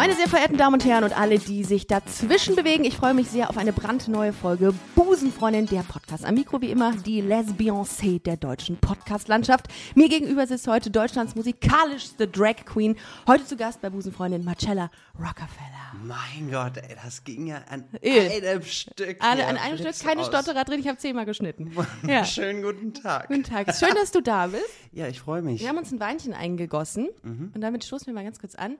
Meine 0.00 0.14
sehr 0.14 0.28
verehrten 0.28 0.56
Damen 0.56 0.72
und 0.72 0.84
Herren 0.86 1.04
und 1.04 1.12
alle, 1.14 1.38
die 1.38 1.62
sich 1.62 1.86
dazwischen 1.86 2.56
bewegen, 2.56 2.84
ich 2.84 2.96
freue 2.96 3.12
mich 3.12 3.28
sehr 3.28 3.50
auf 3.50 3.58
eine 3.58 3.70
brandneue 3.74 4.32
Folge 4.32 4.72
Busenfreundin, 4.94 5.66
der 5.66 5.82
Podcast. 5.82 6.24
Am 6.24 6.36
Mikro 6.36 6.62
wie 6.62 6.70
immer 6.70 6.92
die 6.96 7.20
Lesbiancé 7.22 8.18
der 8.22 8.38
deutschen 8.38 8.78
Podcast-Landschaft. 8.78 9.66
Mir 9.94 10.08
gegenüber 10.08 10.46
sitzt 10.46 10.66
heute 10.68 10.90
Deutschlands 10.90 11.34
musikalischste 11.34 12.26
Drag 12.26 12.64
Queen. 12.64 12.96
Heute 13.26 13.44
zu 13.44 13.58
Gast 13.58 13.82
bei 13.82 13.90
Busenfreundin 13.90 14.42
Marcella 14.42 14.90
Rockefeller. 15.18 15.92
Mein 16.02 16.50
Gott, 16.50 16.78
ey, 16.78 16.96
das 17.04 17.22
ging 17.22 17.48
ja 17.48 17.60
an 17.68 17.84
Äh, 18.00 18.40
einem 18.48 18.62
Stück. 18.62 19.22
Hier. 19.22 19.22
an 19.48 19.58
einem 19.58 19.76
Stück, 19.76 19.98
keine 20.02 20.22
aus. 20.22 20.28
Stotterer 20.28 20.64
drin, 20.64 20.80
ich 20.80 20.88
habe 20.88 20.96
zehnmal 20.96 21.26
geschnitten. 21.26 21.72
Ja. 22.08 22.24
Schönen 22.24 22.62
guten 22.62 22.94
Tag. 22.94 23.28
Guten 23.28 23.42
Tag, 23.42 23.74
schön, 23.76 23.94
dass 23.94 24.12
du 24.12 24.22
da 24.22 24.46
bist. 24.46 24.64
Ja, 24.92 25.08
ich 25.08 25.20
freue 25.20 25.42
mich. 25.42 25.60
Wir 25.60 25.68
haben 25.68 25.76
uns 25.76 25.92
ein 25.92 26.00
Weinchen 26.00 26.32
eingegossen 26.32 27.10
Mhm. 27.22 27.52
und 27.54 27.60
damit 27.60 27.84
stoßen 27.84 28.06
wir 28.06 28.14
mal 28.14 28.24
ganz 28.24 28.38
kurz 28.38 28.54
an. 28.54 28.78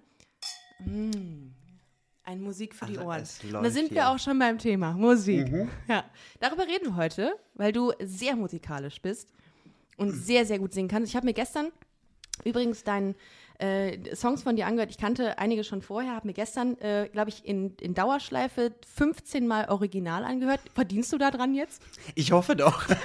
Mm. 0.84 1.52
Ein 2.22 2.40
Musik 2.42 2.74
für 2.74 2.84
die 2.86 2.96
Also, 2.98 3.08
Ohren. 3.08 3.22
es 3.22 3.42
Und 3.42 3.52
da 3.64 3.70
sind 3.70 3.90
wir 3.90 4.02
hier. 4.02 4.10
auch 4.10 4.18
schon 4.18 4.38
beim 4.38 4.58
Thema 4.58 4.92
Musik. 4.92 5.50
Mhm. 5.50 5.68
Ja, 5.88 6.04
darüber 6.38 6.66
reden 6.66 6.86
wir 6.86 6.96
heute, 6.96 7.32
weil 7.54 7.72
du 7.72 7.92
sehr 8.00 8.36
musikalisch 8.36 9.00
bist 9.00 9.32
und 9.96 10.08
Mhm. 10.08 10.12
sehr, 10.22 10.46
sehr 10.46 10.58
gut 10.58 10.72
singen 10.72 10.88
kannst. 10.88 11.08
Ich 11.10 11.16
habe 11.16 11.26
mir 11.26 11.32
gestern 11.34 11.72
übrigens 12.44 12.84
deinen 12.84 13.14
äh, 13.60 14.14
Songs 14.14 14.42
von 14.42 14.56
dir 14.56 14.66
angehört. 14.66 14.90
Ich 14.90 14.98
kannte 14.98 15.38
einige 15.38 15.64
schon 15.64 15.82
vorher, 15.82 16.14
habe 16.14 16.26
mir 16.26 16.32
gestern, 16.32 16.78
äh, 16.78 17.08
glaube 17.12 17.30
ich, 17.30 17.44
in, 17.44 17.74
in 17.80 17.94
Dauerschleife 17.94 18.72
15 18.96 19.46
Mal 19.46 19.68
Original 19.68 20.24
angehört. 20.24 20.60
Verdienst 20.74 21.12
du 21.12 21.18
da 21.18 21.30
dran 21.30 21.54
jetzt? 21.54 21.82
Ich 22.14 22.32
hoffe 22.32 22.56
doch. 22.56 22.86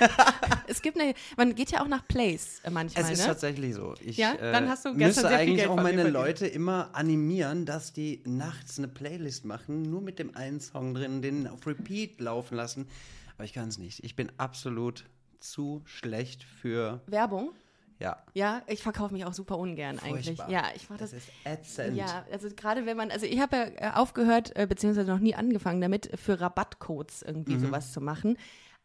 Es 0.68 0.82
gibt 0.82 1.00
eine, 1.00 1.14
man 1.38 1.54
geht 1.54 1.72
ja 1.72 1.82
auch 1.84 1.88
nach 1.88 2.08
Plays 2.08 2.60
äh, 2.64 2.72
manchmal, 2.72 3.04
Es 3.06 3.12
ist 3.12 3.20
ne? 3.20 3.26
tatsächlich 3.28 3.76
so. 3.76 3.94
Ich 4.02 4.18
Ja? 4.18 4.34
äh, 4.34 4.52
Dann 4.52 4.68
hast 4.68 4.84
du 4.86 4.90
gestern 4.90 5.08
müsste 5.08 5.22
sehr 5.28 5.38
eigentlich 5.38 5.68
auch 5.68 5.76
meine. 5.76 6.10
Leute 6.10 6.48
immer 6.48 6.90
animieren, 6.94 7.66
dass 7.66 7.94
die 7.94 8.24
nachts 8.26 8.80
eine 8.80 8.88
Playlist 8.88 9.46
machen, 9.46 9.84
nur 9.84 10.02
mit 10.02 10.18
dem 10.18 10.36
einen 10.36 10.60
Song 10.60 10.96
drin, 10.96 11.22
den 11.22 11.48
auf 11.48 11.68
Repeat 11.68 12.20
laufen 12.20 12.56
lassen. 12.56 12.88
Aber 13.36 13.44
ich 13.46 13.54
kann 13.54 13.68
es 13.68 13.78
nicht. 13.78 14.04
Ich 14.04 14.16
bin 14.16 14.32
absolut 14.38 15.06
zu 15.40 15.82
schlecht 15.86 16.44
für, 16.44 17.02
Werbung? 17.08 17.52
Ja, 18.00 18.18
Ja, 18.34 18.62
ich 18.68 18.84
verkaufe 18.84 19.14
mich 19.14 19.26
auch 19.26 19.34
super 19.34 19.58
ungern 19.58 20.00
eigentlich. 20.00 20.26
Furchtbar. 20.38 20.50
Ja, 20.50 20.64
ich 20.76 20.90
mache 20.90 21.00
das. 21.00 21.12
das 21.12 21.20
ist 21.24 21.30
ätzend. 21.46 21.96
Ja, 21.96 22.26
also 22.32 22.50
gerade 22.56 22.86
wenn 22.86 22.98
man, 22.98 23.12
also 23.12 23.26
ich 23.26 23.40
habe 23.40 23.56
ja 23.56 23.64
äh, 23.64 23.92
aufgehört, 23.96 24.56
äh, 24.56 24.68
beziehungsweise 24.68 25.10
noch 25.10 25.20
nie 25.20 25.36
angefangen 25.36 25.82
damit, 25.82 26.10
für 26.20 26.40
Rabattcodes 26.42 27.22
irgendwie 27.22 27.54
Mhm. 27.56 27.60
sowas 27.68 27.92
zu 27.94 28.02
machen. 28.02 28.38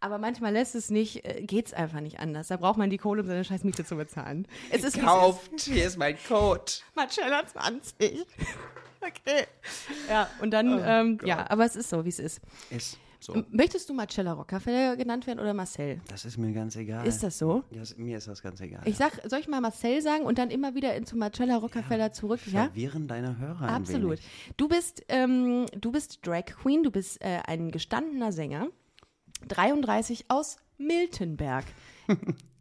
Aber 0.02 0.16
manchmal 0.16 0.52
lässt 0.54 0.74
es 0.74 0.88
nicht, 0.88 1.26
äh, 1.26 1.42
geht's 1.42 1.74
einfach 1.74 2.00
nicht 2.00 2.20
anders. 2.20 2.48
Da 2.48 2.56
braucht 2.56 2.78
man 2.78 2.88
die 2.88 2.96
Kohle, 2.96 3.20
um 3.22 3.28
seine 3.28 3.44
scheiß 3.44 3.64
Miete 3.64 3.84
zu 3.84 3.96
bezahlen. 3.96 4.46
Es 4.70 4.82
ist 4.84 4.96
es 4.96 5.02
Kauft, 5.04 5.60
hier 5.60 5.84
ist 5.86 5.98
mein 5.98 6.16
Code. 6.26 6.72
Marcella 6.94 7.46
20. 7.46 8.24
okay. 9.02 9.44
Ja, 10.08 10.28
und 10.40 10.52
dann, 10.52 10.80
ähm, 10.84 11.18
ja, 11.24 11.50
aber 11.50 11.64
es 11.66 11.76
ist 11.76 11.90
so, 11.90 12.04
wie 12.04 12.08
es 12.10 12.18
ist. 12.18 12.40
Ist 12.70 12.98
so. 13.22 13.44
Möchtest 13.50 13.88
du 13.88 13.94
Marcella 13.94 14.32
Rockefeller 14.32 14.96
genannt 14.96 15.26
werden 15.26 15.40
oder 15.40 15.54
Marcel? 15.54 16.00
Das 16.08 16.24
ist 16.24 16.36
mir 16.38 16.52
ganz 16.52 16.74
egal. 16.76 17.06
Ist 17.06 17.22
das 17.22 17.38
so? 17.38 17.62
Ja, 17.70 17.82
s- 17.82 17.96
mir 17.96 18.18
ist 18.18 18.28
das 18.28 18.42
ganz 18.42 18.60
egal. 18.60 18.82
Ich 18.86 18.96
sag, 18.96 19.20
soll 19.28 19.40
ich 19.40 19.48
mal 19.48 19.60
Marcel 19.60 20.00
sagen 20.02 20.24
und 20.24 20.38
dann 20.38 20.50
immer 20.50 20.74
wieder 20.74 21.02
zu 21.04 21.16
Marcella 21.16 21.56
Rockefeller 21.56 22.12
zurück? 22.12 22.40
Ja? 22.46 22.64
Verwirren 22.64 23.06
deine 23.08 23.38
Hörer 23.38 23.62
ein 23.62 23.68
Absolut. 23.74 24.18
Du 24.56 24.68
bist, 24.68 25.02
ähm, 25.08 25.66
du 25.78 25.92
bist 25.92 26.26
Drag 26.26 26.44
Queen, 26.46 26.82
du 26.82 26.90
bist 26.90 27.20
äh, 27.22 27.40
ein 27.46 27.70
gestandener 27.70 28.32
Sänger, 28.32 28.68
33 29.48 30.26
aus 30.28 30.56
Miltenberg. 30.78 31.64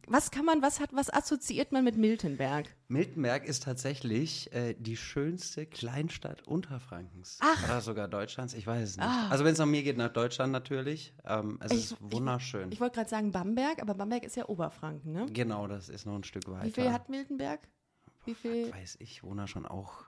was 0.10 0.32
kann 0.32 0.44
man, 0.46 0.62
was 0.62 0.80
hat, 0.80 0.90
was 0.94 1.10
assoziiert 1.14 1.72
man 1.72 1.84
mit 1.84 1.96
Miltenberg? 1.98 2.66
Miltenberg 2.88 3.46
ist 3.46 3.64
tatsächlich 3.64 4.52
äh, 4.54 4.74
die 4.78 4.98
schönste 4.98 5.66
Kleinstadt 5.66 6.42
Unterfrankens. 6.48 7.38
Ach. 7.42 7.64
Oder 7.64 7.82
sogar 7.82 8.08
Deutschlands, 8.08 8.54
ich 8.54 8.66
weiß 8.68 8.90
es 8.90 8.98
nicht. 8.98 9.08
Also 9.30 9.46
wenn 9.46 9.54
es 9.54 9.60
nach 9.60 9.66
mir 9.66 9.84
geht, 9.84 9.98
nach 9.98 10.12
Deutschland 10.12 10.52
natürlich. 10.52 11.14
Ähm, 11.26 11.60
es 11.62 11.72
Ich- 11.72 11.78
ist 11.92 11.98
wunderschön. 12.00 12.72
Ich 12.72 12.80
wollte 12.82 12.96
gerade 12.96 13.10
sagen 13.10 13.32
Bamberg, 13.32 13.82
aber 13.82 13.94
Bamberg 13.94 14.24
ist 14.26 14.36
ja 14.36 14.50
Oberfranken, 14.50 15.14
ne? 15.14 15.26
genau, 15.32 15.68
das 15.68 15.90
ist 15.90 16.06
noch 16.06 16.16
ein 16.16 16.24
Stück 16.24 16.50
weiter. 16.50 16.66
Wie 16.66 16.72
viel 16.72 16.92
hat 16.92 17.10
Miltenberg? 17.10 17.62
Wie 18.26 18.36
viel? 18.36 18.74
Weiß 18.74 18.98
ich, 19.00 19.24
wohne 19.24 19.48
schon 19.48 19.66
auch 19.66 20.04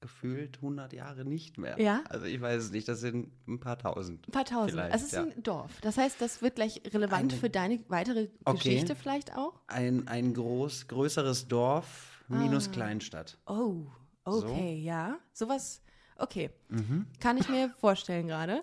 gefühlt 0.00 0.56
100 0.58 0.92
Jahre 0.92 1.24
nicht 1.24 1.58
mehr. 1.58 1.80
Ja? 1.80 2.02
Also 2.08 2.26
ich 2.26 2.40
weiß 2.40 2.64
es 2.64 2.70
nicht, 2.70 2.86
das 2.88 3.00
sind 3.00 3.30
ein 3.48 3.58
paar 3.60 3.78
tausend. 3.78 4.26
Ein 4.28 4.32
paar 4.32 4.44
tausend. 4.44 4.80
Es 4.92 5.02
ist 5.02 5.12
ja. 5.12 5.22
ein 5.22 5.42
Dorf. 5.42 5.80
Das 5.80 5.96
heißt, 5.98 6.20
das 6.20 6.40
wird 6.42 6.54
gleich 6.56 6.80
relevant 6.92 7.32
Eine- 7.32 7.40
für 7.40 7.50
deine 7.50 7.80
weitere 7.88 8.28
Okay. 8.44 8.56
Geschichte 8.58 8.94
vielleicht 8.94 9.36
auch? 9.36 9.60
Ein, 9.66 10.06
ein 10.08 10.34
groß, 10.34 10.88
größeres 10.88 11.48
Dorf 11.48 12.22
minus 12.28 12.68
Ah. 12.68 12.72
Kleinstadt. 12.72 13.38
Oh, 13.46 13.86
okay, 14.24 14.76
ja. 14.82 15.18
Sowas, 15.32 15.82
okay. 16.16 16.50
Mhm. 16.68 17.06
Kann 17.20 17.36
ich 17.38 17.48
mir 17.48 17.70
vorstellen 17.80 18.28
gerade. 18.28 18.62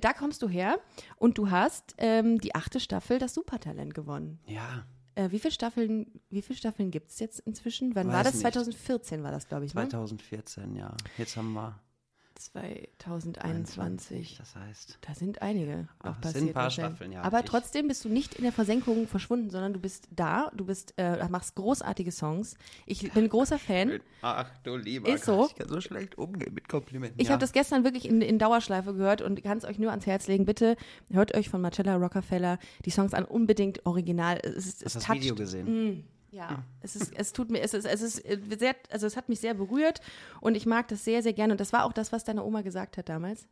Da 0.00 0.12
kommst 0.12 0.42
du 0.42 0.48
her 0.48 0.78
und 1.16 1.38
du 1.38 1.50
hast 1.50 1.94
ähm, 1.98 2.38
die 2.40 2.54
achte 2.54 2.78
Staffel 2.80 3.18
das 3.18 3.34
Supertalent 3.34 3.94
gewonnen. 3.94 4.38
Ja, 4.46 4.86
Äh, 5.16 5.30
wie 5.30 5.38
viele 5.38 5.50
Staffeln, 5.52 6.20
wie 6.30 6.42
viele 6.42 6.58
Staffeln 6.58 6.90
gibt 6.90 7.10
es 7.10 7.18
jetzt 7.18 7.40
inzwischen? 7.40 7.94
Wann 7.94 8.08
war 8.08 8.18
Weiß 8.18 8.24
das? 8.26 8.34
nicht. 8.34 8.42
2014 8.42 9.22
war 9.22 9.32
das, 9.32 9.48
glaube 9.48 9.64
ich, 9.64 9.74
ne? 9.74 9.80
2014, 9.88 10.76
ja. 10.76 10.94
Jetzt 11.16 11.36
haben 11.36 11.52
wir 11.54 11.80
2021. 12.38 14.36
Das 14.38 14.54
heißt, 14.54 14.98
Da 15.00 15.14
sind 15.14 15.42
einige 15.42 15.88
es 15.98 16.04
passiert. 16.20 16.34
sind 16.34 16.48
ein 16.48 16.54
paar. 16.54 16.70
Staffeln, 16.70 17.12
ja. 17.12 17.22
Aber 17.22 17.44
trotzdem 17.44 17.88
bist 17.88 18.04
du 18.04 18.08
nicht 18.08 18.34
in 18.34 18.44
der 18.44 18.52
Versenkung 18.52 19.08
verschwunden, 19.08 19.50
sondern 19.50 19.72
du 19.72 19.80
bist 19.80 20.08
da, 20.10 20.50
du 20.54 20.66
bist, 20.66 20.94
äh, 20.96 21.26
machst 21.28 21.54
großartige 21.54 22.12
Songs. 22.12 22.56
Ich 22.86 23.12
bin 23.12 23.28
großer 23.28 23.58
Fan. 23.58 24.00
Ach 24.22 24.50
du 24.62 24.76
lieber 24.76 25.08
Ist 25.08 25.24
so. 25.24 25.46
Ich 25.46 25.54
kann 25.54 25.68
so 25.68 25.80
schlecht 25.80 26.18
umgehen 26.18 26.54
mit 26.54 26.68
Komplimenten. 26.68 27.20
Ich 27.20 27.28
ja. 27.28 27.32
habe 27.32 27.40
das 27.40 27.52
gestern 27.52 27.84
wirklich 27.84 28.08
in, 28.08 28.20
in 28.20 28.38
Dauerschleife 28.38 28.94
gehört 28.94 29.22
und 29.22 29.42
kann 29.42 29.58
es 29.58 29.64
euch 29.64 29.78
nur 29.78 29.90
ans 29.90 30.06
Herz 30.06 30.26
legen. 30.28 30.44
Bitte 30.44 30.76
hört 31.10 31.34
euch 31.34 31.48
von 31.48 31.60
Marcella 31.60 31.96
Rockefeller 31.96 32.58
die 32.84 32.90
Songs 32.90 33.14
an, 33.14 33.24
unbedingt 33.24 33.84
original. 33.86 34.38
Es 34.42 34.66
ist, 34.66 34.84
Hast 34.84 34.96
das 34.96 35.04
toucht. 35.04 35.20
Video 35.20 35.34
gesehen? 35.34 35.66
Mm, 35.88 36.04
ja, 36.30 36.62
es 36.80 36.96
ist, 36.96 37.12
es 37.16 37.32
tut 37.32 37.50
mir, 37.50 37.60
es 37.60 37.74
ist, 37.74 37.86
es 37.86 38.02
ist 38.02 38.18
äh, 38.24 38.38
sehr, 38.58 38.74
also 38.90 39.06
es 39.06 39.16
hat 39.16 39.28
mich 39.28 39.40
sehr 39.40 39.54
berührt 39.54 40.00
und 40.40 40.54
ich 40.56 40.66
mag 40.66 40.88
das 40.88 41.04
sehr, 41.04 41.22
sehr 41.22 41.32
gerne. 41.32 41.52
Und 41.54 41.60
das 41.60 41.72
war 41.72 41.84
auch 41.84 41.92
das, 41.92 42.12
was 42.12 42.24
deine 42.24 42.44
Oma 42.44 42.62
gesagt 42.62 42.96
hat 42.98 43.08
damals. 43.08 43.46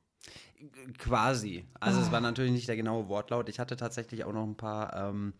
Quasi. 0.98 1.64
Also 1.80 2.00
Ah. 2.00 2.02
es 2.02 2.12
war 2.12 2.20
natürlich 2.20 2.52
nicht 2.52 2.68
der 2.68 2.76
genaue 2.76 3.08
Wortlaut. 3.08 3.48
Ich 3.48 3.58
hatte 3.58 3.76
tatsächlich 3.76 4.24
auch 4.24 4.32
noch 4.32 4.44
ein 4.46 4.56
paar 4.56 5.08
ähm, 5.10 5.34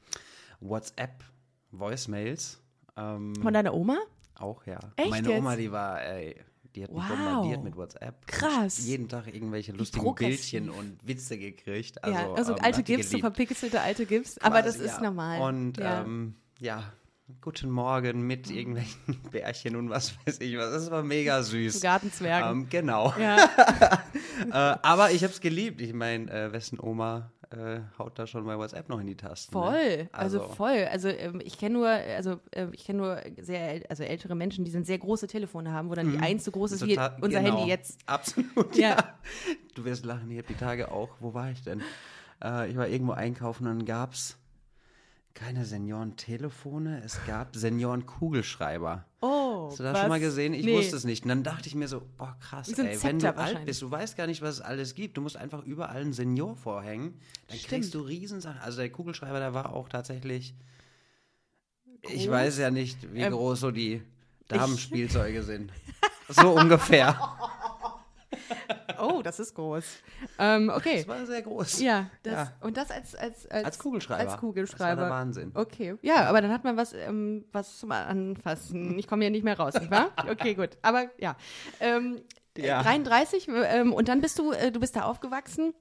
WhatsApp-Voicemails. 0.61 2.61
Ähm, 2.97 3.34
Von 3.43 3.55
deiner 3.55 3.75
Oma? 3.75 3.99
auch, 4.37 4.67
ja. 4.67 4.78
Echt 4.97 5.11
Meine 5.11 5.28
jetzt? 5.28 5.39
Oma, 5.39 5.56
die 5.56 5.71
war, 5.71 6.03
ey, 6.03 6.37
die 6.75 6.83
hat 6.83 6.91
mich 6.93 7.03
Wow. 7.03 7.09
bombardiert 7.09 7.62
mit 7.62 7.77
WhatsApp. 7.77 8.27
Krass. 8.27 8.84
Jeden 8.84 9.09
Tag 9.09 9.33
irgendwelche 9.33 9.73
lustigen. 9.73 10.12
Bildchen 10.15 10.71
und 10.71 10.99
Witze 11.06 11.39
gekriegt. 11.39 12.03
Also, 12.03 12.19
ja, 12.19 12.33
also 12.34 12.53
ähm, 12.56 12.62
alte 12.62 12.83
GIFs, 12.83 13.11
so 13.11 13.19
verpixelte 13.19 13.81
alte 13.81 14.06
GIFs. 14.06 14.39
Aber 14.39 14.61
das 14.62 14.77
ist 14.77 14.97
ja. 14.97 15.00
normal. 15.03 15.41
Und 15.41 15.78
ja. 15.78 16.03
ähm, 16.03 16.34
ja, 16.59 16.93
guten 17.41 17.71
Morgen 17.71 18.27
mit 18.27 18.51
irgendwelchen 18.51 19.21
Bärchen 19.31 19.77
und 19.77 19.91
was 19.91 20.15
weiß 20.27 20.41
ich 20.41 20.57
was. 20.59 20.73
Das 20.73 20.91
war 20.91 21.03
mega 21.03 21.43
süß. 21.43 21.81
Gartenzwergen. 21.81 22.51
Ähm, 22.62 22.69
genau. 22.69 23.12
ja. 23.19 23.37
äh, 24.51 24.79
aber 24.83 25.11
ich 25.11 25.23
habe 25.23 25.33
es 25.33 25.41
geliebt. 25.41 25.81
Ich 25.81 25.93
meine, 25.95 26.31
äh, 26.31 26.53
wessen 26.53 26.79
Oma 26.81 27.33
äh, 27.51 27.81
haut 27.99 28.19
da 28.19 28.27
schon 28.27 28.45
bei 28.45 28.59
WhatsApp 28.59 28.89
noch 28.89 29.01
in 29.01 29.07
die 29.07 29.17
Tasten? 29.17 29.53
Voll, 29.53 29.97
Ne? 29.97 30.09
also, 30.12 30.41
voll. 30.41 30.87
Also 30.91 31.09
ähm, 31.09 31.41
ich 31.45 31.57
kenne 31.59 31.75
nur, 31.75 31.89
also 31.89 32.41
äh, 32.51 32.67
ich 32.73 32.85
kenne 32.85 32.99
nur 32.99 33.19
sehr, 33.41 33.83
also 33.89 34.03
ältere 34.03 34.35
Menschen, 34.35 34.65
die 34.65 34.71
sind 34.71 34.87
sehr 34.87 34.99
große 34.99 35.27
Telefone 35.27 35.73
haben, 35.73 35.89
wo 35.91 35.95
dann 35.95 36.11
die 36.12 36.19
eins 36.19 36.45
so 36.45 36.51
groß 36.51 36.73
ist 36.73 36.87
wie 36.87 36.95
Mhm. 36.97 37.11
Unser 37.23 37.41
genau. 37.43 37.56
Handy 37.59 37.71
jetzt. 37.71 38.01
Absolut, 38.06 38.75
Ja. 38.77 38.91
ja. 38.91 39.15
Du 39.75 39.85
wirst 39.85 40.05
lachen, 40.05 40.31
ich 40.31 40.39
habe 40.39 40.47
die 40.49 40.55
Tage 40.55 40.91
auch. 40.91 41.11
Wo 41.21 41.32
war 41.35 41.50
ich 41.50 41.62
denn? 41.62 41.81
Äh, 42.43 42.71
ich 42.71 42.76
war 42.76 42.88
irgendwo 42.88 43.12
einkaufen 43.12 43.67
und 43.67 43.79
dann 43.79 43.87
gab 43.87 44.12
es 44.12 44.37
keine 45.35 45.65
Senioren-Telefone, 45.65 47.03
es 47.05 47.19
gab 47.27 47.57
Senioren-Kugelschreiber. 47.57 49.05
Oh, 49.21 49.69
Hast 49.69 49.81
du 49.81 49.83
das 49.83 49.95
was? 49.95 50.01
schon 50.01 50.09
mal 50.09 50.21
gesehen? 50.21 50.55
Ich 50.55 50.65
Nee. 50.65 50.77
wusste 50.77 50.97
es 50.97 51.05
nicht. 51.05 51.25
Und 51.25 51.31
dann 51.31 51.43
dachte 51.43 51.67
ich 51.69 51.75
mir 51.75 51.89
so, 51.89 52.03
boah, 52.19 52.37
krass, 52.41 52.69
so 52.69 52.83
ey, 52.83 53.03
wenn 53.03 53.19
du 53.19 53.37
alt 53.37 53.65
bist, 53.65 53.83
du 53.83 53.91
weißt 53.91 54.17
gar 54.17 54.27
nicht, 54.29 54.43
was 54.43 54.57
es 54.57 54.61
alles 54.61 54.95
gibt. 54.95 55.17
Du 55.17 55.21
musst 55.23 55.37
einfach 55.37 55.65
überall 55.65 56.01
einen 56.03 56.13
Senior 56.13 56.55
vorhängen. 56.57 57.19
Dann 57.49 57.59
Stimmt. 57.59 57.69
kriegst 57.71 57.95
du 57.95 58.01
Riesensachen. 58.03 58.61
Also 58.61 58.79
der 58.79 58.91
Kugelschreiber, 58.91 59.39
der 59.41 59.55
war 59.55 59.73
auch 59.73 59.89
tatsächlich, 59.89 60.55
ich 62.03 62.25
Groß? 62.27 62.31
weiß 62.31 62.59
ja 62.59 62.71
nicht, 62.71 63.13
wie 63.13 63.23
Ähm, 63.23 63.33
groß 63.33 63.61
so 63.61 63.71
die 63.71 64.03
Damenspielzeuge 64.49 65.43
sind. 65.43 65.73
So 66.29 66.53
ungefähr. 66.57 67.19
Oh, 69.00 69.23
das 69.23 69.41
ist 69.41 69.55
groß. 69.55 69.85
Ähm, 70.38 70.70
okay. 70.75 70.99
Das 70.99 71.08
war 71.08 71.26
sehr 71.26 71.43
groß. 71.43 71.81
Ja, 71.81 72.11
das, 72.23 72.32
Ja. 72.32 72.52
und 72.61 72.76
das 72.76 72.91
als, 72.91 73.14
als, 73.14 73.46
als, 73.50 73.64
Als 73.64 73.79
Kugelschreiber. 73.79 74.31
Als 74.31 74.41
Kugelschreiber. 74.41 74.88
Das 74.91 74.96
war 74.96 75.06
der 75.08 75.11
Wahnsinn. 75.14 75.50
Okay, 75.55 75.96
ja, 76.02 76.26
aber 76.29 76.41
dann 76.41 76.52
hat 76.52 76.64
man 76.64 76.76
was, 76.76 76.93
ähm, 76.93 77.44
was 77.52 77.79
zum 77.79 77.93
Anfassen. 77.93 78.99
Ich 78.99 79.06
komme 79.06 79.23
hier 79.25 79.31
nicht 79.31 79.44
mehr 79.44 79.58
raus, 79.58 79.75
nicht 79.75 79.91
wahr? 79.91 80.11
Okay, 80.31 80.55
gut. 80.55 80.70
Aber 80.82 81.11
ja. 81.19 81.37
Ähm, 81.81 82.20
Ja. 82.56 82.82
33 82.82 83.49
ähm, 83.49 83.93
und 83.93 84.08
dann 84.08 84.20
bist 84.20 84.38
du, 84.38 84.52
äh, 84.52 84.70
du 84.70 84.79
bist 84.81 84.94
da 84.97 85.02
aufgewachsen 85.02 85.75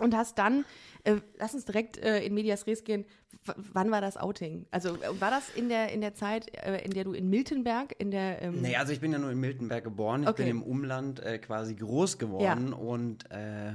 und 0.00 0.14
hast 0.16 0.38
dann, 0.38 0.64
äh, 1.04 1.16
lass 1.38 1.54
uns 1.54 1.64
direkt 1.64 1.98
äh, 1.98 2.24
in 2.24 2.34
Medias 2.34 2.66
Res 2.66 2.84
gehen, 2.84 3.04
w 3.44 3.52
wann 3.72 3.90
war 3.90 4.00
das 4.00 4.16
Outing? 4.16 4.66
Also 4.70 4.96
äh, 4.96 5.20
war 5.20 5.30
das 5.30 5.50
in 5.50 5.68
der, 5.68 5.92
in 5.92 6.00
der 6.00 6.14
Zeit, 6.14 6.54
äh, 6.56 6.82
in 6.84 6.92
der 6.92 7.04
du 7.04 7.12
in 7.12 7.28
Miltenberg, 7.30 7.94
in 7.98 8.10
der, 8.10 8.42
ähm, 8.42 8.60
Nee, 8.62 8.76
also 8.76 8.92
ich 8.92 9.00
bin 9.00 9.12
ja 9.12 9.18
nur 9.18 9.30
in 9.30 9.38
Miltenberg 9.38 9.84
geboren. 9.84 10.22
Ich 10.22 10.28
Okay. 10.30 10.42
bin 10.42 10.50
im 10.50 10.62
Umland 10.62 11.20
äh, 11.20 11.38
quasi 11.38 11.74
groß 11.74 12.18
geworden 12.18 12.72
und 12.72 13.30
äh, 13.30 13.72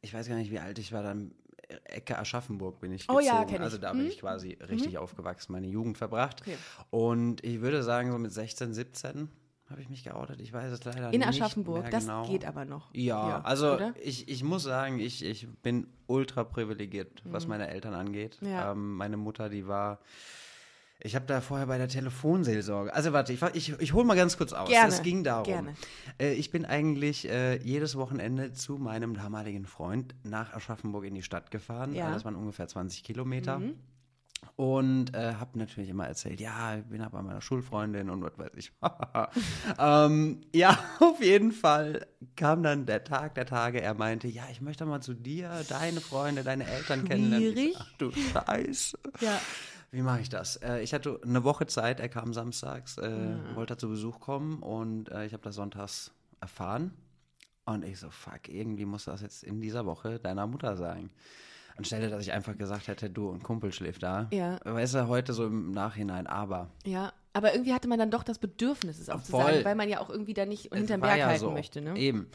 ich 0.00 0.14
weiß 0.14 0.28
gar 0.28 0.36
nicht, 0.36 0.50
wie 0.50 0.58
alt 0.60 0.78
ich 0.78 0.92
war 0.92 1.02
dann. 1.02 1.32
Ecke 1.84 2.18
Aschaffenburg 2.18 2.80
bin 2.80 2.92
ich 2.92 3.04
Oh 3.10 3.16
gezogen. 3.18 3.26
ja, 3.26 3.44
kenn 3.44 3.56
ich. 3.56 3.60
Also 3.60 3.76
da 3.76 3.92
bin 3.92 4.06
ich 4.06 4.20
quasi 4.20 4.56
richtig 4.70 4.96
aufgewachsen, 4.96 5.52
meine 5.52 5.66
Jugend 5.66 5.98
verbracht. 5.98 6.40
Okay. 6.40 6.56
Und 6.88 7.44
ich 7.44 7.60
würde 7.60 7.82
sagen, 7.82 8.10
so 8.10 8.16
mit 8.16 8.32
16, 8.32 8.72
17 8.72 9.28
habe 9.70 9.82
ich 9.82 9.88
mich 9.88 10.02
geoutet. 10.04 10.40
Ich 10.40 10.52
weiß 10.52 10.72
es 10.72 10.84
leider 10.84 11.12
in 11.12 11.18
nicht 11.18 11.28
Aschaffenburg, 11.28 11.82
mehr 11.82 11.90
das 11.90 12.04
genau. 12.04 12.26
geht 12.26 12.44
aber 12.46 12.64
noch. 12.64 12.88
Ja, 12.94 13.40
also 13.42 13.74
oder? 13.74 13.94
ich, 14.02 14.28
ich 14.28 14.42
muss 14.42 14.62
sagen, 14.62 14.98
ich, 14.98 15.24
ich 15.24 15.46
bin 15.62 15.86
ultra 16.06 16.44
privilegiert, 16.44 17.22
was 17.24 17.46
meine 17.46 17.68
Eltern 17.68 17.94
angeht. 17.94 18.38
Mhm. 18.40 18.48
Ja. 18.48 18.72
Ähm, 18.72 18.96
meine 18.96 19.16
Mutter, 19.16 19.48
die 19.48 19.66
war. 19.66 20.00
Ich 21.00 21.14
habe 21.14 21.26
da 21.26 21.40
vorher 21.40 21.66
bei 21.68 21.78
der 21.78 21.86
Telefonseelsorge. 21.86 22.92
Also 22.92 23.12
warte, 23.12 23.32
ich, 23.32 23.40
ich, 23.54 23.78
ich 23.78 23.92
hole 23.92 24.04
mal 24.04 24.16
ganz 24.16 24.36
kurz 24.36 24.52
aus. 24.52 24.68
Gerne, 24.68 24.92
Es 24.92 25.02
ging 25.02 25.22
darum. 25.22 25.44
gerne. 25.44 25.74
Äh, 26.18 26.32
ich 26.32 26.50
bin 26.50 26.64
eigentlich 26.64 27.28
äh, 27.28 27.56
jedes 27.62 27.94
Wochenende 27.96 28.52
zu 28.52 28.78
meinem 28.78 29.14
damaligen 29.14 29.64
Freund 29.64 30.16
nach 30.24 30.54
Aschaffenburg 30.54 31.04
in 31.04 31.14
die 31.14 31.22
Stadt 31.22 31.52
gefahren. 31.52 31.94
Ja. 31.94 32.08
Mhm. 32.08 32.14
Das 32.14 32.24
waren 32.24 32.34
ungefähr 32.34 32.66
20 32.66 33.04
Kilometer. 33.04 33.60
Und 34.56 35.14
äh, 35.14 35.34
habe 35.34 35.58
natürlich 35.58 35.90
immer 35.90 36.08
erzählt, 36.08 36.40
ja, 36.40 36.76
ich 36.76 36.84
bin 36.84 37.04
bei 37.10 37.22
meiner 37.22 37.40
Schulfreundin 37.40 38.10
und 38.10 38.22
was 38.22 38.36
weiß 38.36 38.50
ich. 38.56 38.72
ähm, 39.78 40.40
ja, 40.52 40.78
auf 41.00 41.22
jeden 41.22 41.52
Fall 41.52 42.06
kam 42.34 42.62
dann 42.62 42.84
der 42.84 43.04
Tag 43.04 43.36
der 43.36 43.46
Tage. 43.46 43.80
Er 43.80 43.94
meinte, 43.94 44.26
ja, 44.26 44.42
ich 44.50 44.60
möchte 44.60 44.84
mal 44.84 45.00
zu 45.00 45.14
dir, 45.14 45.64
deine 45.68 46.00
Freunde, 46.00 46.42
deine 46.42 46.66
Eltern 46.66 47.04
kennenlernen. 47.04 47.48
Ich 47.48 47.54
Schwierig. 47.54 47.76
Ach 47.78 47.92
du 47.98 48.10
Scheiße. 48.10 48.98
Ja. 49.20 49.40
Wie 49.90 50.02
mache 50.02 50.20
ich 50.20 50.28
das? 50.28 50.56
Äh, 50.56 50.80
ich 50.80 50.92
hatte 50.92 51.20
eine 51.22 51.44
Woche 51.44 51.66
Zeit, 51.66 52.00
er 52.00 52.08
kam 52.08 52.34
samstags, 52.34 52.98
äh, 52.98 53.36
wollte 53.54 53.76
zu 53.76 53.88
Besuch 53.88 54.20
kommen 54.20 54.62
und 54.62 55.10
äh, 55.10 55.24
ich 55.24 55.32
habe 55.32 55.42
das 55.42 55.54
sonntags 55.54 56.12
erfahren. 56.40 56.92
Und 57.64 57.84
ich 57.84 57.98
so, 57.98 58.10
fuck, 58.10 58.48
irgendwie 58.48 58.86
muss 58.86 59.04
das 59.04 59.20
jetzt 59.20 59.44
in 59.44 59.60
dieser 59.60 59.86
Woche 59.86 60.18
deiner 60.18 60.46
Mutter 60.46 60.76
sagen. 60.76 61.10
Anstelle, 61.78 62.10
dass 62.10 62.22
ich 62.22 62.32
einfach 62.32 62.56
gesagt 62.58 62.88
hätte, 62.88 63.08
du, 63.08 63.32
ein 63.32 63.42
Kumpel 63.42 63.72
schläft 63.72 64.02
da. 64.02 64.28
Ja. 64.32 64.58
Weißt 64.64 64.94
du, 64.94 65.08
heute 65.08 65.32
so 65.32 65.46
im 65.46 65.70
Nachhinein, 65.70 66.26
aber. 66.26 66.68
Ja, 66.84 67.12
aber 67.32 67.52
irgendwie 67.54 67.72
hatte 67.72 67.86
man 67.86 68.00
dann 68.00 68.10
doch 68.10 68.24
das 68.24 68.38
Bedürfnis, 68.38 68.98
es 68.98 69.08
auch 69.08 69.22
zu 69.22 69.30
Voll. 69.30 69.44
sagen, 69.44 69.64
weil 69.64 69.76
man 69.76 69.88
ja 69.88 70.00
auch 70.00 70.10
irgendwie 70.10 70.34
da 70.34 70.44
nicht 70.44 70.74
hinterm 70.74 71.00
Berg 71.02 71.18
ja 71.18 71.26
halten 71.26 71.40
so. 71.40 71.50
möchte, 71.52 71.80
ne? 71.80 71.96
Eben. 71.96 72.28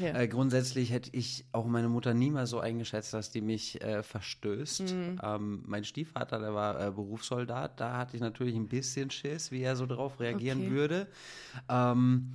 Ja. 0.00 0.18
Äh, 0.18 0.26
grundsätzlich 0.26 0.90
hätte 0.90 1.10
ich 1.12 1.44
auch 1.52 1.66
meine 1.66 1.88
Mutter 1.88 2.12
niemals 2.12 2.50
so 2.50 2.58
eingeschätzt, 2.58 3.14
dass 3.14 3.30
die 3.30 3.40
mich 3.40 3.80
äh, 3.82 4.02
verstößt. 4.02 4.92
Mhm. 4.92 5.20
Ähm, 5.22 5.62
mein 5.66 5.84
Stiefvater, 5.84 6.40
der 6.40 6.54
war 6.54 6.88
äh, 6.88 6.90
Berufssoldat, 6.90 7.78
da 7.78 7.98
hatte 7.98 8.16
ich 8.16 8.20
natürlich 8.20 8.56
ein 8.56 8.68
bisschen 8.68 9.10
Schiss, 9.10 9.52
wie 9.52 9.62
er 9.62 9.76
so 9.76 9.86
drauf 9.86 10.18
reagieren 10.18 10.58
Okay. 10.62 10.70
würde. 10.70 11.06
Ähm, 11.68 12.34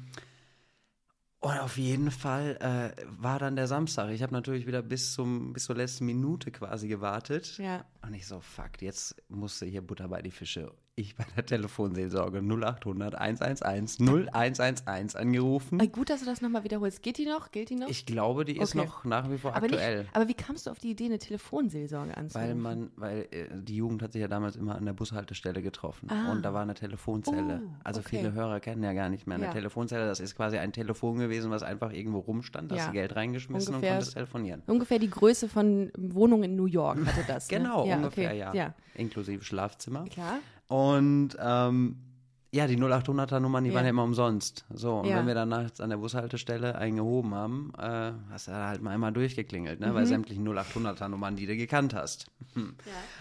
und 1.44 1.60
auf 1.60 1.78
jeden 1.78 2.10
Fall 2.10 2.56
äh, 2.62 3.04
war 3.22 3.38
dann 3.38 3.58
der 3.58 3.68
Samstag. 3.68 4.12
Ich 4.12 4.24
habe 4.24 4.32
natürlich 4.32 4.66
wieder 4.66 4.82
bis, 4.82 5.12
zum, 5.12 5.52
bis 5.52 5.66
zur 5.66 5.76
letzten 5.76 6.06
Minute 6.06 6.52
quasi 6.52 6.88
gewartet. 6.88 7.58
Ja. 7.58 7.84
Und 8.02 8.14
ich 8.14 8.26
so, 8.26 8.40
fuck, 8.40 8.82
jetzt 8.82 9.22
musste 9.28 9.66
hier 9.66 9.82
Butter 9.82 10.08
bei 10.08 10.22
die 10.22 10.32
Fische. 10.32 10.72
Ich 10.96 11.16
bei 11.16 11.26
der 11.36 11.44
Telefonseelsorge 11.44 12.38
0800 12.44 13.16
111 13.16 13.98
0111 14.00 15.16
angerufen. 15.16 15.80
Äh, 15.80 15.88
Gut, 15.88 16.12
dass 16.12 16.20
du 16.20 16.28
das 16.28 16.40
nochmal 16.42 16.64
wiederholst. 16.64 17.02
Geht 17.02 17.18
die 17.18 17.26
noch? 17.26 17.50
Gilt 17.50 17.72
die 17.72 17.76
noch? 17.76 17.90
Ich 17.90 18.06
glaube, 18.06 18.46
die 18.46 18.58
ist 18.60 18.76
Okay. 18.76 18.86
noch 18.86 19.04
nach 19.04 19.28
wie 19.32 19.40
vor 19.40 19.56
aber, 19.56 19.66
aktuell. 19.66 20.02
nicht, 20.04 20.16
aber 20.16 20.28
wie 20.28 20.36
kamst 20.36 20.68
du 20.68 20.70
auf 20.72 20.78
die 20.78 20.92
Idee, 20.92 21.06
eine 21.06 21.18
Telefonseelsorge 21.18 22.16
anzurufen? 22.16 22.48
Weil 22.48 22.56
man, 22.56 22.92
weil 22.96 23.28
äh, 23.32 23.48
die 23.52 23.76
Jugend 23.78 24.04
hat 24.04 24.12
sich 24.12 24.22
ja 24.22 24.28
damals 24.28 24.56
immer 24.56 24.76
an 24.76 24.86
der 24.86 24.94
Bushaltestelle 24.94 25.64
getroffen. 25.64 26.12
Ah. 26.12 26.32
Und 26.32 26.44
da 26.44 26.54
war 26.54 26.62
eine 26.62 26.76
Telefonzelle. 26.76 27.64
Oh, 27.66 27.70
also 27.84 28.02
okay. 28.02 28.18
viele 28.18 28.34
Hörer 28.34 28.60
kennen 28.60 28.84
ja 28.84 28.94
gar 28.94 29.10
nicht 29.10 29.26
mehr 29.26 29.38
eine 29.38 29.46
Ja. 29.46 29.52
Telefonzelle. 29.52 30.06
Das 30.06 30.20
ist 30.20 30.36
quasi 30.36 30.60
ein 30.60 30.74
Telefon 30.74 31.18
gewesen, 31.18 31.50
was 31.50 31.64
einfach 31.64 31.92
irgendwo 31.92 32.20
rumstand. 32.20 32.70
Da 32.72 32.76
hast 32.76 32.82
Ja. 32.84 32.88
du 32.90 32.94
Geld 32.94 33.16
reingeschmissen 33.16 33.74
Ungefähr 33.74 33.94
und 33.94 33.98
konntest 33.98 34.14
telefonieren. 34.14 34.62
Ungefähr 34.68 35.00
die 35.00 35.10
Größe 35.10 35.50
von 35.50 35.92
Wohnungen 35.98 36.44
in 36.44 36.56
New 36.56 36.68
York 36.68 37.04
hatte 37.04 37.24
das. 37.28 37.48
Genau, 37.54 37.84
ne? 37.84 37.90
ja, 37.90 37.96
ungefähr, 37.98 38.30
okay. 38.30 38.38
ja. 38.38 38.54
ja. 38.54 38.74
Inklusive 38.94 39.44
Schlafzimmer. 39.44 40.06
Klar. 40.06 40.38
Und 40.68 41.38
ähm, 41.40 41.98
ja, 42.52 42.68
die 42.68 42.78
0800er 42.78 43.40
Nummern, 43.40 43.64
die 43.64 43.72
Ja. 43.72 43.76
waren 43.78 43.86
ja 43.86 43.90
immer 43.90 44.04
umsonst. 44.04 44.64
So, 44.72 44.98
und 45.00 45.08
Ja. 45.10 45.18
wenn 45.18 45.26
wir 45.28 45.34
dann 45.34 45.50
nachts 45.50 45.82
an 45.82 45.90
der 45.90 45.98
Bushaltestelle 45.98 46.76
einen 46.76 46.98
gehoben 46.98 47.34
haben, 47.34 47.74
äh, 47.80 48.12
hast 48.30 48.48
du 48.48 48.52
da 48.52 48.68
halt 48.68 48.82
mal 48.82 48.92
einmal 48.92 49.12
durchgeklingelt, 49.12 49.80
ne? 49.80 49.90
Mhm. 49.90 49.94
Bei 49.96 50.06
sämtlichen 50.06 50.48
0800er 50.48 51.08
Nummern, 51.10 51.36
die 51.36 51.48
du 51.48 51.58
gekannt 51.58 51.96
hast. 51.96 52.28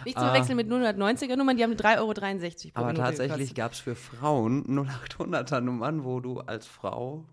Nicht 0.04 0.18
zu 0.18 0.24
verwechseln 0.24 0.56
mit 0.56 0.68
090er 0.68 1.36
Nummern, 1.36 1.56
die 1.56 1.62
haben 1.62 1.72
3,63 1.72 1.96
Euro 1.98 2.72
pro 2.72 2.80
Aber 2.80 2.86
Minute 2.88 3.02
tatsächlich 3.06 3.54
gab 3.54 3.72
es 3.72 3.80
für 3.80 3.94
Frauen 3.94 4.66
0800er 4.66 5.60
Nummern, 5.62 6.04
wo 6.04 6.20
du 6.20 6.40
als 6.40 6.66
Frau 6.66 7.24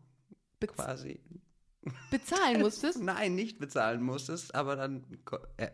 Bez 0.61 0.71
quasi, 0.73 1.19
bezahlen 2.11 2.61
musstest. 2.61 2.99
nein, 3.03 3.35
nicht 3.35 3.59
bezahlen 3.59 4.01
musstest, 4.01 4.55
aber 4.55 4.77
dann 4.77 5.03
äh, 5.57 5.67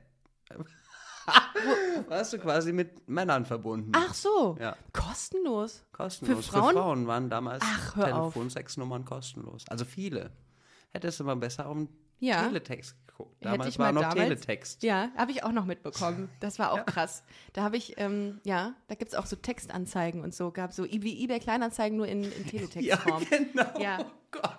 warst 2.07 2.33
du 2.33 2.39
quasi 2.39 2.71
mit 2.73 3.07
Männern 3.07 3.45
verbunden. 3.45 3.91
Ach 3.95 4.13
so. 4.13 4.57
Ja. 4.59 4.75
Kostenlos. 4.93 5.83
Kostenlos. 5.91 6.45
Für 6.45 6.51
Frauen? 6.51 6.73
Frauen 6.73 7.07
waren 7.07 7.29
damals 7.29 7.63
Ach. 7.65 7.93
Telefonsexnummern 7.93 9.05
kostenlos. 9.05 9.65
Also 9.69 9.85
viele. 9.85 10.31
Hättest 10.91 11.19
du 11.19 11.23
mal 11.23 11.35
besser 11.35 11.67
auf 11.67 11.75
den 11.75 11.89
Ja. 12.19 12.43
Teletext 12.43 12.95
geguckt. 13.17 13.35
Hätte 13.41 13.51
Damals 13.51 13.69
ich 13.69 13.79
war 13.79 13.91
mal 13.91 14.01
noch 14.01 14.09
damals- 14.13 14.27
Teletext. 14.29 14.83
Ja, 14.83 15.09
habe 15.15 15.31
ich 15.31 15.43
auch 15.43 15.51
noch 15.51 15.65
mitbekommen. 15.65 16.29
Das 16.39 16.59
war 16.59 16.71
auch 16.73 16.85
krass. 16.85 17.23
Da 17.53 17.63
habe 17.63 17.77
ich, 17.77 17.95
ähm, 17.99 18.39
ja, 18.43 18.73
da 18.87 18.95
gibt 18.95 19.11
es 19.11 19.17
auch 19.17 19.25
so 19.25 19.35
Textanzeigen 19.35 20.21
und 20.21 20.33
so. 20.33 20.51
Gab 20.51 20.73
so 20.73 20.85
wie 20.85 21.23
eBay 21.23 21.39
Kleinanzeigen 21.39 21.97
nur 21.97 22.07
in, 22.07 22.23
in 22.23 22.31
Ja, 22.51 22.97
Teletextform. 22.97 23.25
genau. 23.29 23.79
Ja. 23.79 23.97
Oh 24.01 24.05
Gott. 24.31 24.51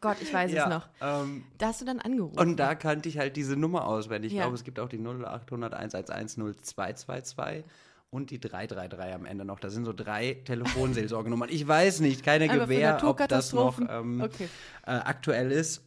Gott, 0.00 0.16
ich 0.20 0.32
weiß 0.34 0.52
ja, 0.52 0.64
es 0.64 0.68
noch. 0.68 0.88
Ähm, 1.00 1.44
Da 1.58 1.68
hast 1.68 1.80
du 1.80 1.84
dann 1.86 2.00
angerufen. 2.00 2.38
und 2.38 2.56
da 2.56 2.74
kannte 2.74 3.08
ich 3.08 3.16
halt 3.18 3.36
diese 3.36 3.56
Nummer 3.56 3.86
auswendig. 3.86 4.32
Ich 4.32 4.36
Ja. 4.36 4.42
glaube, 4.44 4.56
es 4.56 4.64
gibt 4.64 4.78
auch 4.78 4.88
die 4.88 4.98
0800 4.98 5.72
111 5.74 6.36
0222 6.36 7.64
und 8.10 8.30
die 8.30 8.38
333 8.40 9.14
am 9.14 9.24
Ende 9.24 9.44
noch. 9.46 9.58
Das 9.58 9.72
sind 9.72 9.86
so 9.86 9.92
drei 9.94 10.34
Telefonseelsorgenummern. 10.44 11.48
Ich 11.50 11.66
weiß 11.66 12.00
nicht, 12.00 12.22
keine 12.22 12.46
Gewähr, 12.48 13.00
ob 13.04 13.26
das 13.28 13.54
noch 13.54 13.78
ähm, 13.88 14.20
Okay. 14.20 14.48
äh, 14.84 14.90
aktuell 14.90 15.50
ist. 15.50 15.82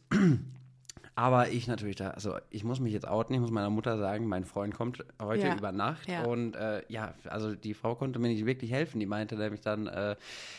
Aber 1.18 1.48
ich 1.48 1.66
natürlich 1.66 1.96
da, 1.96 2.10
also 2.10 2.36
ich 2.50 2.62
muss 2.62 2.78
mich 2.78 2.92
jetzt 2.92 3.08
outen, 3.08 3.32
ich 3.32 3.40
muss 3.40 3.50
meiner 3.50 3.70
Mutter 3.70 3.96
sagen, 3.96 4.26
mein 4.26 4.44
Freund 4.44 4.74
kommt 4.74 5.02
heute 5.20 5.46
Ja. 5.48 5.56
über 5.56 5.72
Nacht 5.72 6.06
Ja. 6.08 6.24
und 6.24 6.54
äh, 6.56 6.82
ja, 6.88 7.14
also 7.24 7.54
die 7.54 7.72
Frau 7.72 7.94
konnte 7.94 8.18
mir 8.18 8.28
nicht 8.28 8.44
wirklich 8.44 8.70
helfen. 8.70 9.00
Die 9.00 9.06
meinte 9.06 9.34
nämlich 9.36 9.62
dann, 9.62 9.86
äh, 9.86 10.14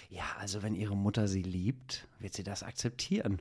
ja, 0.09 0.23
also 0.39 0.63
wenn 0.63 0.73
ihre 0.73 0.97
Mutter 0.97 1.27
sie 1.27 1.43
liebt, 1.43 2.07
wird 2.19 2.33
sie 2.33 2.43
das 2.43 2.63
akzeptieren. 2.63 3.39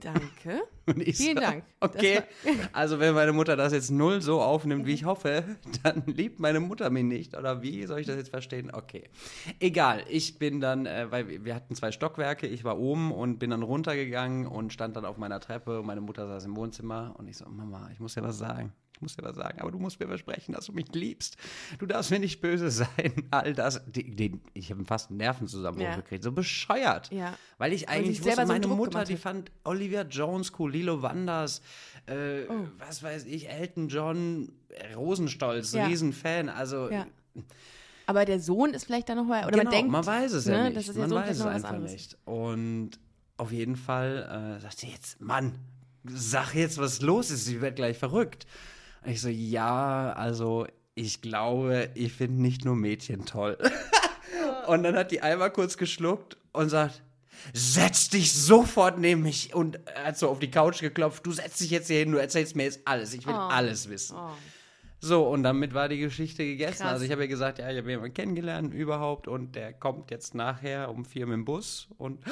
Danke. 0.00 0.62
Und 0.86 1.06
ich 1.06 1.16
Vielen 1.16 1.36
so, 1.36 1.42
Dank. 1.42 1.64
Okay, 1.80 2.22
also 2.72 2.98
wenn 2.98 3.14
meine 3.14 3.32
Mutter 3.32 3.56
das 3.56 3.72
jetzt 3.72 3.90
null 3.90 4.22
so 4.22 4.40
aufnimmt, 4.40 4.86
wie 4.86 4.94
ich 4.94 5.04
hoffe, 5.04 5.44
dann 5.82 6.02
liebt 6.06 6.40
meine 6.40 6.60
Mutter 6.60 6.88
mich 6.90 7.04
nicht. 7.04 7.36
Oder 7.36 7.62
wie 7.62 7.84
soll 7.86 8.00
ich 8.00 8.06
das 8.06 8.16
jetzt 8.16 8.30
verstehen? 8.30 8.70
Okay. 8.72 9.04
Egal, 9.60 10.02
ich 10.08 10.38
bin 10.38 10.60
dann, 10.60 10.86
äh, 10.86 11.06
weil 11.10 11.44
wir- 11.44 11.54
hatten 11.54 11.74
zwei 11.74 11.92
Stockwerke, 11.92 12.46
ich 12.46 12.64
war 12.64 12.78
oben 12.78 13.12
und 13.12 13.38
bin 13.38 13.50
dann 13.50 13.62
runtergegangen 13.62 14.46
und 14.46 14.72
stand 14.72 14.96
dann 14.96 15.04
auf 15.04 15.18
meiner 15.18 15.40
Treppe 15.40 15.80
und 15.80 15.86
meine 15.86 16.00
Mutter 16.00 16.26
saß 16.26 16.44
im 16.46 16.56
Wohnzimmer 16.56 17.14
und 17.18 17.28
ich 17.28 17.36
so, 17.36 17.46
Mama, 17.48 17.90
ich 17.92 18.00
muss 18.00 18.14
dir 18.14 18.22
was 18.22 18.38
sagen. 18.38 18.72
Ich 18.98 19.02
muss 19.02 19.14
dir 19.14 19.22
was 19.22 19.36
sagen, 19.36 19.60
aber 19.60 19.70
du 19.70 19.78
musst 19.78 20.00
mir 20.00 20.08
versprechen, 20.08 20.54
dass 20.54 20.66
du 20.66 20.72
mich 20.72 20.86
liebst. 20.92 21.36
Du 21.78 21.86
darfst 21.86 22.10
mir 22.10 22.18
nicht 22.18 22.40
böse 22.40 22.68
sein. 22.72 23.12
All 23.30 23.54
das. 23.54 23.80
Die, 23.86 24.10
die, 24.10 24.40
ich 24.54 24.72
habe 24.72 24.84
fast 24.84 25.10
einen 25.10 25.18
Nervenzusammenbruch 25.18 25.86
Ja. 25.88 25.94
gekriegt. 25.96 26.24
So 26.24 26.32
bescheuert. 26.32 27.08
Ja. 27.12 27.36
Weil 27.58 27.72
ich 27.72 27.88
eigentlich 27.88 28.18
selber 28.20 28.30
wusste, 28.30 28.34
so 28.34 28.40
einen 28.40 28.48
meine 28.48 28.66
Druck 28.66 28.76
Mutter, 28.76 29.04
die 29.04 29.16
fand 29.16 29.52
Olivia 29.62 30.02
Jones 30.02 30.52
cool, 30.58 30.72
Lilo 30.72 31.00
Wanders, 31.00 31.62
äh, 32.06 32.42
Oh. 32.48 32.66
was 32.78 33.04
weiß 33.04 33.26
ich, 33.26 33.48
Elton 33.48 33.86
John, 33.88 34.50
äh, 34.70 34.94
Rosenstolz, 34.94 35.72
Ja. 35.74 35.86
Riesenfan. 35.86 36.48
Also 36.48 36.90
Ja. 36.90 37.06
Aber 38.06 38.24
der 38.24 38.40
Sohn 38.40 38.74
ist 38.74 38.84
vielleicht 38.86 39.08
dann 39.10 39.18
nochmal, 39.18 39.42
oder 39.44 39.50
genau, 39.58 39.64
man 39.70 39.72
denkt, 39.92 40.06
weiß 40.06 40.32
es 40.32 40.46
ja 40.46 40.56
ne, 40.64 40.70
nicht. 40.70 40.96
man 40.96 41.08
so 41.08 41.14
weiß 41.14 41.36
es 41.38 41.42
einfach 41.46 41.68
anderes. 41.70 41.92
nicht. 41.92 42.16
Und 42.24 42.92
auf 43.36 43.52
jeden 43.52 43.76
Fall 43.76 44.56
äh, 44.58 44.60
sagte 44.60 44.76
sie 44.80 44.86
jetzt, 44.88 45.20
Mann, 45.20 45.54
sag 46.04 46.54
jetzt, 46.54 46.78
was 46.78 47.00
los 47.02 47.30
ist. 47.30 47.44
Sie 47.44 47.60
wird 47.60 47.76
gleich 47.76 47.98
verrückt. 47.98 48.46
Und 49.08 49.14
ich 49.14 49.22
so, 49.22 49.30
ja, 49.30 50.12
also 50.12 50.66
ich 50.94 51.22
glaube, 51.22 51.88
ich 51.94 52.12
finde 52.12 52.42
nicht 52.42 52.66
nur 52.66 52.76
Mädchen 52.76 53.24
toll. 53.24 53.56
und 54.66 54.82
dann 54.82 54.96
hat 54.96 55.12
die 55.12 55.22
einmal 55.22 55.50
kurz 55.50 55.78
geschluckt 55.78 56.36
und 56.52 56.68
sagt, 56.68 57.02
setz 57.54 58.10
dich 58.10 58.34
sofort 58.34 58.98
neben 58.98 59.22
mich 59.22 59.54
und 59.54 59.78
hat 59.94 60.18
so 60.18 60.28
auf 60.28 60.40
die 60.40 60.50
Couch 60.50 60.82
geklopft, 60.82 61.24
du 61.24 61.32
setzt 61.32 61.58
dich 61.58 61.70
jetzt 61.70 61.86
hier 61.86 62.00
hin, 62.00 62.12
du 62.12 62.18
erzählst 62.18 62.54
mir 62.54 62.64
jetzt 62.64 62.80
alles, 62.84 63.14
ich 63.14 63.26
will 63.26 63.32
Oh. 63.32 63.48
alles 63.48 63.88
wissen. 63.88 64.14
Oh. 64.14 64.28
So, 65.00 65.26
und 65.26 65.42
damit 65.42 65.72
war 65.72 65.88
die 65.88 66.00
Geschichte 66.00 66.44
gegessen. 66.44 66.82
Krass. 66.82 66.92
Also 66.92 67.06
ich 67.06 67.10
habe 67.10 67.22
ihr 67.22 67.28
gesagt, 67.28 67.60
ja, 67.60 67.70
ich 67.70 67.78
habe 67.78 67.88
jemanden 67.88 68.12
kennengelernt 68.12 68.74
überhaupt 68.74 69.26
und 69.26 69.56
der 69.56 69.72
kommt 69.72 70.10
jetzt 70.10 70.34
nachher 70.34 70.90
um 70.90 71.06
vier 71.06 71.24
mit 71.24 71.32
dem 71.32 71.44
Bus 71.46 71.88
und 71.96 72.22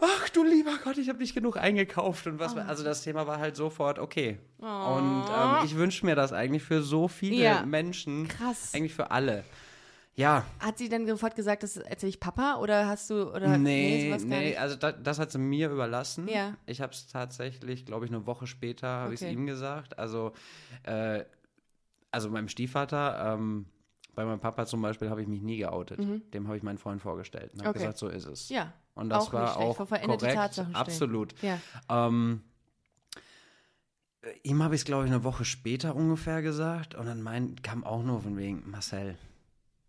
ach 0.00 0.28
du 0.30 0.44
lieber 0.44 0.72
Gott, 0.84 0.98
ich 0.98 1.08
habe 1.08 1.18
nicht 1.18 1.34
genug 1.34 1.56
eingekauft 1.56 2.26
und 2.26 2.38
was. 2.38 2.56
Also 2.56 2.84
das 2.84 3.02
Thema 3.02 3.26
war 3.26 3.38
halt 3.38 3.56
sofort 3.56 3.98
okay. 3.98 4.38
Und 4.58 5.24
ähm, 5.30 5.58
ich 5.64 5.76
wünsche 5.76 6.04
mir 6.06 6.14
das 6.14 6.32
eigentlich 6.32 6.62
für 6.62 6.82
so 6.82 7.08
viele 7.08 7.36
Ja. 7.42 7.66
Menschen. 7.66 8.28
Krass. 8.28 8.74
Eigentlich 8.74 8.94
für 8.94 9.10
alle. 9.10 9.44
Ja, 10.16 10.44
Hat 10.58 10.76
sie 10.76 10.88
dann 10.90 11.06
sofort 11.06 11.34
gesagt, 11.36 11.62
das 11.62 11.76
erzähle 11.78 12.10
ich 12.10 12.20
Papa 12.20 12.56
oder 12.56 12.86
hast 12.88 13.08
du 13.08 13.30
oder 13.34 13.56
nee, 13.56 14.18
nee, 14.24 14.48
nicht? 14.48 14.58
also 14.58 14.76
da, 14.76 14.92
das 14.92 15.18
hat 15.18 15.30
sie 15.30 15.38
mir 15.38 15.70
überlassen. 15.70 16.28
Ja. 16.28 16.56
Ich 16.66 16.80
habe 16.82 16.92
es 16.92 17.06
tatsächlich, 17.06 17.86
glaube 17.86 18.04
ich, 18.04 18.10
eine 18.10 18.26
Woche 18.26 18.46
später 18.46 18.88
habe 18.88 19.14
ich 19.14 19.20
es 19.20 19.24
Okay. 19.24 19.32
ihm 19.32 19.46
gesagt. 19.46 19.98
Also, 19.98 20.32
äh, 20.82 21.24
also 22.10 22.28
meinem 22.28 22.48
Stiefvater, 22.48 23.34
ähm, 23.34 23.66
bei 24.14 24.24
meinem 24.26 24.40
Papa 24.40 24.66
zum 24.66 24.82
Beispiel 24.82 25.08
habe 25.08 25.22
ich 25.22 25.28
mich 25.28 25.40
nie 25.40 25.56
geoutet. 25.58 26.00
Dem 26.34 26.48
habe 26.48 26.56
ich 26.56 26.62
meinen 26.64 26.78
Freund 26.78 27.00
vorgestellt 27.00 27.52
und 27.54 27.60
habe 27.60 27.68
Mhm. 27.68 27.70
Okay. 27.70 27.78
gesagt, 27.78 27.98
so 27.98 28.08
ist 28.08 28.26
es. 28.26 28.48
Ja, 28.50 28.72
Und 29.00 29.08
das 29.08 29.28
auch 29.28 29.32
war 29.32 29.56
auch 29.56 29.76
korrekt, 29.78 30.20
Tatsachen 30.34 30.74
absolut. 30.74 31.34
Ja. 31.40 31.58
Ähm, 31.88 32.42
äh, 34.20 34.28
ihm 34.42 34.62
habe 34.62 34.74
ich 34.74 34.82
es, 34.82 34.84
glaube 34.84 35.06
ich, 35.06 35.10
eine 35.10 35.24
Woche 35.24 35.46
später 35.46 35.96
ungefähr 35.96 36.42
gesagt 36.42 36.94
und 36.94 37.06
dann 37.06 37.22
mein, 37.22 37.56
kam 37.62 37.82
auch 37.82 38.02
nur 38.02 38.20
von 38.20 38.36
wegen, 38.36 38.70
Marcel, 38.70 39.16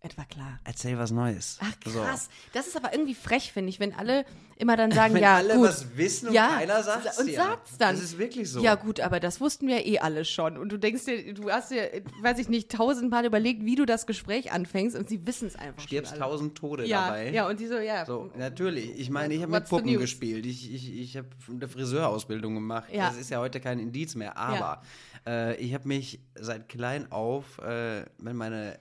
Etwa 0.04 0.24
klar. 0.26 0.60
erzähl 0.64 0.98
was 0.98 1.12
Neues. 1.12 1.60
Ach 1.62 1.74
So. 1.86 2.00
krass, 2.02 2.28
das 2.54 2.66
ist 2.66 2.76
aber 2.76 2.92
irgendwie 2.92 3.14
frech, 3.14 3.52
finde 3.54 3.70
ich, 3.70 3.80
wenn 3.80 3.94
alle 3.94 4.26
immer 4.58 4.76
dann 4.76 4.92
sagen, 4.92 5.14
Wenn 5.14 5.22
ja 5.22 5.36
alle 5.36 5.54
gut. 5.56 5.68
was 5.70 5.96
wissen 5.96 6.30
und 6.30 6.34
ja, 6.34 6.50
keiner 6.58 6.82
sagt's 6.82 7.20
und 7.20 7.28
dir. 7.28 7.36
sagt's 7.36 7.78
dann. 7.78 7.96
Das 7.96 8.04
ist 8.04 8.18
wirklich 8.18 8.50
so. 8.50 8.62
Ja 8.62 8.74
gut, 8.76 9.00
aber 9.00 9.20
das 9.20 9.40
wussten 9.40 9.68
wir 9.68 9.86
eh 9.86 10.00
alle 10.00 10.26
schon. 10.26 10.58
Und 10.58 10.70
du 10.72 10.78
denkst 10.78 11.06
dir, 11.06 11.34
du 11.36 11.52
hast 11.52 11.70
dir, 11.70 12.02
weiß 12.22 12.40
ich 12.40 12.50
nicht, 12.50 12.72
tausendmal 12.72 13.26
überlegt, 13.26 13.64
wie 13.64 13.76
du 13.76 13.86
das 13.86 14.08
Gespräch 14.08 14.52
anfängst 14.52 14.96
und 14.96 15.08
sie 15.08 15.26
wissen 15.28 15.48
es 15.48 15.56
einfach 15.56 15.82
Stirbst 15.84 16.18
tausend 16.18 16.58
Tode 16.58 16.86
ja, 16.88 17.06
dabei. 17.06 17.32
Ja, 17.32 17.48
und 17.48 17.60
die 17.60 17.68
so, 17.68 17.78
ja. 17.78 18.04
So, 18.04 18.32
natürlich. 18.36 19.00
Ich 19.00 19.12
meine, 19.12 19.36
ich 19.36 19.44
habe 19.44 19.52
mit 19.52 19.70
Puppen 19.70 20.00
gespielt. 20.00 20.48
Ich, 20.48 20.74
ich, 20.74 21.00
ich 21.00 21.18
habe 21.18 21.28
eine 21.48 21.68
Friseurausbildung 21.68 22.56
gemacht. 22.56 22.92
Ja. 22.92 23.08
Das 23.10 23.18
ist 23.18 23.30
ja 23.30 23.38
heute 23.40 23.60
kein 23.60 23.78
Indiz 23.78 24.16
mehr. 24.16 24.36
Aber 24.36 24.82
äh, 25.28 25.56
ich 25.58 25.76
habe 25.76 25.88
mich 25.88 26.20
seit 26.34 26.70
klein 26.70 27.12
auf, 27.12 27.60
äh, 27.60 28.06
wenn 28.18 28.36
meine 28.36 28.80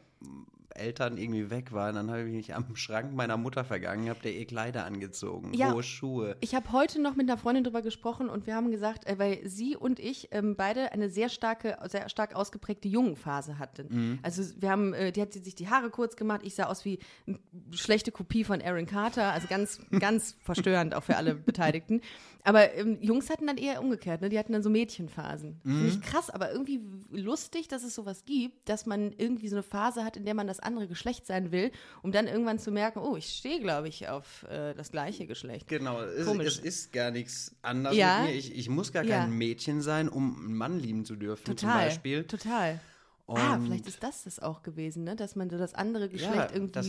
Eltern 0.75 1.19
irgendwie 1.19 1.51
weg 1.51 1.73
waren, 1.73 1.95
dann 1.95 2.11
habe 2.11 2.23
ich 2.23 2.33
mich 2.33 2.55
am 2.55 2.77
Schrank 2.77 3.15
meiner 3.15 3.37
Mutter 3.37 3.65
vergangen, 3.65 4.09
habe 4.09 4.21
der 4.23 4.35
ihr 4.35 4.47
Kleider 4.47 4.85
angezogen, 4.85 5.53
Ja. 5.55 5.73
hohe 5.73 5.83
Schuhe. 5.83 6.37
Ich 6.41 6.55
habe 6.55 6.73
heute 6.73 7.01
noch 7.01 7.17
mit 7.17 7.29
einer 7.29 7.39
Freundin 7.39 7.65
drüber 7.65 7.83
gesprochen 7.83 8.29
und 8.29 8.47
wir 8.47 8.55
haben 8.55 8.71
gesagt, 8.71 9.07
äh, 9.07 9.19
weil 9.19 9.41
sie 9.49 9.77
und 9.77 9.99
ich 9.99 10.29
ähm, 10.33 10.57
beide 10.57 10.93
eine 10.93 11.09
sehr 11.09 11.29
starke, 11.29 11.77
sehr 11.89 12.09
stark 12.09 12.35
ausgeprägte 12.35 12.89
Jungenphase 12.89 13.59
hatten. 13.59 13.87
Mhm. 13.91 14.19
Also 14.23 14.43
wir 14.61 14.71
haben, 14.71 14.95
äh, 14.95 15.13
die 15.13 15.21
hat 15.23 15.33
sich 15.33 15.55
die 15.55 15.69
Haare 15.69 15.91
kurz 15.91 16.17
gemacht, 16.17 16.41
ich 16.45 16.55
sah 16.55 16.65
aus 16.65 16.85
wie 16.85 16.99
eine 17.27 17.39
schlechte 17.73 18.13
Kopie 18.13 18.45
von 18.45 18.63
Aaron 18.63 18.87
Carter, 18.87 19.33
also 19.33 19.47
ganz, 19.49 19.81
ganz 19.99 20.37
verstörend 20.41 20.95
auch 20.95 21.03
für 21.05 21.17
alle 21.17 21.35
Beteiligten. 21.35 22.01
Aber 22.43 22.75
ähm, 22.75 22.99
Jungs 23.03 23.29
hatten 23.29 23.47
dann 23.47 23.59
eher 23.59 23.83
umgekehrt, 23.83 24.23
ne? 24.23 24.29
die 24.31 24.39
hatten 24.39 24.53
dann 24.53 24.63
so 24.63 24.71
Mädchenphasen. 24.71 25.61
Finde 25.63 25.79
Mhm. 25.79 25.89
ich 25.89 26.01
krass, 26.01 26.31
aber 26.31 26.53
irgendwie 26.53 26.81
lustig, 27.11 27.69
dass 27.69 27.83
es 27.85 27.95
sowas 27.95 28.25
gibt, 28.25 28.69
dass 28.69 28.87
man 28.87 29.13
irgendwie 29.17 29.49
so 29.49 29.57
eine 29.57 29.63
Phase 29.63 30.05
hat, 30.05 30.17
in 30.17 30.25
der 30.25 30.35
man 30.35 30.47
das 30.47 30.59
andere 30.61 30.87
Geschlecht 30.89 31.27
sein 31.27 31.53
will, 31.53 31.71
um 32.03 32.13
dann 32.13 32.27
irgendwann 32.27 32.59
zu 32.59 32.71
merken, 32.71 33.01
oh, 33.01 33.17
ich 33.17 33.27
stehe, 33.29 33.61
glaube 33.61 33.89
ich, 33.89 34.09
auf 34.09 34.45
äh, 34.49 34.73
das 34.75 34.91
gleiche 34.91 35.27
Geschlecht. 35.27 35.69
Genau, 35.69 36.01
es, 36.01 36.27
es 36.27 36.59
ist 36.59 36.93
gar 36.93 37.11
nichts 37.11 37.55
anderes 37.63 37.97
Ja. 37.97 38.23
mit 38.23 38.31
mir. 38.31 38.37
Ich, 38.39 38.57
ich 38.57 38.69
muss 38.71 38.93
gar 38.93 39.05
Ja. 39.05 39.19
kein 39.21 39.33
Mädchen 39.33 39.83
sein, 39.83 40.09
um 40.09 40.37
einen 40.47 40.55
Mann 40.55 40.79
lieben 40.79 41.05
zu 41.05 41.17
dürfen, 41.17 41.45
zum 41.45 41.57
Total. 41.57 41.87
Beispiel. 41.87 42.25
Total. 42.25 42.81
ah, 43.27 43.55
Und- 43.55 43.67
vielleicht 43.67 43.87
ist 43.87 44.03
das 44.03 44.25
das 44.25 44.41
auch 44.41 44.63
gewesen, 44.63 45.05
ne? 45.05 45.15
dass 45.15 45.37
man 45.37 45.49
so 45.51 45.57
das 45.59 45.75
andere 45.75 46.09
Geschlecht 46.09 46.35
Ja, 46.35 46.49
irgendwie 46.53 46.73
das- 46.73 46.87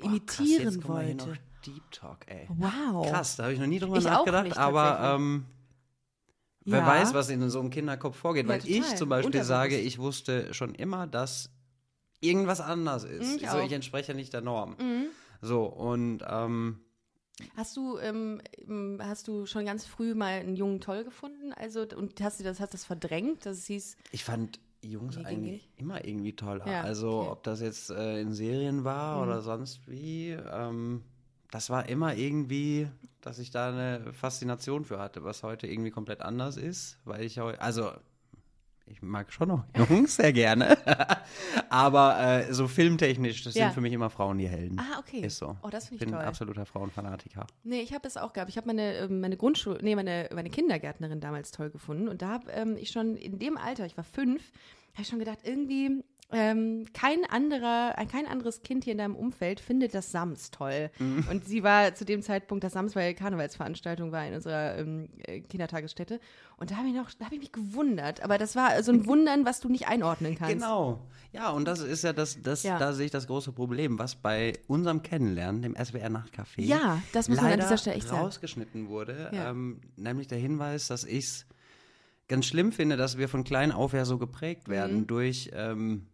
Boah, 0.00 0.06
imitieren 0.06 0.80
krass, 0.80 0.88
wollte. 0.88 1.38
Deep 1.66 1.90
Talk, 1.90 2.18
ey. 2.26 2.48
Wow. 2.48 3.08
Krass, 3.08 3.36
da 3.36 3.44
habe 3.44 3.52
ich 3.54 3.60
noch 3.60 3.66
nie 3.66 3.78
drüber 3.78 3.98
Ich 3.98 4.04
nachgedacht, 4.04 4.44
nicht, 4.44 4.58
aber 4.58 5.14
ähm, 5.16 5.44
wer 6.64 6.80
Ja. 6.80 6.86
weiß, 6.86 7.14
was 7.14 7.28
in 7.30 7.48
so 7.50 7.60
einem 7.60 7.70
Kinderkopf 7.70 8.16
vorgeht. 8.16 8.44
Ja, 8.46 8.52
Weil 8.52 8.66
ich 8.66 8.78
total. 8.82 8.96
zum 8.98 9.08
Beispiel 9.08 9.26
Unterbewusst. 9.26 9.48
sage, 9.48 9.78
ich 9.78 9.98
wusste 9.98 10.52
schon 10.54 10.74
immer, 10.74 11.06
dass 11.06 11.50
irgendwas 12.20 12.60
anders 12.60 13.04
ist. 13.04 13.32
Mhm, 13.32 13.38
ich 13.44 13.50
so, 13.50 13.58
auch. 13.58 13.64
ich 13.66 13.72
entspreche 13.72 14.14
nicht 14.14 14.32
der 14.32 14.40
Norm. 14.40 14.76
Mhm. 14.78 15.06
So, 15.40 15.64
und 15.64 16.22
ähm, 16.26 16.80
Hast 17.56 17.76
du, 17.76 17.98
ähm, 17.98 18.40
ähm, 18.58 19.00
hast 19.02 19.26
du 19.26 19.44
schon 19.46 19.64
ganz 19.64 19.84
früh 19.84 20.14
mal 20.14 20.34
einen 20.34 20.54
Jungen 20.54 20.80
toll 20.80 21.02
gefunden? 21.04 21.52
Also, 21.52 21.82
und 21.82 22.20
hast 22.20 22.38
du 22.40 22.44
das, 22.44 22.60
hast 22.60 22.74
das 22.74 22.84
verdrängt, 22.84 23.44
dass 23.44 23.58
es 23.58 23.66
hieß, 23.66 23.96
ich 24.12 24.22
fand 24.24 24.60
Jungs 24.82 25.16
eigentlich 25.18 25.68
immer 25.76 26.04
irgendwie 26.04 26.36
toller. 26.36 26.66
Ja, 26.66 26.82
also, 26.82 27.08
okay. 27.18 27.24
Mhm. 27.26 27.32
ob 27.32 27.42
das 27.42 27.60
jetzt 27.60 27.90
äh, 27.90 28.20
in 28.20 28.32
Serien 28.34 28.84
war 28.84 29.22
oder 29.22 29.40
sonst 29.40 29.88
wie, 29.88 30.30
ähm, 30.30 31.02
das 31.54 31.70
war 31.70 31.88
immer 31.88 32.16
irgendwie, 32.16 32.88
dass 33.20 33.38
ich 33.38 33.52
da 33.52 33.68
eine 33.68 34.12
Faszination 34.12 34.84
für 34.84 34.98
hatte, 34.98 35.22
was 35.22 35.44
heute 35.44 35.68
irgendwie 35.68 35.92
komplett 35.92 36.20
anders 36.20 36.56
ist, 36.56 36.98
weil 37.04 37.22
ich 37.22 37.38
heute, 37.38 37.60
also 37.60 37.92
ich 38.86 39.00
mag 39.02 39.32
schon 39.32 39.46
noch 39.48 39.64
Jungs 39.88 40.16
sehr 40.16 40.32
gerne, 40.32 40.76
aber 41.70 42.18
äh, 42.20 42.52
so 42.52 42.66
filmtechnisch, 42.66 43.44
das 43.44 43.54
Ja. 43.54 43.66
sind 43.66 43.74
für 43.74 43.80
mich 43.80 43.92
immer 43.92 44.10
Frauen 44.10 44.38
die 44.38 44.48
Helden. 44.48 44.80
ah, 44.80 44.98
okay. 44.98 45.20
Ist 45.20 45.38
so. 45.38 45.56
Oh, 45.62 45.68
das 45.70 45.84
ich 45.84 45.88
finde 45.90 46.04
ich 46.04 46.08
bin 46.10 46.14
ein 46.14 46.20
toll. 46.22 46.28
absoluter 46.28 46.66
Frauenfanatiker. 46.66 47.46
Nee, 47.62 47.82
ich 47.82 47.94
habe 47.94 48.06
es 48.08 48.16
auch 48.16 48.32
gehabt. 48.32 48.50
Ich 48.50 48.56
habe 48.56 48.66
meine, 48.66 48.94
ähm, 48.98 49.20
meine 49.20 49.36
Grundschule, 49.36 49.78
nee, 49.80 49.94
meine, 49.94 50.28
meine 50.34 50.50
Kindergärtnerin 50.50 51.20
damals 51.20 51.52
toll 51.52 51.70
gefunden. 51.70 52.08
Und 52.08 52.20
da 52.20 52.30
habe 52.30 52.50
ähm, 52.50 52.76
ich 52.76 52.90
schon 52.90 53.16
in 53.16 53.38
dem 53.38 53.56
Alter, 53.56 53.86
ich 53.86 53.96
war 53.96 54.04
fünf, 54.04 54.42
habe 54.94 55.02
ich 55.02 55.08
schon 55.08 55.20
gedacht, 55.20 55.38
irgendwie 55.44 56.02
ähm, 56.32 56.86
kein 56.92 57.24
anderer, 57.28 57.96
ein- 57.96 58.08
kein 58.08 58.26
anderes 58.26 58.62
Kind 58.62 58.84
hier 58.84 58.92
in 58.92 58.98
deinem 58.98 59.14
Umfeld 59.14 59.60
findet 59.60 59.94
das 59.94 60.10
Sams 60.10 60.50
toll. 60.50 60.90
Mhm. 60.98 61.26
Und 61.30 61.44
sie 61.44 61.62
war 61.62 61.94
zu 61.94 62.04
dem 62.04 62.22
Zeitpunkt, 62.22 62.64
das 62.64 62.72
Sams, 62.72 62.96
weil 62.96 63.14
Karnevalsveranstaltung 63.14 64.10
war 64.10 64.26
in 64.26 64.34
unserer 64.34 64.78
ähm, 64.78 65.08
äh, 65.26 65.40
Kindertagesstätte. 65.40 66.18
Und 66.56 66.70
da 66.70 66.76
habe 66.76 66.88
ich 66.88 66.94
noch, 66.94 67.10
da 67.18 67.26
habe 67.26 67.34
ich 67.36 67.40
mich 67.40 67.52
gewundert. 67.52 68.22
Aber 68.22 68.38
das 68.38 68.56
war 68.56 68.82
so 68.82 68.90
ein 68.92 69.06
Wundern, 69.06 69.44
was 69.44 69.60
du 69.60 69.68
nicht 69.68 69.86
einordnen 69.88 70.34
kannst. 70.36 70.54
Genau. 70.54 71.00
Ja, 71.32 71.50
und 71.50 71.66
das 71.66 71.80
ist 71.80 72.02
ja 72.04 72.12
das, 72.12 72.40
das 72.42 72.62
Ja. 72.62 72.78
da 72.78 72.92
sehe 72.92 73.06
ich 73.06 73.10
das 73.12 73.26
große 73.26 73.52
Problem, 73.52 73.98
was 73.98 74.14
bei 74.16 74.54
unserem 74.66 75.02
Kennenlernen, 75.02 75.62
dem 75.62 75.74
SWR 75.76 76.08
Nachtcafé, 76.08 76.62
Ja, 76.62 77.02
das 77.12 77.28
muss 77.28 77.36
man 77.36 77.46
an 77.46 77.50
leider 77.52 77.62
dieser 77.64 77.78
Stelle 77.78 77.96
echt 77.96 78.08
sagen. 78.08 78.22
rausgeschnitten 78.22 78.88
wurde. 78.88 79.30
Ja. 79.32 79.50
Ähm, 79.50 79.80
nämlich 79.96 80.26
der 80.28 80.38
Hinweis, 80.38 80.86
dass 80.88 81.04
ich 81.04 81.24
es 81.24 81.46
ganz 82.28 82.46
schlimm 82.46 82.72
finde, 82.72 82.96
dass 82.96 83.18
wir 83.18 83.28
von 83.28 83.44
klein 83.44 83.70
auf 83.72 83.92
ja 83.92 84.04
so 84.04 84.16
geprägt 84.18 84.68
werden 84.68 85.00
Mhm. 85.00 85.06
durch 85.08 85.50
ähm, 85.54 86.06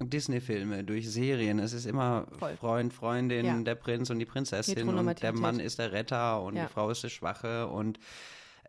Disney-Filme, 0.00 0.84
durch 0.84 1.10
Serien. 1.10 1.58
Es 1.58 1.72
ist 1.72 1.86
immer 1.86 2.26
Voll. 2.38 2.56
Freund, 2.56 2.92
Freundin, 2.92 3.46
Ja. 3.46 3.58
der 3.60 3.74
Prinz 3.74 4.10
und 4.10 4.18
die 4.18 4.24
Prinzessin 4.24 4.88
und 4.88 5.22
der. 5.22 5.32
Mann 5.32 5.60
ist 5.60 5.78
der 5.78 5.92
Retter 5.92 6.42
und 6.42 6.56
Ja. 6.56 6.64
die 6.66 6.72
Frau 6.72 6.90
ist 6.90 7.02
die 7.04 7.10
Schwache 7.10 7.66
und 7.68 7.98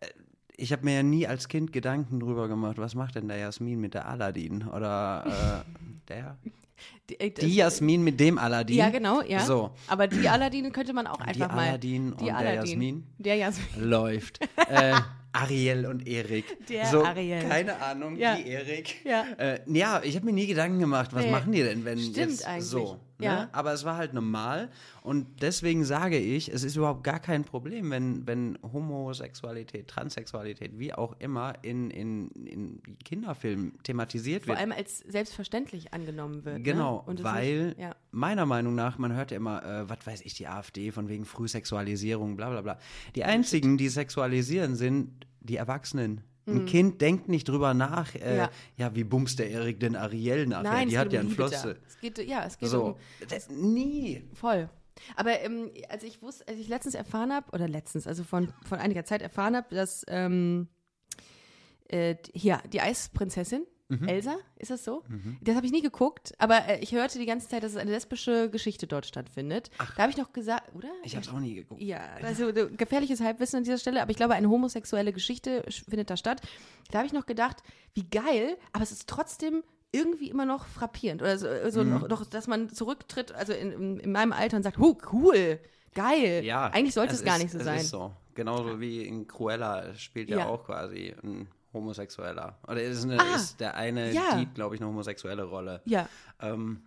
äh, 0.01 0.07
ich 0.57 0.71
habe 0.71 0.83
mir 0.85 0.95
ja 0.95 1.03
nie 1.03 1.27
als 1.27 1.47
Kind 1.47 1.73
Gedanken 1.73 2.19
drüber 2.19 2.47
gemacht, 2.47 2.77
was 2.77 2.95
macht 2.95 3.15
denn 3.15 3.27
der 3.27 3.37
Jasmin 3.37 3.79
mit 3.79 3.93
der 3.93 4.07
Aladdin 4.07 4.67
oder 4.67 5.63
äh, 5.65 5.89
der 6.09 6.37
Die, 7.09 7.19
äh, 7.19 7.29
die 7.31 7.55
Jasmin 7.55 8.03
mit 8.03 8.19
dem 8.19 8.37
Aladdin. 8.37 8.75
Ja, 8.77 8.89
genau, 8.89 9.21
ja. 9.21 9.39
So, 9.39 9.71
Aber 9.87 10.07
die 10.07 10.27
Aladdin 10.27 10.71
könnte 10.73 10.91
man 10.91 11.07
auch 11.07 11.17
die 11.17 11.23
einfach 11.23 11.47
mal. 11.55 11.69
Aladdin 11.69 12.11
und 12.13 12.21
der 12.21 12.53
Jasmin 12.55 13.05
Der 13.17 13.35
Jasmin. 13.37 13.89
läuft. 13.89 14.39
äh, 14.69 14.93
Ariel 15.35 15.85
und 15.85 16.07
Erik. 16.07 16.45
Der 16.67 16.85
so, 16.85 17.03
Ariel. 17.03 17.41
Keine 17.47 17.81
Ahnung, 17.81 18.15
Ja. 18.17 18.35
die 18.35 18.47
Erik. 18.47 18.95
Ja. 19.05 19.25
Äh, 19.37 19.59
ja, 19.67 20.01
ich 20.03 20.15
habe 20.15 20.25
mir 20.25 20.33
nie 20.33 20.47
Gedanken 20.47 20.79
gemacht, 20.79 21.11
was 21.13 21.25
Nee. 21.25 21.31
machen 21.31 21.51
die 21.51 21.61
denn, 21.63 21.83
wenn 21.85 21.99
Stimmt 21.99 22.17
jetzt 22.17 22.47
eigentlich. 22.47 22.65
so. 22.65 22.99
Ne? 23.17 23.25
Ja. 23.25 23.49
Aber 23.53 23.71
es 23.71 23.85
war 23.85 23.95
halt 23.95 24.13
normal 24.13 24.69
und 25.01 25.41
deswegen 25.41 25.85
sage 25.85 26.17
ich, 26.17 26.49
es 26.49 26.63
ist 26.63 26.75
überhaupt 26.75 27.03
gar 27.03 27.19
kein 27.19 27.45
Problem, 27.45 27.89
wenn, 27.89 28.27
wenn 28.27 28.57
Homosexualität, 28.61 29.87
Transsexualität, 29.87 30.77
wie 30.77 30.93
auch 30.93 31.15
immer, 31.19 31.53
in, 31.61 31.89
in, 31.91 32.29
in 32.31 32.81
Kinderfilmen 33.05 33.81
thematisiert 33.83 34.43
Vor 34.43 34.49
wird. 34.49 34.59
allem 34.59 34.73
als 34.73 34.99
selbstverständlich 34.99 35.93
angenommen 35.93 36.43
wird. 36.43 36.63
Genau, 36.65 36.97
ne? 36.97 37.03
Und 37.05 37.19
es 37.19 37.23
weil 37.23 37.67
Nicht, 37.67 37.79
ja. 37.79 37.95
meiner 38.11 38.45
Meinung 38.45 38.75
nach, 38.75 38.97
man 38.97 39.13
hört 39.13 39.31
ja 39.31 39.37
immer, 39.37 39.63
äh, 39.63 39.89
was 39.89 40.05
weiß 40.05 40.21
ich, 40.21 40.33
die 40.33 40.47
AfD 40.47 40.91
von 40.91 41.07
wegen 41.07 41.23
Frühsexualisierung, 41.23 42.35
bla 42.35 42.49
bla 42.49 42.61
bla. 42.61 42.79
Die 43.15 43.23
einzigen, 43.23 43.77
die 43.77 43.87
sexualisieren, 43.87 44.75
sind 44.75 45.25
die 45.39 45.55
Erwachsenen. 45.55 46.21
Ein 46.47 46.65
Kind 46.65 47.01
denkt 47.01 47.27
nicht 47.27 47.49
drüber 47.49 47.73
nach, 47.73 48.13
äh, 48.15 48.19
Mhm. 48.33 48.37
Ja. 48.37 48.49
ja. 48.77 48.95
wie 48.95 49.03
bumst 49.03 49.39
der 49.39 49.49
Erik 49.49 49.79
denn 49.79 49.95
Ariel 49.95 50.45
nachher? 50.45 50.63
Nein, 50.71 50.89
die 50.89 50.97
hat 50.97 51.11
ja 51.11 51.21
um 51.21 51.27
einen 51.27 51.35
Liebe 51.35 51.47
Flosse. 51.47 51.79
Es 51.87 51.99
geht, 51.99 52.17
ja, 52.19 52.45
es 52.45 52.57
geht 52.57 52.69
So, 52.69 52.83
um 52.83 52.95
das, 53.29 53.49
nie. 53.49 54.23
voll. 54.33 54.69
Aber 55.15 55.39
ähm, 55.41 55.71
als 55.89 56.03
ich 56.03 56.21
wusste, 56.21 56.47
als 56.47 56.57
ich 56.57 56.67
letztens 56.67 56.95
erfahren 56.95 57.33
habe, 57.33 57.51
oder 57.51 57.67
letztens, 57.67 58.07
also 58.07 58.23
von, 58.23 58.53
von 58.63 58.77
einiger 58.79 59.03
Zeit 59.05 59.21
erfahren 59.21 59.55
habe, 59.55 59.73
dass 59.75 60.05
ähm, 60.07 60.67
äh, 61.89 62.15
hier 62.33 62.61
die 62.71 62.79
Eisprinzessin, 62.81 63.65
Mhm. 63.87 64.07
Elsa, 64.07 64.35
ist 64.57 64.71
das 64.71 64.83
so? 64.83 65.03
Das 65.41 65.55
habe 65.55 65.65
ich 65.67 65.71
nie 65.71 65.81
geguckt, 65.83 66.33
aber 66.39 66.67
äh, 66.67 66.79
ich 66.79 66.91
hörte 66.93 67.19
die 67.19 67.27
ganze 67.27 67.47
Zeit, 67.47 67.61
dass 67.61 67.71
es 67.73 67.77
eine 67.77 67.91
lesbische 67.91 68.49
Geschichte 68.49 68.87
dort 68.87 69.05
stattfindet. 69.05 69.69
Da 69.95 70.03
habe 70.03 70.11
ich 70.11 70.17
noch 70.17 70.33
gesagt, 70.33 70.73
oder? 70.73 70.89
Ich 71.03 71.15
habe 71.15 71.23
es 71.23 71.31
auch 71.31 71.39
nie 71.39 71.53
geguckt. 71.53 71.81
Ja, 71.81 71.99
also 72.23 72.49
äh, 72.49 72.67
gefährliches 72.75 73.21
Halbwissen 73.21 73.57
an 73.57 73.63
dieser 73.63 73.77
Stelle, 73.77 74.01
aber 74.01 74.09
ich 74.09 74.17
glaube, 74.17 74.33
eine 74.33 74.49
homosexuelle 74.49 75.13
Geschichte 75.13 75.63
sch- 75.67 75.87
findet 75.87 76.09
da 76.09 76.17
statt. 76.17 76.41
Da 76.89 76.97
habe 76.97 77.05
ich 77.07 77.13
noch 77.13 77.27
gedacht, 77.27 77.57
wie 77.93 78.09
geil, 78.09 78.57
aber 78.73 78.81
es 78.83 78.91
ist 78.91 79.07
trotzdem 79.07 79.63
irgendwie 79.91 80.29
immer 80.29 80.45
noch 80.45 80.65
frappierend. 80.65 81.21
Oder 81.21 81.37
so, 81.37 81.47
so 81.69 81.83
Mhm. 81.83 81.89
noch, 81.91 82.07
noch, 82.09 82.25
dass 82.25 82.47
man 82.47 82.69
zurücktritt, 82.69 83.33
also 83.33 83.53
in, 83.53 83.71
in, 83.71 83.99
in 83.99 84.11
meinem 84.11 84.33
Alter 84.33 84.57
und 84.57 84.63
sagt, 84.63 84.79
huh, 84.79 84.97
cool, 85.13 85.59
geil. 85.93 86.43
Ja, 86.43 86.67
Eigentlich 86.67 86.95
sollte 86.95 87.13
es, 87.13 87.23
gar 87.23 87.35
ist- 87.37 87.43
nicht 87.43 87.51
so 87.51 87.59
es 87.59 87.63
sein. 87.65 87.77
Ist 87.79 87.89
so. 87.89 88.11
Genauso 88.33 88.81
wie 88.81 89.03
in 89.05 89.27
Cruella 89.27 89.93
spielt 89.93 90.29
ja, 90.29 90.39
Ja. 90.39 90.47
auch 90.47 90.65
quasi 90.65 91.13
ein 91.23 91.47
Homosexueller. 91.75 92.57
Oder 92.67 92.81
ist, 92.81 93.03
eine, 93.03 93.19
Ah, 93.19 93.35
ist 93.35 93.59
der 93.59 93.75
eine 93.75 94.11
ja. 94.11 94.35
Dieb, 94.37 94.55
glaube 94.55 94.73
ich, 94.73 94.81
eine 94.81 94.89
homosexuelle 94.89 95.43
Rolle. 95.43 95.81
Ja. 95.85 96.09
Ähm, 96.41 96.81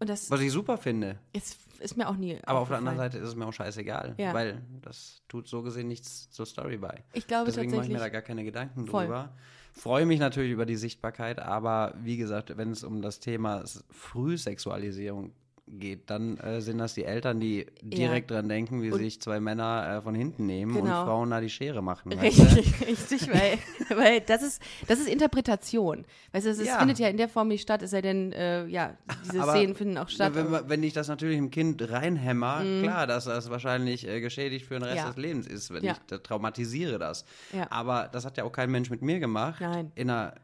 Und 0.00 0.08
das 0.10 0.30
was 0.30 0.40
ich 0.40 0.50
super 0.50 0.76
finde. 0.78 1.18
ist, 1.32 1.56
ist 1.78 1.96
mir 1.96 2.08
auch 2.08 2.16
nie. 2.16 2.38
Aber 2.44 2.58
auf 2.60 2.68
der 2.68 2.78
anderen 2.78 2.96
Seite 2.98 3.18
ist 3.18 3.28
es 3.28 3.36
mir 3.36 3.46
auch 3.46 3.52
scheißegal, 3.52 4.14
Ja. 4.18 4.34
weil 4.34 4.62
das 4.82 5.22
tut 5.28 5.46
so 5.46 5.62
gesehen 5.62 5.86
nichts 5.88 6.30
zur 6.30 6.46
Story 6.46 6.76
bei. 6.78 7.04
Ich 7.12 7.26
glaube 7.28 7.46
Deswegen 7.46 7.70
mache 7.70 7.84
ich 7.84 7.88
mir 7.92 7.98
da 7.98 8.08
gar 8.08 8.22
keine 8.22 8.42
Gedanken 8.44 8.86
Voll. 8.88 9.04
drüber. 9.04 9.32
Freue 9.74 10.06
mich 10.06 10.18
natürlich 10.18 10.50
über 10.50 10.66
die 10.66 10.74
Sichtbarkeit, 10.76 11.38
aber 11.38 11.94
wie 12.02 12.16
gesagt, 12.16 12.56
wenn 12.56 12.72
es 12.72 12.82
um 12.82 13.00
das 13.00 13.20
Thema 13.20 13.62
Frühsexualisierung 13.90 15.32
geht, 15.70 16.10
dann 16.10 16.36
äh, 16.38 16.60
sind 16.60 16.78
das 16.78 16.94
die 16.94 17.04
Eltern, 17.04 17.40
die 17.40 17.66
direkt 17.82 18.30
dran 18.30 18.48
denken, 18.48 18.82
wie 18.82 18.90
Und- 18.90 18.98
sich 18.98 19.20
zwei 19.20 19.40
Männer 19.40 19.98
äh, 19.98 20.02
von 20.02 20.14
hinten 20.14 20.46
nehmen 20.46 20.74
Genau. 20.74 21.00
und 21.00 21.06
Frauen 21.06 21.30
da 21.30 21.40
die 21.40 21.50
Schere 21.50 21.82
machen. 21.82 22.12
Richtig, 22.12 22.80
richtig, 22.86 23.28
weil, 23.32 23.58
weil 23.96 24.20
das 24.22 24.42
ist 24.42 24.62
das 24.86 24.98
ist 24.98 25.08
Interpretation. 25.08 26.04
Weißt 26.32 26.46
du, 26.46 26.50
es 26.50 26.58
ist, 26.58 26.66
Ja. 26.68 26.78
findet 26.78 26.98
ja 26.98 27.08
in 27.08 27.16
der 27.16 27.28
Form 27.28 27.48
nicht 27.48 27.62
statt, 27.62 27.82
es 27.82 27.90
sei 27.90 28.00
denn, 28.02 28.32
äh, 28.32 28.66
ja, 28.66 28.96
diese 29.24 29.42
Aber 29.42 29.52
Szenen 29.52 29.74
finden 29.74 29.98
auch 29.98 30.08
statt. 30.08 30.34
Wenn, 30.34 30.50
wenn 30.68 30.82
ich 30.82 30.92
das 30.92 31.08
natürlich 31.08 31.38
im 31.38 31.50
Kind 31.50 31.82
reinhämmer, 31.90 32.62
klar, 32.82 33.06
dass 33.06 33.24
das 33.24 33.50
wahrscheinlich 33.50 34.06
äh, 34.08 34.20
geschädigt 34.20 34.66
für 34.66 34.74
den 34.74 34.82
Rest 34.84 34.94
Mhm. 34.94 34.98
Ja. 34.98 35.06
des 35.08 35.16
Lebens 35.16 35.46
ist, 35.46 35.72
wenn 35.72 35.84
Ja. 35.84 35.92
ich 35.92 35.98
da 36.06 36.18
traumatisiere 36.18 36.98
das. 36.98 37.24
Ja. 37.52 37.66
Aber 37.70 38.08
das 38.10 38.24
hat 38.24 38.36
ja 38.36 38.44
auch 38.44 38.52
kein 38.52 38.70
Mensch 38.70 38.90
mit 38.90 39.02
mir 39.02 39.20
gemacht. 39.20 39.60
Nein. 39.60 39.92
In 39.94 40.10
einer 40.10 40.34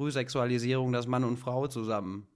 Frühsexualisierung, 0.00 0.92
dass 0.92 1.06
Mann 1.06 1.24
und 1.24 1.38
Frau 1.38 1.66
zusammen. 1.66 2.26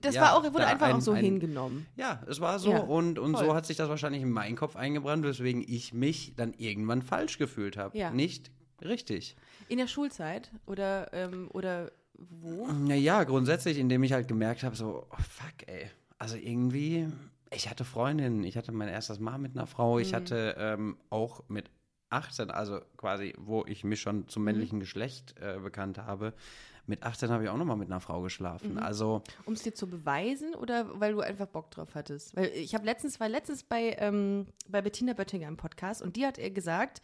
Das 0.00 0.14
ja, 0.14 0.22
war 0.22 0.36
auch, 0.36 0.42
wurde 0.44 0.66
einfach 0.66 0.86
ein- 0.88 0.96
auch 0.96 1.00
so 1.00 1.12
ein- 1.12 1.24
hingenommen. 1.24 1.86
Ja, 1.96 2.22
es 2.28 2.40
war 2.40 2.58
so 2.58 2.70
Ja, 2.70 2.78
und, 2.80 3.18
und 3.18 3.32
voll. 3.34 3.46
so 3.46 3.54
hat 3.54 3.66
sich 3.66 3.76
das 3.76 3.88
wahrscheinlich 3.88 4.22
in 4.22 4.30
meinen 4.30 4.56
Kopf 4.56 4.76
eingebrannt, 4.76 5.24
weswegen 5.24 5.64
ich 5.66 5.92
mich 5.92 6.34
dann 6.36 6.54
irgendwann 6.54 7.02
falsch 7.02 7.38
gefühlt 7.38 7.76
habe. 7.76 7.96
Ja. 7.96 8.10
Nicht 8.10 8.50
richtig. 8.82 9.36
In 9.68 9.78
der 9.78 9.86
Schulzeit 9.88 10.50
oder, 10.66 11.12
ähm, 11.12 11.48
oder 11.52 11.90
wo? 12.14 12.66
Naja, 12.68 13.24
grundsätzlich, 13.24 13.78
indem 13.78 14.02
ich 14.02 14.12
halt 14.12 14.28
gemerkt 14.28 14.62
habe, 14.64 14.74
so, 14.76 15.06
oh, 15.10 15.16
fuck, 15.16 15.66
ey. 15.68 15.88
Also 16.18 16.36
irgendwie, 16.36 17.06
ich 17.54 17.68
hatte 17.70 17.84
Freundinnen, 17.84 18.42
ich 18.44 18.56
hatte 18.56 18.72
mein 18.72 18.88
erstes 18.88 19.20
Mal 19.20 19.38
mit 19.38 19.52
einer 19.56 19.66
Frau, 19.66 19.94
Mhm. 19.96 20.00
ich 20.00 20.14
hatte 20.14 20.56
ähm, 20.58 20.96
auch 21.10 21.44
mit 21.48 21.70
18, 22.10 22.50
also 22.50 22.80
quasi, 22.96 23.34
wo 23.38 23.64
ich 23.66 23.84
mich 23.84 24.00
schon 24.00 24.20
Mhm. 24.20 24.28
zum 24.28 24.42
männlichen 24.44 24.80
Geschlecht 24.80 25.34
äh, 25.40 25.58
bekannt 25.62 25.98
habe, 25.98 26.32
mit 26.88 27.02
18 27.02 27.30
habe 27.30 27.44
ich 27.44 27.50
auch 27.50 27.56
nochmal 27.56 27.76
mit 27.76 27.90
einer 27.90 28.00
Frau 28.00 28.22
geschlafen. 28.22 28.72
Mhm. 28.72 28.78
Also, 28.78 29.22
Um 29.44 29.52
es 29.52 29.62
dir 29.62 29.74
zu 29.74 29.88
beweisen 29.88 30.54
oder 30.54 30.98
weil 30.98 31.12
du 31.12 31.20
einfach 31.20 31.46
Bock 31.46 31.70
drauf 31.70 31.94
hattest? 31.94 32.34
Weil 32.36 32.46
ich 32.54 32.74
habe 32.74 32.84
letztens, 32.84 33.20
war 33.20 33.28
letztens 33.28 33.62
bei, 33.62 33.96
ähm, 33.98 34.46
bei 34.68 34.82
Bettina 34.82 35.12
Böttinger 35.12 35.48
im 35.48 35.56
Podcast 35.56 36.02
und 36.02 36.16
die 36.16 36.26
hat 36.26 36.38
äh, 36.38 36.50
gesagt, 36.50 37.02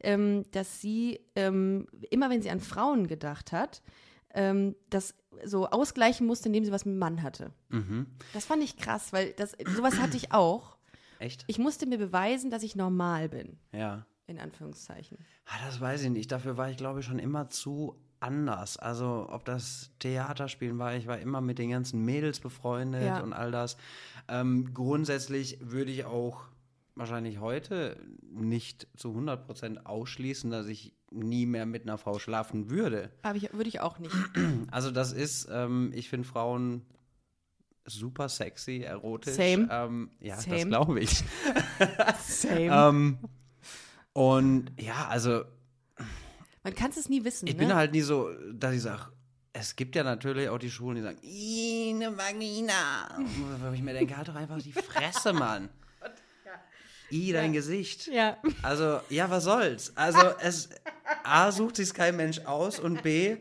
ähm, 0.00 0.44
dass 0.52 0.80
sie 0.80 1.20
ähm, 1.34 1.86
immer, 2.10 2.28
wenn 2.30 2.42
sie 2.42 2.50
an 2.50 2.60
Frauen 2.60 3.06
gedacht 3.06 3.52
hat, 3.52 3.82
ähm, 4.34 4.74
das 4.90 5.14
so 5.44 5.66
ausgleichen 5.68 6.26
musste, 6.26 6.48
indem 6.48 6.64
sie 6.64 6.72
was 6.72 6.84
mit 6.84 6.92
einem 6.92 6.98
Mann 6.98 7.22
hatte. 7.22 7.52
mhm. 7.70 8.06
Das 8.34 8.44
fand 8.44 8.62
ich 8.62 8.76
krass, 8.76 9.12
weil 9.12 9.32
das, 9.32 9.56
sowas 9.76 9.98
hatte 9.98 10.16
ich 10.16 10.32
auch. 10.32 10.76
echt? 11.18 11.44
Ich 11.46 11.58
musste 11.58 11.86
mir 11.86 11.98
beweisen, 11.98 12.50
dass 12.50 12.62
ich 12.62 12.76
normal 12.76 13.28
bin, 13.28 13.58
ja. 13.72 14.06
in 14.26 14.38
Anführungszeichen. 14.38 15.18
Ah, 15.46 15.64
das 15.64 15.80
weiß 15.80 16.02
ich 16.02 16.10
nicht. 16.10 16.30
Dafür 16.30 16.56
war 16.56 16.70
ich, 16.70 16.76
glaube 16.76 17.00
ich, 17.00 17.06
schon 17.06 17.18
immer 17.18 17.48
zu 17.48 17.98
anders. 18.22 18.76
Also, 18.76 19.26
ob 19.30 19.44
das 19.44 19.90
Theaterspielen 19.98 20.78
war, 20.78 20.94
ich 20.94 21.06
war 21.06 21.18
immer 21.18 21.40
mit 21.40 21.58
den 21.58 21.70
ganzen 21.70 22.04
Mädels 22.04 22.40
befreundet 22.40 23.04
Ja. 23.04 23.20
und 23.20 23.32
all 23.32 23.50
das. 23.50 23.76
Ähm, 24.28 24.72
grundsätzlich 24.74 25.58
würde 25.60 25.90
ich 25.90 26.04
auch 26.04 26.44
wahrscheinlich 26.94 27.40
heute 27.40 27.96
nicht 28.30 28.86
zu 28.96 29.08
100% 29.10 29.84
ausschließen, 29.86 30.50
dass 30.50 30.66
ich 30.66 30.94
nie 31.10 31.46
mehr 31.46 31.66
mit 31.66 31.82
einer 31.82 31.98
Frau 31.98 32.18
schlafen 32.18 32.70
würde. 32.70 33.10
Aber 33.22 33.36
ich, 33.36 33.52
würde 33.52 33.68
ich 33.68 33.80
auch 33.80 33.98
nicht. 33.98 34.14
Also, 34.70 34.90
das 34.90 35.12
ist, 35.12 35.48
ähm, 35.50 35.90
ich 35.94 36.08
finde 36.08 36.26
Frauen 36.28 36.82
super 37.84 38.28
sexy, 38.28 38.82
erotisch. 38.82 39.34
Same. 39.34 39.68
Ähm, 39.70 40.10
ja, 40.20 40.36
das 40.36 40.44
Same. 40.44 40.66
glaube 40.66 41.00
ich. 41.00 41.24
Same. 42.20 42.60
ähm, 42.70 43.18
und 44.12 44.70
ja, 44.80 45.08
also 45.08 45.44
Man 46.64 46.74
kann 46.74 46.90
es 46.90 47.08
nie 47.08 47.24
wissen. 47.24 47.46
Ich 47.46 47.54
ne? 47.54 47.60
bin 47.60 47.74
halt 47.74 47.92
nie 47.92 48.02
so, 48.02 48.30
dass 48.52 48.74
ich 48.74 48.82
sage, 48.82 49.10
es 49.52 49.76
gibt 49.76 49.96
ja 49.96 50.04
natürlich 50.04 50.48
auch 50.48 50.58
die 50.58 50.70
Schulen, 50.70 50.96
die 50.96 51.02
sagen, 51.02 51.18
"Ih, 51.22 51.92
eine 51.94 52.16
Vagina. 52.16 53.18
Wo 53.18 53.72
ich 53.72 53.82
mir 53.82 53.92
denke, 53.92 54.16
halt 54.16 54.28
doch 54.28 54.34
einfach 54.34 54.60
die 54.62 54.72
Fresse, 54.72 55.32
Mann. 55.32 55.68
I, 57.10 57.32
dein 57.32 57.52
Gesicht. 57.52 58.06
Ja. 58.06 58.38
Also, 58.62 59.00
ja, 59.10 59.28
was 59.28 59.44
soll's? 59.44 59.92
Also, 59.96 60.20
es, 60.40 60.70
A, 61.24 61.52
sucht 61.52 61.76
sich 61.76 61.92
kein 61.92 62.16
Mensch 62.16 62.40
aus 62.46 62.78
und 62.78 63.02
B, 63.02 63.36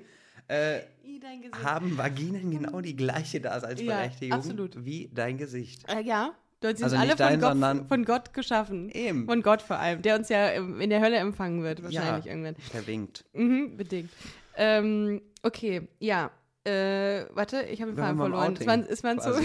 äh, 0.50 0.80
I, 1.06 1.22
haben 1.64 1.98
Vaginen 1.98 2.52
genau 2.52 2.82
die 2.82 2.96
gleiche 2.96 3.40
Daseinsberechtigung 3.40 4.38
absolut. 4.38 4.84
wie 4.84 5.10
dein 5.14 5.38
Gesicht. 5.38 5.88
Äh, 5.88 6.02
ja, 6.02 6.36
dort 6.62 6.78
sind 6.78 6.86
Also 6.86 6.96
alle 6.96 7.10
von, 7.18 7.18
dein, 7.18 7.40
Gott, 7.80 7.88
von 7.90 8.06
Gott 8.06 8.34
geschaffen. 8.34 8.90
Eben. 8.92 9.26
Von 9.26 9.42
Gott 9.42 9.62
vor 9.62 9.78
allem, 9.78 10.02
der 10.02 10.16
uns 10.18 10.30
ja 10.30 10.48
in 10.50 10.90
der 10.90 11.02
Hölle 11.02 11.18
empfangen 11.18 11.62
wird, 11.64 11.84
wahrscheinlich 11.84 12.26
ja, 12.26 12.32
irgendwann. 12.32 12.56
Der 12.74 12.88
winkt. 12.88 13.26
Mhm, 13.34 13.76
bedingt. 13.78 14.10
Ähm, 14.56 15.22
okay, 15.44 15.88
ja. 16.00 16.32
Äh, 16.64 17.26
warte, 17.34 17.64
ich 17.64 17.82
habe 17.82 17.92
den 17.92 17.98
Faden 17.98 18.18
verloren. 18.18 18.56
Es 18.60 18.66
waren, 18.68 18.86
es 18.88 19.04
waren 19.04 19.20
so. 19.20 19.32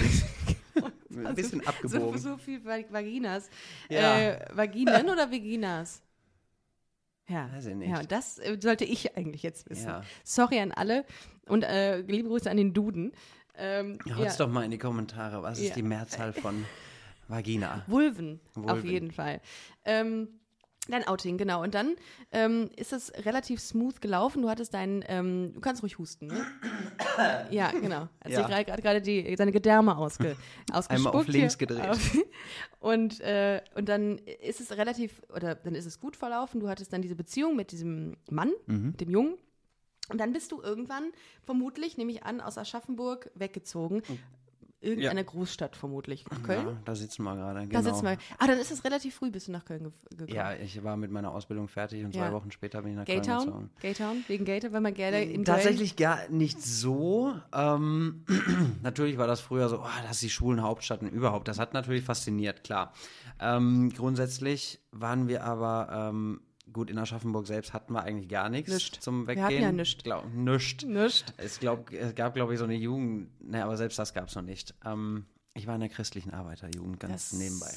Ein 1.16 1.24
also 1.28 1.34
bisschen 1.34 1.60
so, 1.62 1.66
abgebogen. 1.66 2.18
so 2.20 2.36
viel 2.36 2.60
Vag- 2.66 2.92
Vaginas. 2.92 3.48
Ja. 3.88 4.18
Äh, 4.18 4.38
Vaginen 4.52 5.08
oder 5.08 5.30
Vaginas? 5.32 6.02
Ja, 7.28 7.48
Weiß 7.52 7.66
ich 7.66 7.74
nicht. 7.74 7.88
ja, 7.88 8.02
das 8.02 8.38
äh, 8.38 8.56
sollte 8.60 8.84
ich 8.84 9.16
eigentlich 9.16 9.42
jetzt 9.42 9.68
wissen. 9.70 9.86
Ja. 9.88 10.02
Sorry 10.24 10.60
an 10.60 10.72
alle 10.72 11.04
und 11.48 11.62
äh, 11.64 12.00
liebe 12.02 12.28
Grüße 12.28 12.50
an 12.50 12.56
den 12.58 12.72
Duden. 12.74 13.12
Ähm, 13.56 13.98
Haut's 14.14 14.36
doch 14.36 14.48
mal 14.48 14.64
in 14.64 14.70
die 14.70 14.78
Kommentare, 14.78 15.42
was 15.42 15.58
Ja. 15.58 15.68
ist 15.68 15.76
die 15.76 15.82
Mehrzahl 15.82 16.32
von 16.34 16.64
Vagina? 17.28 17.82
Vulven, 17.86 18.40
auf 18.54 18.64
Vulven. 18.64 18.90
jeden 18.90 19.10
Fall. 19.10 19.40
Ähm, 19.84 20.28
dein 20.88 21.06
Outing, 21.08 21.36
genau. 21.38 21.62
Und 21.62 21.74
dann 21.74 21.96
ähm, 22.30 22.70
ist 22.76 22.92
es 22.92 23.12
relativ 23.24 23.60
smooth 23.60 24.00
gelaufen. 24.00 24.42
Du 24.42 24.48
hattest 24.48 24.72
deinen, 24.74 25.04
ähm, 25.08 25.50
du 25.54 25.60
kannst 25.60 25.82
ruhig 25.82 25.98
husten, 25.98 26.28
ne? 26.28 26.46
ja, 27.50 27.70
genau. 27.72 28.08
Also 28.20 28.40
Ja. 28.40 28.48
ja. 28.48 28.62
gerade 28.62 28.80
gerade 28.82 29.02
die 29.02 29.34
seine 29.36 29.50
Gedärme 29.52 29.96
ausge, 29.96 30.36
ausgespuckt. 30.72 31.14
auf 31.16 31.24
hier. 31.26 31.34
links 31.40 31.58
gedreht. 31.58 31.88
Auf- 31.88 32.18
Und, 32.78 33.20
äh, 33.20 33.62
und 33.74 33.88
dann 33.88 34.18
ist 34.18 34.60
es 34.60 34.70
relativ, 34.76 35.20
oder 35.34 35.56
dann 35.56 35.74
ist 35.74 35.86
es 35.86 35.98
gut 35.98 36.14
verlaufen. 36.14 36.60
Du 36.60 36.68
hattest 36.68 36.92
dann 36.92 37.02
diese 37.02 37.16
Beziehung 37.16 37.56
mit 37.56 37.72
diesem 37.72 38.16
Mann, 38.30 38.52
Mhm. 38.66 38.88
mit 38.90 39.00
dem 39.00 39.10
Jungen. 39.10 39.34
Und 40.08 40.18
dann 40.20 40.32
bist 40.32 40.52
du 40.52 40.62
irgendwann, 40.62 41.10
vermutlich, 41.42 41.96
nehme 41.96 42.12
ich 42.12 42.22
an, 42.22 42.40
aus 42.40 42.58
Aschaffenburg 42.58 43.28
weggezogen. 43.34 44.02
Irgendeiner 44.80 45.24
Großstadt 45.24 45.74
vermutlich. 45.76 46.24
Nach 46.30 46.42
Köln? 46.42 46.66
Ja, 46.66 46.76
da 46.84 46.94
sitzen 46.94 47.22
wir 47.24 47.34
gerade. 47.34 47.60
Genau. 47.60 47.72
Da 47.72 47.82
sitzen 47.82 48.04
wir. 48.04 48.18
Ah, 48.38 48.46
dann 48.46 48.58
ist 48.58 48.70
es 48.70 48.84
relativ 48.84 49.14
früh 49.14 49.30
bist 49.30 49.48
du 49.48 49.52
nach 49.52 49.64
Köln 49.64 49.84
ge 49.84 50.16
gekommen. 50.18 50.36
Ja, 50.36 50.52
ich 50.54 50.84
war 50.84 50.96
mit 50.96 51.10
meiner 51.10 51.32
Ausbildung 51.32 51.66
fertig 51.68 52.04
und 52.04 52.12
zwei 52.12 52.26
Ja. 52.26 52.32
Wochen 52.32 52.50
später 52.52 52.82
bin 52.82 52.92
ich 52.92 52.96
nach 52.98 53.06
Köln 53.06 53.22
Gaytown? 53.22 53.44
gezogen. 53.46 53.70
Gaytown? 53.80 54.24
Wegen 54.28 54.44
Gaytown, 54.44 54.72
weil 54.72 54.80
man 54.82 54.94
gerne 54.94 55.22
in 55.24 55.44
Tatsächlich 55.44 55.96
gar 55.96 56.28
nicht 56.28 56.62
so. 56.62 57.34
Ähm, 57.54 58.24
natürlich 58.82 59.18
war 59.18 59.26
das 59.26 59.40
früher 59.40 59.68
so, 59.68 59.78
oh, 59.80 59.86
das 60.02 60.12
ist 60.12 60.22
die 60.22 60.30
schwulen 60.30 60.62
Hauptstadt 60.62 61.00
und 61.02 61.08
überhaupt. 61.08 61.48
Das 61.48 61.58
hat 61.58 61.72
natürlich 61.74 62.04
fasziniert, 62.04 62.62
klar. 62.62 62.92
Ähm, 63.40 63.92
grundsätzlich 63.94 64.80
waren 64.92 65.28
wir 65.28 65.44
aber, 65.44 66.10
ähm, 66.10 66.40
gut, 66.72 66.90
in 66.90 66.98
Aschaffenburg 66.98 67.46
selbst 67.46 67.72
hatten 67.72 67.92
wir 67.92 68.02
eigentlich 68.02 68.28
gar 68.28 68.48
nichts 68.48 68.72
Nischt. 68.72 69.00
zum 69.00 69.22
Wir 69.22 69.28
Weggehen. 69.28 69.44
hatten 69.44 69.62
ja 69.62 69.72
nischt. 69.72 70.04
Glaub, 70.04 70.24
nischt. 70.32 70.84
Nicht. 70.84 71.32
Es, 71.36 71.58
glaub, 71.60 71.92
es 71.92 72.14
gab, 72.14 72.34
glaube 72.34 72.52
ich, 72.52 72.58
so 72.58 72.64
eine 72.64 72.74
Jugend, 72.74 73.28
ne, 73.40 73.64
aber 73.64 73.76
selbst 73.76 73.98
das 73.98 74.12
gab 74.14 74.28
es 74.28 74.34
noch 74.34 74.42
nicht. 74.42 74.74
Ähm, 74.84 75.24
ich 75.56 75.66
war 75.66 75.74
in 75.74 75.80
der 75.80 75.88
christlichen 75.88 76.32
Arbeiterjugend 76.32 77.00
ganz 77.00 77.30
Das- 77.30 77.32
Mhm. 77.32 77.38
nebenbei. 77.38 77.70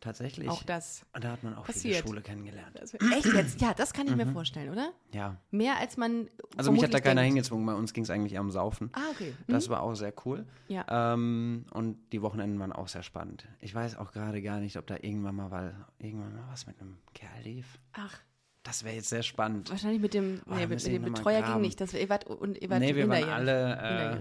Tatsächlich. 0.00 0.48
Auch 0.48 0.62
das. 0.62 1.04
Und 1.14 1.24
da 1.24 1.32
hat 1.32 1.42
man 1.42 1.54
auch 1.54 1.64
passiert. 1.66 1.96
viele 1.96 2.06
Schwule 2.06 2.20
kennengelernt. 2.22 2.76
das 2.78 2.94
echt 2.94 3.26
jetzt? 3.26 3.60
Ja, 3.60 3.74
das 3.74 3.92
kann 3.92 4.06
ich 4.06 4.16
mir 4.16 4.26
vorstellen, 4.26 4.70
oder? 4.70 4.92
Ja. 5.12 5.36
Mehr 5.50 5.76
als 5.78 5.96
man. 5.96 6.22
Mhm. 6.22 6.28
Also 6.56 6.72
mich 6.72 6.82
hat 6.82 6.92
da 6.94 7.00
keiner 7.00 7.20
denkt. 7.22 7.34
hingezwungen, 7.36 7.66
bei 7.66 7.74
uns 7.74 7.92
ging 7.92 8.04
es 8.04 8.10
eigentlich 8.10 8.32
eher 8.32 8.40
um 8.40 8.50
Saufen. 8.50 8.90
Ah, 8.92 9.00
okay. 9.10 9.28
Hm? 9.46 9.54
Das 9.54 9.68
war 9.68 9.82
auch 9.82 9.94
sehr 9.94 10.12
cool. 10.24 10.46
Ja. 10.68 10.84
Ähm, 11.14 11.66
und 11.72 11.98
die 12.12 12.22
Wochenenden 12.22 12.58
waren 12.58 12.72
auch 12.72 12.88
sehr 12.88 13.02
spannend. 13.02 13.46
Ich 13.60 13.74
weiß 13.74 13.96
auch 13.96 14.12
gerade 14.12 14.40
gar 14.42 14.58
nicht, 14.60 14.76
ob 14.76 14.86
da 14.86 14.96
irgendwann 15.00 15.36
mal, 15.36 15.50
weil 15.50 15.74
irgendwann 15.98 16.34
mal 16.34 16.48
was 16.50 16.66
mit 16.66 16.80
einem 16.80 16.98
Kerl 17.14 17.42
lief. 17.44 17.78
Ach, 17.92 18.18
Das 18.62 18.84
wäre 18.84 18.94
jetzt 18.96 19.08
sehr 19.08 19.22
spannend. 19.22 19.70
wahrscheinlich 19.70 20.00
mit 20.00 20.12
dem, 20.14 20.40
Oh, 20.46 20.54
nee, 20.54 20.66
mit, 20.66 20.82
mit 20.84 20.86
dem 20.86 21.02
Betreuer 21.04 21.42
ging 21.42 21.60
nicht. 21.60 21.80
Das, 21.80 21.94
ihr 21.94 22.08
wart, 22.08 22.26
und 22.26 22.60
ihr 22.60 22.68
wart 22.70 22.80
nee, 22.80 22.94
wir 22.94 23.08
waren 23.08 23.24
alle, 23.24 24.18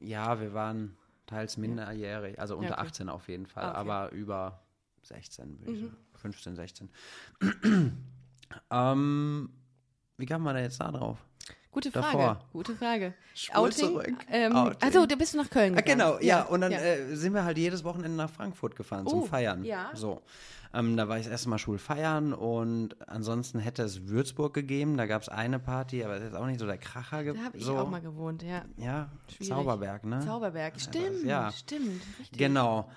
äh, 0.00 0.06
ja, 0.06 0.40
wir 0.40 0.52
waren 0.52 0.96
teils 1.26 1.56
minderjährig, 1.56 2.38
also 2.38 2.56
unter 2.56 2.78
okay. 2.78 2.86
18 2.88 3.08
auf 3.08 3.28
jeden 3.28 3.46
Fall, 3.46 3.64
Ah, 3.64 3.70
okay. 3.70 3.90
aber 3.90 4.12
über 4.12 4.62
16, 5.02 5.58
würde 5.60 5.72
ich 5.72 5.80
Mhm. 5.82 5.86
sagen. 5.86 5.96
15, 6.14 6.56
16. 6.56 6.90
ähm, 8.70 9.50
wie 10.18 10.26
kam 10.26 10.42
man 10.42 10.54
da 10.54 10.60
jetzt 10.60 10.80
da 10.80 10.90
drauf? 10.92 11.18
Gute 11.72 11.90
Frage. 11.90 12.06
Davor. 12.18 12.40
Gute 12.52 12.74
Frage. 12.76 13.14
Spur 13.34 13.70
zurück. 13.70 14.12
Ähm, 14.30 14.54
Outing. 14.54 14.76
Also, 14.82 15.06
da 15.06 15.16
bist 15.16 15.32
du 15.34 15.38
nach 15.38 15.48
Köln 15.50 15.72
Ah, 15.74 15.80
gegangen. 15.80 15.98
genau, 15.98 16.18
ja. 16.20 16.42
Und 16.42 16.60
dann 16.60 16.70
Äh, 16.72 17.16
sind 17.16 17.32
wir 17.34 17.44
halt 17.44 17.56
jedes 17.58 17.82
Wochenende 17.82 18.16
nach 18.16 18.28
Frankfurt 18.30 18.76
gefahren 18.76 19.06
zum 19.06 19.22
Oh, 19.22 19.24
Feiern. 19.26 19.64
ja. 19.64 19.90
So. 19.94 20.20
Ähm, 20.74 20.96
da 20.96 21.08
war 21.08 21.16
ich 21.18 21.24
das 21.24 21.32
erste 21.32 21.48
Mal 21.50 21.58
Schulfeiern 21.58 22.32
und 22.34 22.96
ansonsten 23.08 23.58
hätte 23.58 23.82
es 23.82 24.06
Würzburg 24.08 24.54
gegeben. 24.54 24.96
Da 24.96 25.06
gab 25.06 25.22
es 25.22 25.28
eine 25.28 25.58
Party, 25.58 26.02
aber 26.04 26.14
das 26.14 26.22
ist 26.24 26.28
jetzt 26.32 26.38
auch 26.40 26.46
nicht 26.46 26.60
so 26.60 26.66
der 26.66 26.78
Kracher. 26.78 27.24
ge- 27.24 27.34
da 27.34 27.44
habe 27.44 27.56
ich 27.58 27.64
so. 27.64 27.76
auch 27.76 27.90
mal 27.90 28.00
gewohnt, 28.00 28.42
ja. 28.42 28.62
Ja, 28.76 29.10
Schwierig. 29.28 29.48
Zauberberg, 29.48 30.04
ne? 30.04 30.20
Zauberberg. 30.24 30.78
Stimmt, 30.80 31.24
ja. 31.24 31.52
stimmt. 31.52 32.00
Richtig. 32.20 32.38
Genau. 32.38 32.90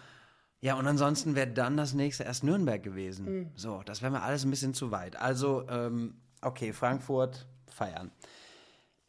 Ja, 0.61 0.75
und 0.75 0.87
ansonsten 0.87 1.35
wäre 1.35 1.47
dann 1.47 1.75
das 1.77 1.93
nächste 1.93 2.23
erst 2.23 2.43
Nürnberg 2.43 2.81
gewesen. 2.83 3.25
Mhm. 3.39 3.51
So, 3.55 3.81
das 3.85 4.01
wäre 4.01 4.11
mir 4.11 4.21
alles 4.21 4.43
ein 4.45 4.49
bisschen 4.51 4.73
zu 4.73 4.91
weit. 4.91 5.15
Also, 5.17 5.65
ähm, 5.69 6.15
okay, 6.41 6.71
Frankfurt 6.73 7.45
feiern. 7.69 8.11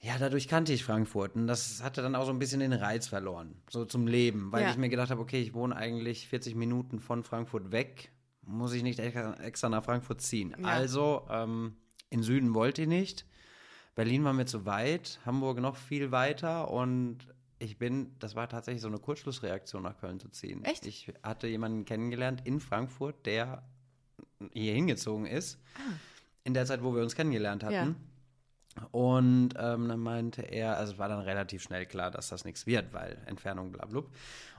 Ja, 0.03 0.19
dadurch 0.19 0.47
kannte 0.47 0.73
ich 0.73 0.85
Frankfurt 0.85 1.35
und 1.37 1.47
das 1.47 1.83
hatte 1.83 2.03
dann 2.03 2.15
auch 2.15 2.27
so 2.27 2.31
ein 2.31 2.39
bisschen 2.39 2.61
den 2.61 2.73
Reiz 2.75 3.09
verloren, 3.09 3.57
so 3.71 3.85
zum 3.85 4.07
Leben, 4.07 4.53
weil 4.53 4.63
Ja. 4.65 4.71
ich 4.71 4.77
mir 4.77 4.89
gedacht 4.89 5.11
habe, 5.11 5.21
okay, 5.23 5.41
ich 5.41 5.55
wohne 5.55 5.75
eigentlich 5.75 6.29
40 6.29 6.55
Minuten 6.55 7.01
von 7.01 7.23
Frankfurt 7.25 7.73
weg, 7.73 8.13
muss 8.43 8.73
ich 8.75 8.83
nicht 8.83 8.99
extra, 9.01 9.69
nach 9.69 9.85
Frankfurt 9.85 10.21
ziehen. 10.21 10.55
Ja. 10.59 10.67
Also, 10.67 11.27
ähm, 11.31 11.77
in 12.11 12.23
Süden 12.23 12.55
wollte 12.55 12.83
ich 12.83 12.89
nicht. 12.89 13.27
Berlin 13.95 14.23
war 14.25 14.35
mir 14.35 14.45
zu 14.45 14.67
weit, 14.67 15.19
Hamburg 15.25 15.59
noch 15.61 15.77
viel 15.77 16.13
weiter 16.13 16.71
und 16.71 17.19
ich 17.59 17.79
bin, 17.79 18.15
das 18.19 18.37
war 18.37 18.49
tatsächlich 18.51 18.83
so 18.83 18.89
eine 18.89 18.99
Kurzschlussreaktion 18.99 19.83
nach 19.83 19.97
Köln 19.99 20.21
zu 20.21 20.29
ziehen. 20.29 20.63
Echt? 20.65 20.87
Ich 20.87 21.11
hatte 21.23 21.47
jemanden 21.49 21.87
kennengelernt 21.87 22.43
in 22.45 22.61
Frankfurt, 22.61 23.25
der 23.25 23.63
hier 24.53 24.75
hingezogen 24.75 25.25
ist, 25.27 25.59
in 26.45 26.53
der 26.53 26.67
Zeit, 26.67 26.83
wo 26.85 26.95
wir 26.95 27.03
uns 27.03 27.15
kennengelernt 27.17 27.65
hatten. 27.65 27.73
Ja. 27.75 27.95
Und 28.91 29.51
ähm, 29.59 29.89
dann 29.89 30.01
meinte 30.01 30.43
er, 30.43 30.77
also 30.77 30.93
es 30.95 30.99
war 30.99 31.09
dann 31.09 31.21
relativ 31.21 31.62
schnell 31.62 31.87
klar, 31.87 32.11
dass 32.11 32.29
das 32.29 32.45
nichts 32.45 32.67
wird, 32.67 32.93
weil 32.93 33.17
Entfernung 33.27 33.73
blablub. 33.73 34.11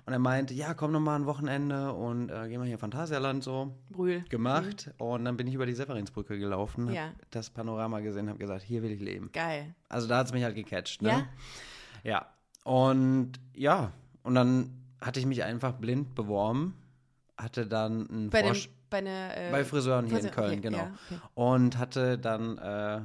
Und 0.06 0.14
er 0.14 0.20
meinte, 0.20 0.54
ja, 0.54 0.74
komm 0.74 0.94
noch 0.94 1.02
mal 1.02 1.16
ein 1.18 1.26
Wochenende 1.26 1.92
und 1.92 2.30
äh, 2.30 2.48
gehen 2.48 2.62
wir 2.62 2.66
hier 2.66 2.78
Phantasialand 2.78 3.44
so. 3.44 3.76
Brühl. 3.90 4.22
Gemacht. 4.30 4.92
Und 4.98 5.26
dann 5.26 5.36
bin 5.36 5.48
ich 5.48 5.54
über 5.54 5.66
die 5.66 5.74
Severinsbrücke 5.74 6.40
gelaufen, 6.40 6.88
hab 6.88 6.96
Ja. 6.96 7.12
das 7.30 7.50
Panorama 7.50 8.00
gesehen, 8.00 8.30
habe 8.30 8.40
gesagt, 8.40 8.64
hier 8.64 8.84
will 8.84 8.92
ich 8.92 9.02
leben. 9.02 9.30
Geil. 9.34 9.76
Also 9.90 10.08
da 10.08 10.20
hat 10.20 10.28
es 10.28 10.34
mich 10.34 10.44
halt 10.44 10.56
gecatcht, 10.56 11.02
ne? 11.02 11.10
Ja? 11.10 11.28
Ja. 12.04 12.26
Und 12.64 13.34
ja, 13.54 13.92
und 14.24 14.36
dann 14.36 14.72
hatte 15.02 15.20
ich 15.20 15.26
mich 15.26 15.44
einfach 15.44 15.74
blind 15.74 16.16
beworben, 16.16 16.74
hatte 17.38 17.66
dann 17.68 18.10
einen 18.10 18.30
Bei, 18.30 18.42
dem, 18.42 18.56
bei, 18.90 18.98
einer, 19.00 19.38
äh, 19.38 19.52
bei 19.52 19.64
Friseuren 19.66 20.06
hier 20.06 20.20
in 20.20 20.32
Köln, 20.32 20.52
okay, 20.52 20.62
genau. 20.62 20.78
ja, 20.78 20.92
okay. 21.10 21.22
Und 21.36 21.78
hatte 21.78 22.18
dann 22.18 22.58
äh, 22.58 23.02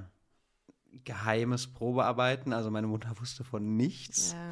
geheimes 1.05 1.67
Probearbeiten, 1.67 2.53
also 2.53 2.71
meine 2.71 2.87
Mutter 2.87 3.11
wusste 3.21 3.45
von 3.45 3.77
nichts. 3.77 4.33
Ja. 4.33 4.51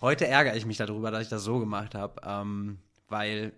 Heute 0.00 0.26
ärgere 0.26 0.56
ich 0.56 0.66
mich 0.66 0.76
darüber, 0.78 1.10
dass 1.10 1.22
ich 1.22 1.28
das 1.28 1.44
so 1.44 1.58
gemacht 1.58 1.94
habe, 1.94 2.20
ähm, 2.24 2.78
weil 3.08 3.52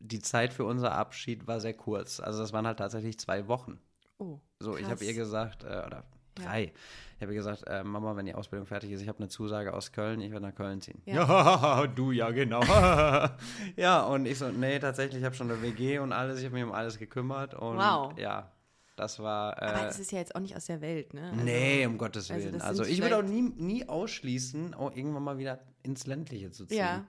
die 0.00 0.20
Zeit 0.20 0.52
für 0.52 0.64
unser 0.64 0.92
Abschied 0.92 1.46
war 1.46 1.60
sehr 1.60 1.74
kurz. 1.74 2.20
Also 2.20 2.40
das 2.40 2.52
waren 2.52 2.66
halt 2.66 2.78
tatsächlich 2.78 3.18
zwei 3.18 3.48
Wochen. 3.48 3.78
Oh, 4.18 4.38
So, 4.60 4.76
ich 4.76 4.86
habe 4.88 5.04
ihr 5.04 5.14
gesagt, 5.14 5.64
äh, 5.64 5.82
oder 5.86 6.04
drei, 6.34 6.72
ich 7.16 7.22
habe 7.22 7.32
ihr 7.32 7.36
gesagt, 7.38 7.64
äh, 7.66 7.82
Mama, 7.84 8.14
wenn 8.16 8.26
die 8.26 8.34
Ausbildung 8.34 8.66
fertig 8.66 8.90
ist, 8.90 9.00
ich 9.00 9.08
habe 9.08 9.18
eine 9.18 9.28
Zusage 9.28 9.72
aus 9.72 9.92
Köln, 9.92 10.20
ich 10.20 10.30
werde 10.30 10.46
nach 10.46 10.54
Köln 10.54 10.80
ziehen. 10.80 11.00
Ja. 11.06 11.86
du 11.94 12.12
ja, 12.12 12.30
genau. 12.30 12.62
ja, 13.76 14.02
und 14.02 14.26
ich 14.26 14.38
so, 14.38 14.48
nee, 14.50 14.78
tatsächlich, 14.78 15.20
ich 15.20 15.24
habe 15.24 15.34
schon 15.34 15.50
eine 15.50 15.62
WG 15.62 15.98
und 15.98 16.12
alles, 16.12 16.38
ich 16.40 16.44
habe 16.46 16.54
mich 16.54 16.64
um 16.64 16.72
alles 16.72 16.98
gekümmert 16.98 17.54
und 17.54 17.76
Wow. 17.78 18.16
ja, 18.18 18.50
das 18.96 19.18
war... 19.18 19.60
Äh, 19.60 19.66
Aber 19.66 19.88
es 19.88 19.98
ist 19.98 20.12
ja 20.12 20.18
jetzt 20.18 20.34
auch 20.36 20.40
nicht 20.40 20.56
aus 20.56 20.66
der 20.66 20.80
Welt, 20.80 21.14
ne? 21.14 21.30
Also, 21.30 21.44
Nee, 21.44 21.86
um 21.86 21.98
Gottes 21.98 22.30
also 22.30 22.42
Willen. 22.44 22.54
das 22.58 22.62
Also, 22.62 22.84
sind 22.84 22.92
ich 22.92 23.02
würde 23.02 23.16
auch 23.18 23.22
nie, 23.22 23.42
nie 23.42 23.88
ausschließen, 23.88 24.74
auch 24.74 24.94
irgendwann 24.94 25.22
mal 25.24 25.38
wieder 25.38 25.60
ins 25.82 26.06
Ländliche 26.06 26.50
zu 26.50 26.66
ziehen. 26.66 26.78
Ja. 26.78 27.04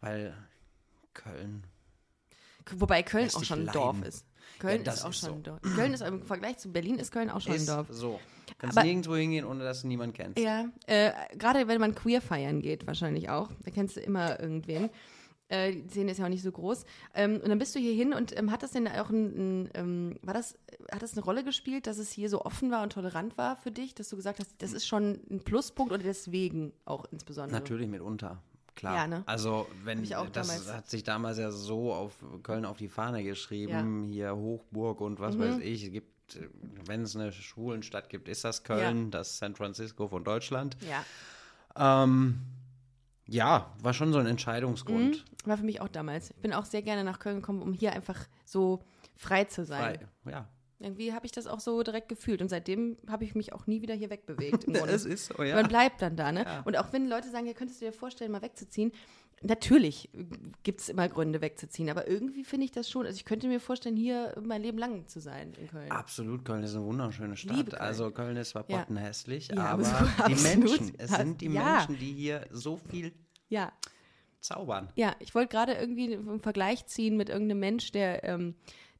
Weil 0.00 0.34
Köln. 1.14 1.64
Wobei 2.72 3.02
Köln 3.02 3.30
auch 3.34 3.44
schon 3.44 3.68
ein. 3.68 3.72
Dorf 3.72 4.02
ist. 4.02 4.26
Köln 4.58 4.78
Ja, 4.78 4.84
das 4.84 4.96
ist 4.96 5.04
auch 5.04 5.10
ist 5.10 5.20
schon 5.20 5.28
so. 5.28 5.34
ein 5.36 5.42
Dorf. 5.42 5.60
Köln 5.74 5.94
ist 5.94 6.00
im 6.02 6.22
Vergleich 6.22 6.58
zu 6.58 6.72
Berlin 6.72 6.98
ist 6.98 7.12
Köln 7.12 7.30
auch 7.30 7.40
schon 7.40 7.54
Ist 7.54 7.68
ein 7.68 7.76
Dorf. 7.76 7.86
so. 7.90 8.20
Kannst 8.58 8.76
Aber- 8.78 8.86
nirgendwo 8.86 9.16
hingehen, 9.16 9.44
ohne 9.44 9.64
dass 9.64 9.82
du 9.82 9.88
niemanden 9.88 10.14
kennst. 10.14 10.38
Ja, 10.38 10.66
äh, 10.86 11.12
gerade 11.36 11.68
wenn 11.68 11.80
man 11.80 11.94
queer 11.94 12.20
feiern 12.20 12.60
geht, 12.62 12.86
wahrscheinlich 12.86 13.28
auch. 13.28 13.50
Da 13.64 13.70
kennst 13.70 13.96
du 13.96 14.00
immer 14.00 14.38
irgendwen. 14.40 14.88
Äh, 15.48 15.72
die 15.76 15.88
Szene 15.90 16.10
ist 16.10 16.18
ja 16.18 16.24
auch 16.24 16.30
nicht 16.30 16.42
so 16.42 16.50
groß. 16.50 16.84
Ähm, 17.14 17.40
und 17.42 17.48
dann 17.48 17.58
bist 17.58 17.74
du 17.74 17.78
hier 17.78 17.92
hin 17.94 18.12
und 18.12 18.36
ähm, 18.36 18.50
hat 18.50 18.62
das 18.62 18.72
denn 18.72 18.88
auch 18.88 19.10
ein, 19.10 19.64
ein 19.64 19.70
ähm, 19.74 20.18
war 20.22 20.34
das, 20.34 20.58
hat 20.90 21.02
das 21.02 21.12
eine 21.12 21.22
Rolle 21.22 21.44
gespielt, 21.44 21.86
dass 21.86 21.98
es 21.98 22.10
hier 22.10 22.28
so 22.28 22.44
offen 22.44 22.70
war 22.70 22.82
und 22.82 22.92
tolerant 22.92 23.38
war 23.38 23.56
für 23.56 23.70
dich, 23.70 23.94
dass 23.94 24.08
du 24.08 24.16
gesagt 24.16 24.40
hast, 24.40 24.50
das 24.58 24.72
ist 24.72 24.86
schon 24.86 25.20
ein 25.30 25.40
Pluspunkt 25.40 25.92
oder 25.92 26.02
deswegen 26.02 26.72
auch 26.84 27.04
insbesondere? 27.12 27.60
Natürlich 27.60 27.88
mitunter. 27.88 28.42
Klar. 28.74 28.94
Ja, 28.94 29.06
ne? 29.06 29.22
Also, 29.24 29.66
wenn 29.84 30.02
ich 30.02 30.16
auch 30.16 30.28
das 30.28 30.48
damals. 30.48 30.72
hat 30.72 30.90
sich 30.90 31.02
damals 31.02 31.38
ja 31.38 31.50
so 31.50 31.94
auf 31.94 32.12
Köln 32.42 32.66
auf 32.66 32.76
die 32.76 32.88
Fahne 32.88 33.22
geschrieben, 33.24 34.04
hier 34.04 34.36
Hochburg 34.36 35.00
und 35.00 35.18
Mhm. 35.18 35.22
was 35.22 35.38
weiß 35.38 35.58
ich. 35.60 35.84
Es 35.84 35.92
gibt, 35.92 36.38
wenn 36.84 37.00
es 37.02 37.16
eine 37.16 37.32
Schwulenstadt 37.32 38.10
gibt, 38.10 38.28
ist 38.28 38.44
das 38.44 38.64
Köln, 38.64 39.10
das 39.10 39.38
San 39.38 39.54
Francisco 39.54 40.08
von 40.08 40.24
Deutschland. 40.24 40.76
Ja. 40.90 42.02
Ähm, 42.04 42.40
ja, 43.28 43.72
war 43.82 43.92
schon 43.92 44.12
so 44.12 44.18
ein 44.18 44.26
Entscheidungsgrund. 44.26 45.24
War 45.44 45.56
für 45.56 45.64
mich 45.64 45.80
auch 45.80 45.88
damals. 45.88 46.30
Ich 46.30 46.36
bin 46.36 46.52
auch 46.52 46.64
sehr 46.64 46.82
gerne 46.82 47.04
nach 47.04 47.18
Köln 47.18 47.36
gekommen, 47.36 47.62
um 47.62 47.72
hier 47.72 47.92
einfach 47.92 48.26
so 48.44 48.84
frei 49.16 49.44
zu 49.44 49.64
sein. 49.64 49.98
Frei. 50.24 50.32
Ja. 50.32 50.48
Irgendwie 50.78 51.14
habe 51.14 51.24
ich 51.24 51.32
das 51.32 51.46
auch 51.46 51.60
so 51.60 51.82
direkt 51.82 52.08
gefühlt 52.08 52.42
und 52.42 52.50
seitdem 52.50 52.98
habe 53.08 53.24
ich 53.24 53.34
mich 53.34 53.54
auch 53.54 53.66
nie 53.66 53.80
wieder 53.80 53.94
hier 53.94 54.10
wegbewegt. 54.10 54.66
Es 54.86 55.06
ist 55.06 55.26
so, 55.26 55.42
ja. 55.42 55.56
Man 55.56 55.68
bleibt 55.68 56.02
dann 56.02 56.16
da, 56.16 56.32
ne? 56.32 56.44
Ja. 56.44 56.62
Und 56.64 56.76
auch 56.76 56.92
wenn 56.92 57.08
Leute 57.08 57.30
sagen, 57.30 57.46
ja, 57.46 57.54
könntest 57.54 57.80
du 57.80 57.86
dir 57.86 57.92
vorstellen, 57.92 58.30
mal 58.30 58.42
wegzuziehen, 58.42 58.92
natürlich 59.42 60.10
gibt 60.62 60.80
es 60.80 60.88
immer 60.88 61.08
Gründe 61.08 61.40
wegzuziehen, 61.40 61.90
aber 61.90 62.08
irgendwie 62.08 62.44
finde 62.44 62.64
ich 62.64 62.72
das 62.72 62.88
schon, 62.90 63.06
also 63.06 63.16
ich 63.16 63.24
könnte 63.24 63.48
mir 63.48 63.60
vorstellen, 63.60 63.96
hier 63.96 64.34
mein 64.42 64.62
Leben 64.62 64.78
lang 64.78 65.06
zu 65.08 65.20
sein 65.20 65.52
in 65.60 65.68
Köln. 65.68 65.90
Absolut, 65.90 66.44
Köln 66.44 66.62
ist 66.64 66.74
eine 66.74 66.84
wunderschöne 66.84 67.36
Stadt. 67.36 67.56
liebe 67.56 67.70
Köln. 67.72 67.82
Also 67.82 68.10
Köln 68.10 68.36
ist 68.36 68.50
zwar 68.50 68.64
Ja. 68.68 68.78
pottenhässlich, 68.78 69.48
Ja, 69.48 69.66
aber 69.66 69.86
aber 69.86 70.28
die 70.28 70.34
Menschen, 70.42 70.92
es 70.98 71.10
sind 71.12 71.40
die 71.40 71.46
Ja. 71.52 71.76
Menschen, 71.78 71.98
die 71.98 72.12
hier 72.12 72.46
so 72.50 72.76
viel 72.76 73.12
Ja, 73.48 73.72
zaubern. 74.40 74.90
ja, 74.96 75.14
ich 75.20 75.34
wollte 75.34 75.48
gerade 75.54 75.72
irgendwie 75.74 76.14
einen 76.14 76.40
Vergleich 76.40 76.86
ziehen 76.86 77.16
mit 77.16 77.28
irgendeinem 77.28 77.60
Mensch, 77.60 77.92
der, 77.92 78.24
ähm, 78.24 78.54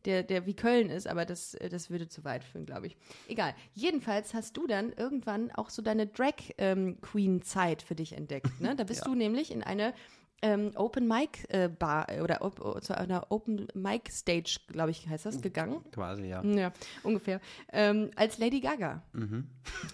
der, 0.04 0.22
der 0.22 0.46
wie 0.46 0.54
Köln 0.54 0.88
ist, 0.88 1.08
aber 1.08 1.24
das, 1.24 1.56
das 1.70 1.90
würde 1.90 2.08
zu 2.08 2.22
weit 2.24 2.44
führen, 2.44 2.64
glaube 2.64 2.86
ich. 2.86 2.96
Egal. 3.26 3.54
Jedenfalls 3.74 4.34
hast 4.34 4.56
du 4.56 4.68
dann 4.68 4.92
irgendwann 4.92 5.50
auch 5.50 5.68
so 5.68 5.82
deine 5.82 6.06
Drag-Queen-Zeit 6.06 7.82
für 7.82 7.94
dich 7.96 8.12
entdeckt. 8.12 8.60
Ne? 8.60 8.76
Da 8.76 8.84
bist 8.84 9.04
du 9.06 9.14
nämlich 9.16 9.50
in 9.50 9.62
eine 9.64 9.94
ähm, 10.42 10.72
Open 10.74 11.08
Mic 11.08 11.44
äh, 11.48 11.68
Bar 11.68 12.08
äh, 12.10 12.20
oder 12.20 12.42
op, 12.42 12.60
oh, 12.60 12.78
zu 12.80 12.96
einer 12.96 13.26
Open 13.30 13.68
Mic 13.74 14.10
Stage, 14.10 14.58
glaube 14.68 14.90
ich, 14.90 15.08
heißt 15.08 15.26
das, 15.26 15.40
gegangen. 15.40 15.82
Quasi, 15.92 16.26
ja. 16.26 16.42
Ja, 16.44 16.72
ungefähr. 17.02 17.40
Ähm, 17.72 18.10
als 18.16 18.38
Lady 18.38 18.60
Gaga. 18.60 19.02
Mhm. 19.12 19.46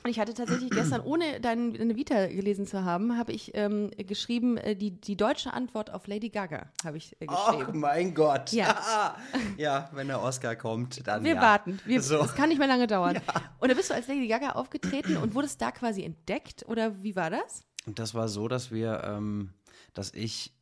Und 0.05 0.11
ich 0.11 0.19
hatte 0.19 0.35
tatsächlich 0.35 0.71
gestern, 0.71 1.01
ohne 1.03 1.41
dein, 1.41 1.73
deine 1.75 1.97
Vita 1.97 2.27
gelesen 2.27 2.67
zu 2.67 2.85
haben, 2.85 3.17
habe 3.17 3.33
ich 3.33 3.53
ähm, 3.55 3.91
geschrieben, 3.97 4.57
äh, 4.57 4.75
die, 4.77 4.91
die 5.01 5.17
deutsche 5.17 5.53
Antwort 5.53 5.91
auf 5.93 6.07
Lady 6.07 6.29
Gaga 6.29 6.67
habe 6.85 6.97
ich 6.97 7.17
äh, 7.21 7.27
Oh 7.29 7.53
geschrieben. 7.53 7.81
mein 7.81 8.15
Gott. 8.15 8.53
Ja. 8.53 9.17
ja, 9.57 9.91
wenn 9.93 10.09
der 10.09 10.21
Oscar 10.23 10.57
kommt, 10.57 11.07
dann 11.07 11.25
Wir 11.25 11.37
ja. 11.37 11.41
warten. 11.43 11.79
Wir, 11.85 12.03
So. 12.03 12.19
Es 12.21 12.35
kann 12.35 12.49
nicht 12.49 12.59
mehr 12.59 12.69
lange 12.69 12.87
dauern. 12.87 13.21
Und 13.59 13.71
da 13.71 13.75
bist 13.75 13.91
du 13.91 13.95
als 13.95 14.09
Lady 14.09 14.27
Gaga 14.27 14.51
aufgetreten 14.51 15.17
und 15.17 15.35
wurdest 15.35 15.63
da 15.63 15.71
quasi 15.71 16.03
entdeckt? 16.03 16.65
Oder 16.67 17.03
wie 17.03 17.15
war 17.17 17.31
das? 17.31 17.65
Und 17.87 17.99
das 17.99 18.15
war 18.15 18.29
so, 18.29 18.49
dass 18.49 18.71
wir, 18.71 19.03
ähm, 19.05 19.53
dass 19.95 20.13
ich, 20.15 20.53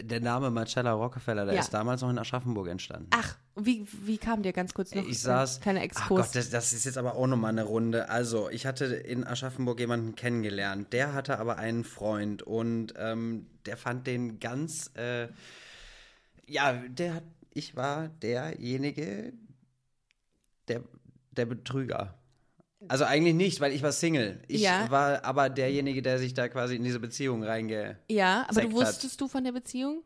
der 0.00 0.20
Name 0.20 0.50
Marcella 0.50 0.92
Rockefeller, 0.92 1.44
der 1.44 1.54
Ja. 1.54 1.60
ist 1.60 1.70
damals 1.74 2.00
noch 2.00 2.10
in 2.10 2.18
Aschaffenburg 2.18 2.68
entstanden. 2.68 3.10
Ach, 3.10 3.36
wie, 3.56 3.86
wie 4.06 4.16
kam 4.16 4.42
dir 4.42 4.52
ganz 4.52 4.72
kurz 4.72 4.94
noch? 4.94 5.02
Ich 5.02 5.10
äh, 5.10 5.14
saß. 5.14 5.60
Kleiner 5.60 5.80
Ach 5.80 5.84
Exkurs. 5.84 6.26
Gott, 6.28 6.36
das, 6.36 6.50
das 6.50 6.72
ist 6.72 6.84
jetzt 6.86 6.96
aber 6.96 7.14
auch 7.14 7.26
nochmal 7.26 7.50
eine 7.50 7.64
Runde. 7.64 8.08
Also, 8.08 8.48
ich 8.48 8.64
hatte 8.66 8.86
in 8.86 9.24
Aschaffenburg 9.26 9.78
jemanden 9.78 10.14
kennengelernt. 10.14 10.92
Der 10.92 11.12
hatte 11.12 11.38
aber 11.38 11.58
einen 11.58 11.84
Freund 11.84 12.42
und 12.42 12.94
ähm, 12.96 13.46
der 13.66 13.76
fand 13.76 14.06
den 14.06 14.40
ganz. 14.40 14.90
Äh, 14.94 15.28
ja, 16.46 16.72
der 16.72 17.14
hat. 17.14 17.24
Ich 17.54 17.76
war 17.76 18.08
derjenige, 18.08 19.34
der, 20.68 20.82
der 21.32 21.44
Betrüger. 21.44 22.14
Also 22.88 23.04
eigentlich 23.04 23.34
nicht, 23.34 23.60
weil 23.60 23.72
ich 23.72 23.82
war 23.82 23.92
Single. 23.92 24.40
Ich 24.48 24.62
Ja. 24.62 24.90
war 24.90 25.24
aber 25.24 25.48
derjenige, 25.50 26.02
der 26.02 26.18
sich 26.18 26.34
da 26.34 26.48
quasi 26.48 26.76
in 26.76 26.84
diese 26.84 27.00
Beziehung 27.00 27.42
reinge. 27.44 27.96
ja, 28.08 28.44
aber 28.48 28.62
du 28.62 28.68
hat. 28.68 28.74
wusstest 28.74 29.20
du 29.20 29.28
von 29.28 29.44
der 29.44 29.52
Beziehung? 29.52 30.02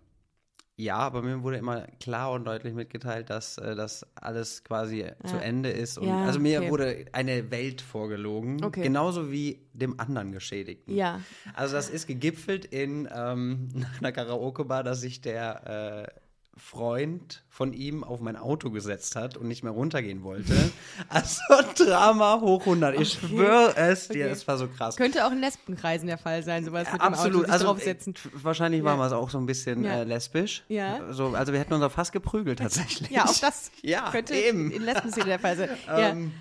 Ja, 0.79 0.97
aber 0.99 1.23
mir 1.23 1.43
wurde 1.43 1.57
immer 1.57 1.87
klar 2.01 2.33
und 2.33 2.45
deutlich 2.45 2.75
mitgeteilt, 2.75 3.31
dass 3.31 3.57
äh, 3.57 3.75
das 3.75 4.05
alles 4.15 4.63
quasi 4.63 5.07
zu 5.25 5.39
Ende 5.39 5.71
ist. 5.71 5.97
Und, 5.97 6.07
Ja, 6.07 6.25
also 6.25 6.39
mir 6.39 6.61
okay. 6.61 6.71
wurde 6.71 7.05
eine 7.13 7.51
Welt 7.51 7.81
vorgelogen, 7.81 8.63
Okay. 8.63 8.83
genauso 8.83 9.33
wie 9.33 9.59
dem 9.73 9.99
anderen 9.99 10.33
Geschädigten. 10.33 10.95
Ja. 10.95 11.23
Also 11.55 11.77
das 11.77 11.89
ist 11.89 12.07
gegipfelt 12.07 12.67
in 12.67 13.09
ähm, 13.11 13.69
einer 14.01 14.13
Karaoke-Bar, 14.13 14.85
dass 14.85 15.01
sich 15.01 15.23
der 15.23 16.09
äh, 16.15 16.21
Freund 16.59 17.45
von 17.51 17.73
ihm 17.75 18.03
auf 18.03 18.21
mein 18.21 18.37
Auto 18.37 18.71
gesetzt 18.71 19.15
hat 19.15 19.37
und 19.37 19.47
nicht 19.47 19.63
mehr 19.63 19.73
runtergehen 19.73 20.23
wollte. 20.23 20.55
Also 21.09 21.41
Drama 21.77 22.41
hoch 22.41 22.61
100. 22.63 22.99
Ich 22.99 23.19
Okay. 23.19 23.27
schwöre 23.29 23.77
es 23.77 24.09
dir, 24.09 24.25
Okay. 24.25 24.33
es 24.33 24.49
war 24.49 24.57
so 24.57 24.67
krass. 24.67 24.97
Könnte 24.97 25.27
auch 25.27 25.33
in 25.33 25.41
Lesbenkreisen 25.41 26.07
der 26.07 26.17
Fall 26.19 26.43
sein, 26.43 26.65
sowas 26.65 26.91
mit 26.91 27.01
Absolut, 27.03 27.43
dem 27.43 27.45
Auto 27.45 27.53
also 27.53 27.65
draufsetzen. 27.67 28.15
äh, 28.15 28.29
wahrscheinlich 28.43 28.83
waren 28.85 28.99
wir 28.99 29.07
es 29.07 29.13
auch 29.13 29.29
so 29.29 29.37
ein 29.39 29.45
bisschen 29.47 29.85
Ja. 29.85 30.01
äh, 30.01 30.05
lesbisch. 30.05 30.65
Ja. 30.69 31.13
So, 31.13 31.29
also 31.35 31.53
wir 31.53 31.61
hätten 31.61 31.75
uns 31.75 31.85
auch 31.85 31.93
fast 31.93 32.13
geprügelt 32.13 32.59
tatsächlich. 32.61 33.11
Ja, 33.11 33.25
auch 33.27 33.39
das 33.39 33.71
Ja, 33.83 34.11
könnte 34.11 34.35
eben. 34.35 34.71
in 34.71 34.83
Lesbenszene 34.83 35.27
der 35.27 35.39
Fall 35.39 35.57
sein. 35.59 35.69
Ja. 35.87 36.09
Ähm, 36.11 36.33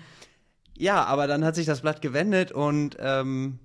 ja, 0.78 1.04
aber 1.04 1.26
dann 1.26 1.44
hat 1.44 1.54
sich 1.54 1.66
das 1.66 1.82
Blatt 1.82 2.00
gewendet 2.02 2.52
und 2.52 2.96
ähm, 2.98 3.58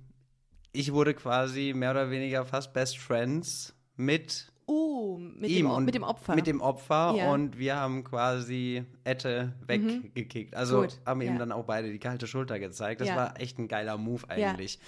ich 0.72 0.92
wurde 0.92 1.14
quasi 1.14 1.72
mehr 1.74 1.90
oder 1.92 2.10
weniger 2.10 2.44
fast 2.44 2.72
Best 2.74 2.98
Friends 2.98 3.74
mit 3.96 4.51
Oh, 4.66 5.18
mit, 5.18 5.50
ihm 5.50 5.68
dem, 5.68 5.84
mit 5.84 5.94
dem 5.94 6.02
Opfer. 6.04 6.34
Mit 6.34 6.46
dem 6.46 6.60
Opfer 6.60 7.14
Ja. 7.16 7.32
und 7.32 7.58
wir 7.58 7.76
haben 7.76 8.04
quasi 8.04 8.84
Ette 9.04 9.52
weggekickt. 9.66 10.54
Also 10.54 10.82
Gut, 10.82 10.98
haben 11.04 11.20
ihm 11.20 11.32
ja. 11.32 11.38
dann 11.38 11.52
auch 11.52 11.64
beide 11.64 11.90
die 11.90 11.98
kalte 11.98 12.26
Schulter 12.26 12.58
gezeigt. 12.58 13.00
Das 13.00 13.08
Ja. 13.08 13.16
war 13.16 13.40
echt 13.40 13.58
ein 13.58 13.68
geiler 13.68 13.98
Move 13.98 14.22
eigentlich. 14.28 14.78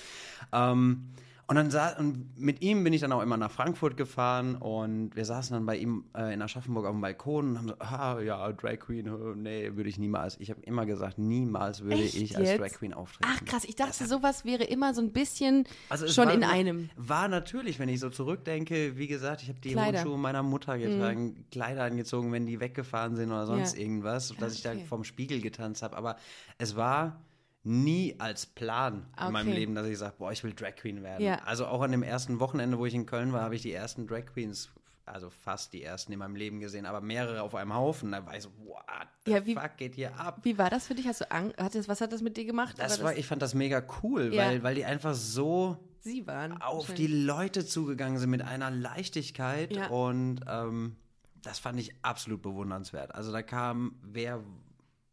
Ähm, 0.53 1.09
und 1.47 1.57
dann 1.57 1.71
sa 1.71 1.97
und 1.99 2.39
mit 2.39 2.63
ihm 2.63 2.85
bin 2.85 2.93
ich 2.93 3.03
dann 3.03 3.13
auch 3.13 3.21
immer 3.21 3.37
nach 3.37 3.51
Frankfurt 3.51 3.97
gefahren 3.97 4.57
und 4.57 5.15
wir 5.15 5.25
saßen 5.25 5.55
dann 5.55 5.67
bei 5.67 5.77
ihm 5.77 6.05
äh, 6.17 6.33
in 6.33 6.41
Aschaffenburg 6.41 6.87
auf 6.87 6.93
dem 6.93 7.03
Balkon 7.03 7.51
und 7.51 7.59
haben 7.59 7.69
so, 7.69 7.75
ah 7.81 8.19
ja, 8.21 8.51
Drag 8.53 8.79
Queen, 8.79 9.07
äh, 9.07 9.11
nee, 9.37 9.77
würde 9.77 9.91
ich 9.91 9.99
niemals. 9.99 10.39
Ich 10.41 10.51
habe 10.51 10.63
immer 10.63 10.87
gesagt, 10.87 11.19
niemals 11.19 11.83
würde 11.83 12.03
Echt 12.03 12.15
ich 12.15 12.37
als 12.37 12.49
jetzt? 12.49 12.61
Drag 12.61 12.71
Queen 12.71 12.95
auftreten. 12.95 13.31
Ach 13.31 13.45
krass, 13.45 13.65
ich 13.65 13.77
dachte, 13.77 14.07
sowas 14.07 14.45
wäre 14.47 14.65
immer 14.65 14.95
so 14.95 15.03
ein 15.03 15.13
bisschen 15.13 15.65
Also 15.91 16.09
schon 16.09 16.27
war, 16.27 16.35
in 16.35 16.45
einem. 16.45 16.89
War 16.97 17.29
natürlich, 17.29 17.79
wenn 17.79 17.91
ich 17.91 18.01
so 18.01 18.09
zurückdenke, 18.09 18.97
wie 18.97 19.07
gesagt, 19.07 19.43
ich 19.43 19.49
habe 19.51 19.61
die 19.61 19.73
Kleider. 19.73 19.91
Mhm. 19.91 19.97
Handschuhe 19.99 20.19
meiner 20.19 20.43
Mutter 20.43 20.79
getragen, 20.79 21.45
Kleider 21.51 21.85
angezogen, 21.85 22.33
wenn 22.33 22.47
die 22.47 22.59
weggefahren 22.61 23.17
sind 23.17 23.31
oder 23.31 23.47
sonst 23.47 23.77
Ja. 23.77 23.83
irgendwas, 23.83 24.35
dass 24.39 24.55
ich 24.55 24.63
da 24.63 24.73
okay. 24.73 24.85
vom 24.89 25.05
Spiegel 25.05 25.41
getanzt 25.43 25.83
habe. 25.83 25.97
Aber 25.97 26.17
es 26.59 26.75
war 26.77 27.21
nie 27.65 28.15
als 28.19 28.47
Plan 28.47 29.07
in 29.27 29.33
meinem 29.33 29.49
Okay. 29.49 29.57
Leben, 29.59 29.75
dass 29.75 29.87
ich 29.87 29.99
sage, 29.99 30.15
boah, 30.19 30.31
ich 30.33 30.45
will 30.45 30.53
Drag 30.53 30.77
Queen 30.77 31.03
werden. 31.03 31.23
Ja. 31.25 31.37
Also 31.45 31.67
auch 31.67 31.81
an 31.83 31.91
dem 31.93 32.03
ersten 32.03 32.39
Wochenende, 32.41 32.79
wo 32.79 32.87
ich 32.87 32.95
in 32.95 33.07
Köln 33.07 33.33
war, 33.33 33.43
habe 33.43 33.57
ich 33.57 33.63
die 33.63 33.73
ersten 33.73 34.07
Drag 34.07 34.27
Queens, 34.27 34.71
also 35.07 35.31
fast 35.31 35.73
die 35.73 35.83
ersten 35.83 36.13
in 36.13 36.19
meinem 36.19 36.37
Leben 36.37 36.61
gesehen, 36.61 36.85
aber 36.87 37.01
mehrere 37.01 37.43
auf 37.43 37.55
einem 37.55 37.75
Haufen. 37.75 38.13
Da 38.13 38.25
war 38.27 38.37
ich 38.37 38.43
so, 38.43 38.51
what 38.65 38.85
the 39.25 39.33
Ja, 39.33 39.47
wie- 39.47 39.55
fuck 39.55 39.77
geht 39.79 39.95
hier 39.95 40.15
ab? 40.19 40.41
Wie 40.43 40.57
war 40.59 40.69
das 40.71 40.87
für 40.87 40.95
dich? 40.95 41.07
Hast 41.07 41.23
du 41.23 41.31
Angst? 41.31 41.57
Hat 41.59 41.75
das, 41.75 41.89
was 41.89 42.01
hat 42.01 42.13
das 42.13 42.21
mit 42.23 42.37
dir 42.37 42.45
gemacht? 42.45 42.75
Das 42.79 42.99
War 42.99 43.07
war, 43.07 43.17
ich 43.17 43.27
fand 43.27 43.41
das 43.43 43.55
mega 43.55 43.83
cool, 44.03 44.33
Ja. 44.35 44.47
weil, 44.47 44.63
weil 44.63 44.75
die 44.75 44.85
einfach 44.85 45.15
so 45.15 45.79
Sie 46.01 46.27
waren. 46.27 46.61
auf 46.61 46.93
die. 46.93 47.07
Leute 47.07 47.65
zugegangen 47.65 48.19
sind 48.19 48.29
mit 48.31 48.43
einer 48.43 48.71
Leichtigkeit 48.71 49.91
und 49.91 50.41
ähm, 50.47 50.97
das 51.43 51.59
fand 51.59 51.79
ich 51.81 51.95
absolut 52.03 52.43
bewundernswert. 52.43 53.15
Also 53.15 53.33
da 53.33 53.43
kam 53.43 53.97
wer, 54.03 54.43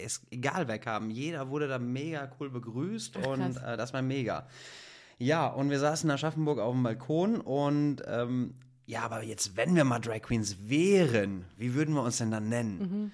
es, 0.03 0.21
egal 0.31 0.67
wer 0.67 0.79
kam, 0.79 1.09
jeder 1.09 1.49
wurde 1.49 1.67
da 1.67 1.79
mega 1.79 2.29
cool 2.39 2.49
begrüßt 2.49 3.17
Ach, 3.21 3.25
und 3.27 3.57
äh, 3.57 3.77
das 3.77 3.93
war 3.93 4.01
mega. 4.01 4.47
Ja, 5.17 5.47
und 5.47 5.69
wir 5.69 5.79
saßen 5.79 6.09
in 6.09 6.13
Aschaffenburg 6.13 6.59
auf 6.59 6.73
dem 6.73 6.83
Balkon 6.83 7.39
und 7.41 7.97
ähm, 8.07 8.55
ja, 8.87 9.03
aber 9.03 9.23
jetzt, 9.23 9.55
wenn 9.55 9.75
wir 9.75 9.83
mal 9.83 9.99
Drag 9.99 10.21
Queens 10.23 10.57
wären, 10.67 11.45
wie 11.57 11.73
würden 11.75 11.93
wir 11.93 12.01
uns 12.03 12.17
denn 12.17 12.31
dann 12.31 12.49
nennen? 12.49 12.79
Mhm. 12.79 13.11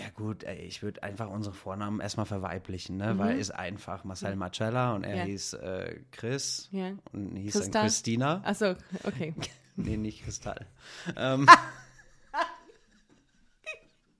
Ja 0.00 0.08
gut, 0.14 0.44
ey, 0.44 0.60
ich 0.60 0.82
würde 0.82 1.02
einfach 1.02 1.28
unsere 1.28 1.54
Vornamen 1.54 2.00
erstmal 2.00 2.24
verweiblichen, 2.24 2.96
ne? 2.96 3.12
Mhm. 3.14 3.18
weil 3.18 3.38
ist 3.38 3.50
einfach 3.50 4.04
Marcel 4.04 4.34
Marcella 4.36 4.94
und 4.94 5.04
er 5.04 5.16
Ja. 5.16 5.24
hieß 5.24 5.52
äh, 5.54 6.00
Chris 6.10 6.68
Ja. 6.72 6.92
und 7.12 7.36
hieß 7.36 7.52
Christa? 7.52 7.70
dann 7.72 7.82
Christina. 7.82 8.40
Achso, 8.44 8.74
okay. 9.02 9.34
Nee, 9.76 9.96
nicht 9.96 10.22
Kristall. 10.24 10.66
ähm, 11.16 11.46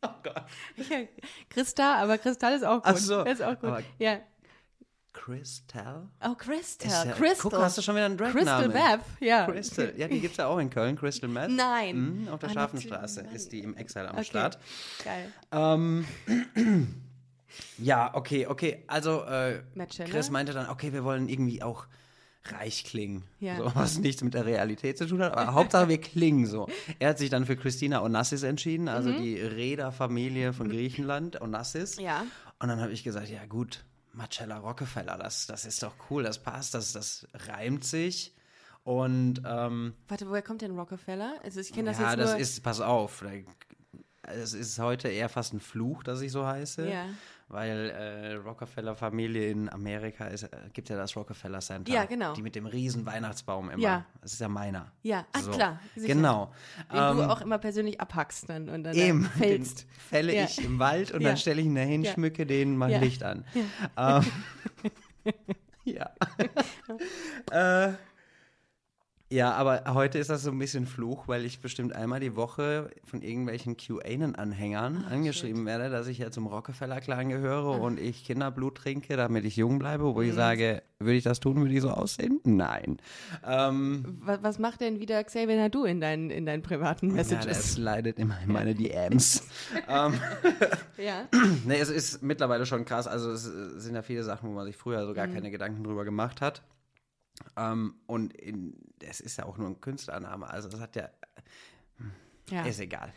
oh 0.05 0.15
Gott. 0.23 0.45
Ja, 0.77 0.99
Christa, 1.51 1.97
aber 2.03 2.19
Kristall 2.19 2.55
ist 2.55 2.65
auch 2.65 2.77
gut. 2.83 2.83
Ach 2.87 2.97
so, 2.97 3.23
ist 3.25 3.43
auch 3.43 3.55
gut. 3.59 3.65
aber- 3.71 3.83
Ja. 3.99 4.19
Crystal? 5.13 6.09
Oh, 6.25 6.35
Crystal. 6.35 6.89
Ist 6.89 7.05
ja- 7.05 7.13
Crystal. 7.13 7.51
Guck, 7.53 7.61
hast 7.61 7.79
du 7.79 7.83
schon 7.83 7.95
wieder 7.95 8.07
einen 8.07 8.17
Crystal 8.17 8.65
Drag-Namen. 8.69 8.73
Meth, 8.99 9.01
ja. 9.21 9.47
Crystal. 9.47 9.93
Ja, 9.97 10.09
die 10.09 10.21
gibt 10.21 10.33
es 10.33 10.37
ja 10.39 10.47
auch 10.49 10.59
in 10.59 10.71
Köln, 10.71 10.97
Crystal 10.97 11.29
Meth. 11.31 11.51
Nein. 11.51 12.23
Mhm, 12.25 12.29
auf 12.29 12.41
der 12.41 12.49
Ah, 12.51 12.53
Scharfenstraße 12.53 13.21
natürlich. 13.21 13.37
ist 13.43 13.53
die 13.53 13.61
im 13.61 13.77
Exile 13.77 14.09
am 14.09 14.17
Okay. 14.17 14.25
Start. 14.25 14.59
Geil. 15.05 15.33
Ähm, 15.53 16.05
ja, 17.79 18.13
okay, 18.15 18.47
okay. 18.49 18.83
Also, 18.89 19.23
äh? 19.25 19.63
Chris 20.11 20.31
meinte 20.31 20.53
dann, 20.53 20.69
okay, 20.69 20.93
wir 20.93 21.05
wollen 21.05 21.29
irgendwie 21.29 21.63
auch 21.63 21.87
reich 22.47 22.85
klingen. 22.85 23.25
Ja. 23.41 23.57
So, 23.57 23.75
was 23.75 23.99
nichts 23.99 24.23
mit 24.23 24.35
der 24.35 24.47
Realität 24.47 24.99
zu 24.99 25.07
tun 25.07 25.23
hat, 25.23 25.37
aber 25.37 25.55
Hauptsache 25.55 25.89
wir 25.89 26.01
klingen 26.01 26.47
so. 26.47 26.69
Er 26.99 27.11
hat 27.11 27.19
sich 27.19 27.31
dann 27.31 27.47
für 27.47 27.57
Christina 27.57 28.03
Onassis 28.03 28.43
entschieden, 28.43 28.89
also 28.89 29.13
die 29.13 29.41
Reederfamilie 29.41 30.53
von 30.53 30.69
Griechenland, 30.69 31.41
Onassis. 31.41 31.97
Mhm. 31.97 32.05
Ja. 32.05 32.27
Und 32.59 32.69
dann 32.69 32.81
habe 32.81 32.93
ich 32.93 33.05
gesagt, 33.05 33.29
ja 33.29 33.45
gut, 33.47 33.85
Marcella 34.13 34.59
Rockefeller, 34.59 35.19
das, 35.19 35.47
das 35.47 35.65
ist 35.65 35.83
doch 35.83 35.95
cool, 36.11 36.23
das 36.23 36.43
passt, 36.43 36.75
das, 36.75 36.93
das 36.93 37.27
reimt 37.35 37.85
sich. 37.85 38.35
Und 38.85 39.43
ähm, 39.47 39.95
Warte, 40.09 40.29
woher 40.29 40.43
kommt 40.43 40.61
denn 40.63 40.79
Rockefeller? 40.79 41.37
Also 41.43 41.61
ich 41.61 41.73
kenne 41.73 41.91
das 41.91 41.99
ja, 41.99 42.11
jetzt 42.11 42.19
das 42.21 42.31
nur. 42.33 42.41
ist, 42.41 42.63
pass 42.63 42.81
auf, 42.81 43.25
es 44.23 44.55
ist 44.55 44.79
heute 44.79 45.09
eher 45.09 45.29
fast 45.29 45.55
ein 45.55 45.61
Fluch, 45.61 46.03
dass 46.03 46.21
ich 46.21 46.33
so 46.33 46.47
heiße. 46.47 46.89
Ja. 46.89 47.07
Weil 47.49 47.91
äh, 47.91 48.33
Rockefeller-Familie 48.37 49.51
in 49.51 49.69
Amerika 49.69 50.27
ist, 50.27 50.45
äh, 50.45 50.49
gibt 50.73 50.89
ja 50.89 50.97
das 50.97 51.15
Rockefeller 51.15 51.61
Center. 51.61 51.93
Ja, 51.93 52.05
genau. 52.07 52.33
Die 52.33 52.41
mit 52.43 52.55
dem 52.55 52.65
riesen 52.67 53.05
Weihnachtsbaum 53.05 53.69
immer. 53.71 53.83
Ja. 53.83 54.07
Das 54.23 54.33
ist 54.33 54.41
ja 54.41 54.49
meiner. 54.49 54.91
Ja, 55.03 55.27
ach 55.33 55.43
So. 55.43 55.51
klar. 55.51 55.79
sicher. 55.95 56.15
Genau. 56.15 56.53
Den 56.91 56.99
Ähm, 56.99 57.17
du 57.19 57.31
auch 57.31 57.43
immer 57.43 57.59
persönlich 57.59 58.01
abhackst 58.01 58.49
dann 58.49 58.71
und 58.71 58.83
dann 58.85 58.95
Eben, 58.97 59.23
dann 59.25 59.33
fällst. 59.33 59.87
fälle 60.09 60.35
Ja. 60.35 60.45
ich 60.45 60.65
im 60.65 60.79
Wald 60.79 61.11
und 61.13 61.21
Ja. 61.21 61.29
dann 61.29 61.37
stelle 61.37 61.61
ich 61.61 61.67
ihn 61.67 61.75
dahin, 61.75 62.03
Ja. 62.03 62.13
schmücke 62.15 62.47
den 62.47 62.77
mein 62.79 62.91
Ja. 62.93 62.99
Licht 63.01 63.23
an. 63.23 63.45
Ähm, 63.97 64.25
ja. 65.85 66.11
äh, 67.89 67.93
ja, 69.35 69.53
aber 69.53 69.83
heute 69.95 70.19
ist 70.19 70.31
das 70.31 70.43
so 70.45 70.51
ein 70.51 70.59
bisschen 70.59 70.87
Fluch, 70.87 71.27
weil 71.27 71.45
ich 71.45 71.61
bestimmt 71.61 71.93
einmal 71.95 72.21
die 72.21 72.37
Woche 72.37 72.91
von 73.05 73.21
irgendwelchen 73.21 73.77
QAnon-Anhängern 73.77 75.05
angeschrieben 75.11 75.67
werde, 75.67 75.91
dass 75.91 76.07
ich 76.07 76.19
ja 76.19 76.31
zum 76.31 76.47
Rockefeller-Clan 76.47 77.29
gehöre 77.31 77.81
und 77.81 77.99
ich 77.99 78.25
Kinderblut 78.25 78.77
trinke, 78.77 79.17
damit 79.17 79.45
ich 79.45 79.57
jung 79.57 79.79
bleibe, 79.79 80.05
wo 80.15 80.21
Mhm. 80.21 80.29
ich 80.29 80.35
sage, 80.35 80.83
würde 81.01 81.17
ich 81.17 81.25
das 81.25 81.41
tun, 81.41 81.57
würde 81.57 81.75
ich 81.75 81.81
so 81.83 81.91
aussehen? 81.91 82.41
Nein. 82.45 82.99
Ähm, 83.47 84.19
Was, 84.23 84.43
was 84.43 84.59
macht 84.59 84.81
denn 84.81 85.01
wieder 85.01 85.23
Xavier 85.25 85.57
Nadu 85.57 85.85
in 85.85 86.01
deinen, 86.01 86.31
in 86.31 86.47
deinen 86.47 86.63
privaten 86.63 87.09
ja, 87.09 87.15
Messages? 87.17 87.47
das 87.47 87.77
leidet 87.79 88.19
immer 88.19 88.37
in 88.45 88.53
meine 88.53 88.75
DMs. 88.75 89.43
ähm, 89.89 90.15
Ja. 90.97 91.29
Nee, 91.67 91.79
es 91.81 91.91
ist 91.91 92.23
mittlerweile 92.23 92.67
schon 92.67 92.85
krass. 92.85 93.07
Also 93.09 93.31
es 93.33 93.47
äh, 93.47 93.81
sind 93.81 93.95
ja 93.97 94.03
viele 94.03 94.23
Sachen, 94.23 94.49
wo 94.49 94.55
man 94.55 94.65
sich 94.67 94.77
früher 94.77 95.05
so 95.07 95.13
gar 95.13 95.27
keine 95.27 95.51
Gedanken 95.51 95.83
drüber 95.83 96.05
gemacht 96.05 96.41
hat. 96.41 96.63
Ähm, 97.57 97.97
und 98.07 98.35
es 99.03 99.21
ist 99.21 99.39
ja 99.39 99.47
auch 99.47 99.59
nur 99.59 99.69
ein 99.69 99.81
Künstlername. 99.81 100.49
Also 100.49 100.69
das 100.69 100.81
hat 100.81 100.97
ja, 100.97 101.09
ja. 102.51 102.65
ist 102.65 102.81
egal. 102.81 103.13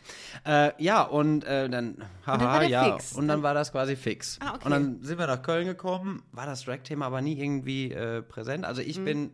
Äh, 0.46 0.72
ja, 0.82 1.04
und 1.04 1.44
äh, 1.44 1.70
dann, 1.70 2.04
haha, 2.26 2.38
dann 2.38 2.48
war 2.48 2.60
der 2.62 2.70
ja. 2.70 2.98
fix. 2.98 3.14
Und 3.14 3.28
dann 3.28 3.44
war 3.44 3.54
das 3.54 3.72
quasi 3.72 3.96
fix. 3.96 4.40
Ah, 4.42 4.56
okay. 4.56 4.66
Und 4.66 4.72
dann 4.72 5.02
sind 5.04 5.20
wir 5.20 5.28
nach 5.28 5.42
Köln 5.42 5.68
gekommen, 5.68 6.24
war 6.32 6.46
das 6.46 6.64
Drag-Thema 6.64 7.08
aber 7.08 7.22
nie 7.22 7.40
irgendwie 7.40 7.92
äh, 7.92 8.22
präsent. 8.22 8.66
Also 8.66 8.82
Mhm. 8.82 8.88
ich 8.88 9.04
bin 9.04 9.32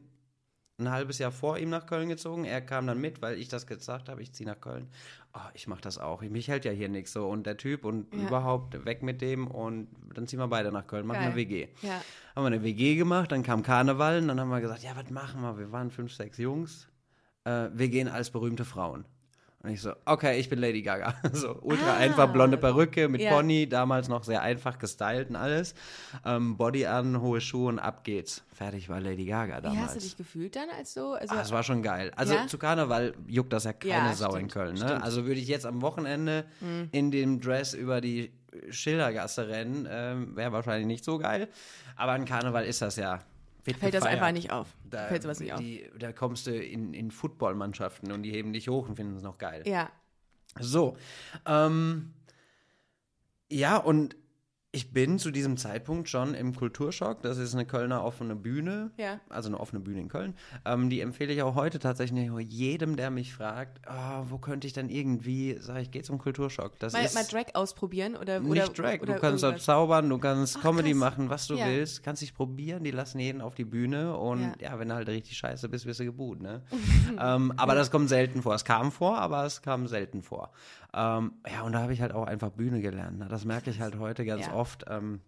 ein 0.80 0.90
halbes 0.90 1.20
Jahr 1.20 1.32
vor 1.32 1.58
ihm 1.58 1.70
nach 1.70 1.86
Köln 1.86 2.10
gezogen. 2.10 2.46
Er 2.46 2.62
kam 2.62 2.88
dann 2.88 3.00
mit, 3.00 3.22
weil 3.22 3.38
ich 3.38 3.48
das 3.48 3.68
gesagt 3.68 4.10
habe, 4.10 4.22
ich 4.22 4.34
ziehe 4.34 4.50
nach 4.50 4.60
Köln. 4.60 4.90
Oh, 5.36 5.40
ich 5.56 5.68
mache 5.68 5.82
das 5.82 5.98
auch. 5.98 6.22
Mich 6.22 6.48
hält 6.48 6.64
ja 6.64 6.72
hier 6.72 6.90
nichts 6.90 7.12
so. 7.14 7.28
Und 7.28 7.48
der 7.48 7.58
Typ 7.58 7.86
und 7.86 8.14
Ja. 8.14 8.28
überhaupt 8.28 8.86
weg 8.86 9.02
mit 9.02 9.20
dem 9.22 9.48
und 9.48 9.88
dann 10.14 10.28
ziehen 10.28 10.38
wir 10.40 10.48
beide 10.48 10.72
nach 10.72 10.86
Köln, 10.86 11.08
machen 11.08 11.18
Geil. 11.20 11.28
eine 11.28 11.36
WG. 11.36 11.68
Ja. 11.82 12.02
Haben 12.36 12.44
wir 12.44 12.48
eine 12.48 12.64
WG 12.64 12.96
gemacht, 12.96 13.32
dann 13.32 13.42
kam 13.42 13.64
Karneval 13.64 14.20
und 14.20 14.28
dann 14.28 14.40
haben 14.40 14.50
wir 14.50 14.62
gesagt, 14.62 14.84
ja, 14.84 14.96
was 14.96 15.10
machen 15.10 15.42
wir? 15.42 15.58
Wir 15.58 15.72
waren 15.72 15.90
fünf, 15.90 16.14
sechs 16.14 16.38
Jungs. 16.38 16.88
Äh, 17.46 17.70
wir 17.74 17.90
gehen 17.90 18.08
als 18.08 18.30
berühmte 18.30 18.64
Frauen. 18.64 19.06
Und 19.66 19.70
ich 19.70 19.82
so, 19.82 19.94
okay, 20.04 20.40
ich 20.42 20.50
bin 20.50 20.60
Lady 20.60 20.82
Gaga. 20.82 21.16
So 21.32 21.58
ultra 21.62 21.94
Ah. 21.94 21.98
einfach, 21.98 22.32
blonde 22.34 22.58
Perücke 22.58 23.08
mit 23.08 23.22
Ja. 23.22 23.32
Pony, 23.34 23.66
damals 23.70 24.10
noch 24.10 24.26
sehr 24.26 24.42
einfach 24.42 24.78
gestylt 24.78 25.30
und 25.30 25.38
alles. 25.38 25.74
Ähm, 26.26 26.58
Body 26.58 26.86
an, 26.86 27.22
hohe 27.22 27.40
Schuhe 27.40 27.70
und 27.70 27.80
ab 27.80 28.04
geht's. 28.04 28.44
Fertig 28.54 28.90
war 28.90 29.00
Lady 29.00 29.24
Gaga 29.26 29.60
Wie 29.60 29.62
damals. 29.62 29.86
hast 29.86 29.96
du 29.96 30.00
dich 30.02 30.18
gefühlt 30.18 30.58
dann 30.58 30.68
als 30.78 30.94
so? 30.94 31.14
Also, 31.14 31.34
Ah, 31.34 31.38
das 31.38 31.52
war 31.54 31.64
schon 31.64 31.82
geil. 31.82 32.12
Also 32.18 32.34
Ja? 32.34 32.46
zu 32.48 32.58
Karneval 32.58 33.14
juckt 33.26 33.54
das 33.54 33.64
ja 33.64 33.72
keine 33.72 34.10
Ja, 34.10 34.14
Sau 34.14 34.32
in 34.36 34.50
stimmt, 34.50 34.52
Köln. 34.52 34.74
Ne? 34.76 34.96
Mhm. 34.98 35.02
Also 35.04 35.26
würde 35.26 35.40
ich 35.40 35.48
jetzt 35.48 35.66
am 35.66 35.82
Wochenende 35.82 36.44
in 36.92 37.12
dem 37.12 37.40
Dress 37.40 37.74
über 37.74 38.02
die 38.02 38.34
Schildergasse 38.70 39.48
rennen, 39.48 39.88
ähm, 39.90 40.36
wäre 40.36 40.52
wahrscheinlich 40.52 40.88
nicht 40.88 41.06
so 41.06 41.18
geil. 41.20 41.48
Aber 41.96 42.12
an 42.12 42.26
Karneval 42.26 42.66
ist 42.66 42.82
das 42.82 42.98
ja. 42.98 43.20
Fällt 43.64 43.94
das 43.94 44.02
gefeiert. 44.02 44.22
einfach 44.22 44.32
nicht 44.34 44.52
auf. 44.52 44.68
Da, 44.90 45.08
fällt 45.08 45.24
sowas 45.24 45.40
nicht 45.40 45.54
auf. 45.54 45.60
die, 45.60 45.90
da 45.98 46.12
kommst 46.12 46.48
du 46.48 46.58
in, 46.58 46.94
in 46.94 47.12
Footballmannschaften 47.12 48.12
und 48.12 48.24
die 48.24 48.32
heben 48.32 48.54
dich 48.54 48.68
hoch 48.68 48.90
und 48.90 48.96
finden 48.96 49.16
es 49.16 49.24
noch 49.24 49.38
geil. 49.38 49.64
Ja. 49.66 49.90
So. 50.60 50.98
Ähm, 51.46 52.14
ja, 53.50 53.78
und 53.78 54.16
Ich 54.76 54.92
bin 54.92 55.20
zu 55.20 55.30
diesem 55.30 55.56
Zeitpunkt 55.56 56.10
schon 56.10 56.34
im 56.34 56.56
Kulturschock. 56.56 57.22
Das 57.22 57.38
ist 57.38 57.54
eine 57.54 57.64
Kölner 57.64 58.04
offene 58.04 58.36
Bühne. 58.36 58.90
Ja. 58.98 59.20
Also 59.30 59.48
eine 59.50 59.60
offene 59.60 59.80
Bühne 59.80 60.00
in 60.00 60.08
Köln. 60.08 60.34
Ähm, 60.66 60.90
die 60.90 61.00
empfehle 61.02 61.32
ich 61.32 61.44
auch 61.44 61.54
heute 61.54 61.78
tatsächlich 61.78 62.28
jedem, 62.50 62.96
der 62.96 63.12
mich 63.12 63.36
fragt, 63.36 63.82
oh, 63.88 64.24
wo 64.32 64.40
könnte 64.40 64.66
ich 64.66 64.74
denn 64.74 64.90
irgendwie, 64.90 65.58
sag 65.60 65.80
ich, 65.84 65.92
geh 65.92 66.02
zum 66.02 66.18
Kulturschock. 66.18 66.80
Das 66.80 66.94
Mal, 66.94 67.06
ist 67.06 67.14
mal 67.14 67.24
Drag 67.24 67.54
ausprobieren 67.54 68.16
oder 68.16 68.40
nicht 68.40 68.50
oder, 68.52 68.68
Drag. 68.74 69.02
Oder 69.04 69.14
du 69.14 69.20
kannst 69.20 69.44
irgendwas. 69.44 69.64
zaubern, 69.64 70.10
du 70.10 70.18
kannst 70.18 70.58
Ach, 70.58 70.62
Comedy 70.64 70.90
krass. 70.94 71.00
machen, 71.00 71.30
was 71.30 71.46
du 71.46 71.54
Ja. 71.54 71.68
willst. 71.68 72.02
Kannst 72.02 72.24
dich 72.24 72.34
probieren. 72.34 72.84
Die 72.84 72.90
lassen 72.90 73.20
jeden 73.20 73.42
auf 73.42 73.54
die 73.54 73.66
Bühne. 73.66 74.18
Und 74.18 74.42
Ja. 74.60 74.72
ja, 74.72 74.80
wenn 74.80 74.90
du 74.90 74.96
halt 74.96 75.08
richtig 75.08 75.38
scheiße 75.38 75.70
bist, 75.70 75.86
wirst 75.86 76.00
du 76.00 76.06
geboot, 76.06 76.42
ne? 76.42 76.64
ähm, 77.22 77.54
aber 77.58 77.76
das 77.76 77.92
kommt 77.92 78.10
selten 78.10 78.42
vor. 78.42 78.56
Es 78.56 78.66
kam 78.66 78.92
vor, 78.92 79.20
aber 79.20 79.46
es 79.46 79.62
kam 79.62 79.86
selten 79.86 80.24
vor. 80.24 80.52
Ähm, 80.96 81.34
ja, 81.52 81.62
und 81.62 81.74
da 81.74 81.80
habe 81.82 81.94
ich 81.94 82.02
halt 82.02 82.12
auch 82.14 82.26
einfach 82.26 82.50
Bühne 82.52 82.80
gelernt. 82.82 83.20
Ne? 83.20 83.28
Das 83.28 83.46
merke 83.46 83.70
ich 83.70 83.80
halt 83.82 83.98
heute 84.00 84.26
ganz 84.26 84.46
Ja. 84.48 84.54
Oft. 84.64 84.86
Ähm, 84.88 85.20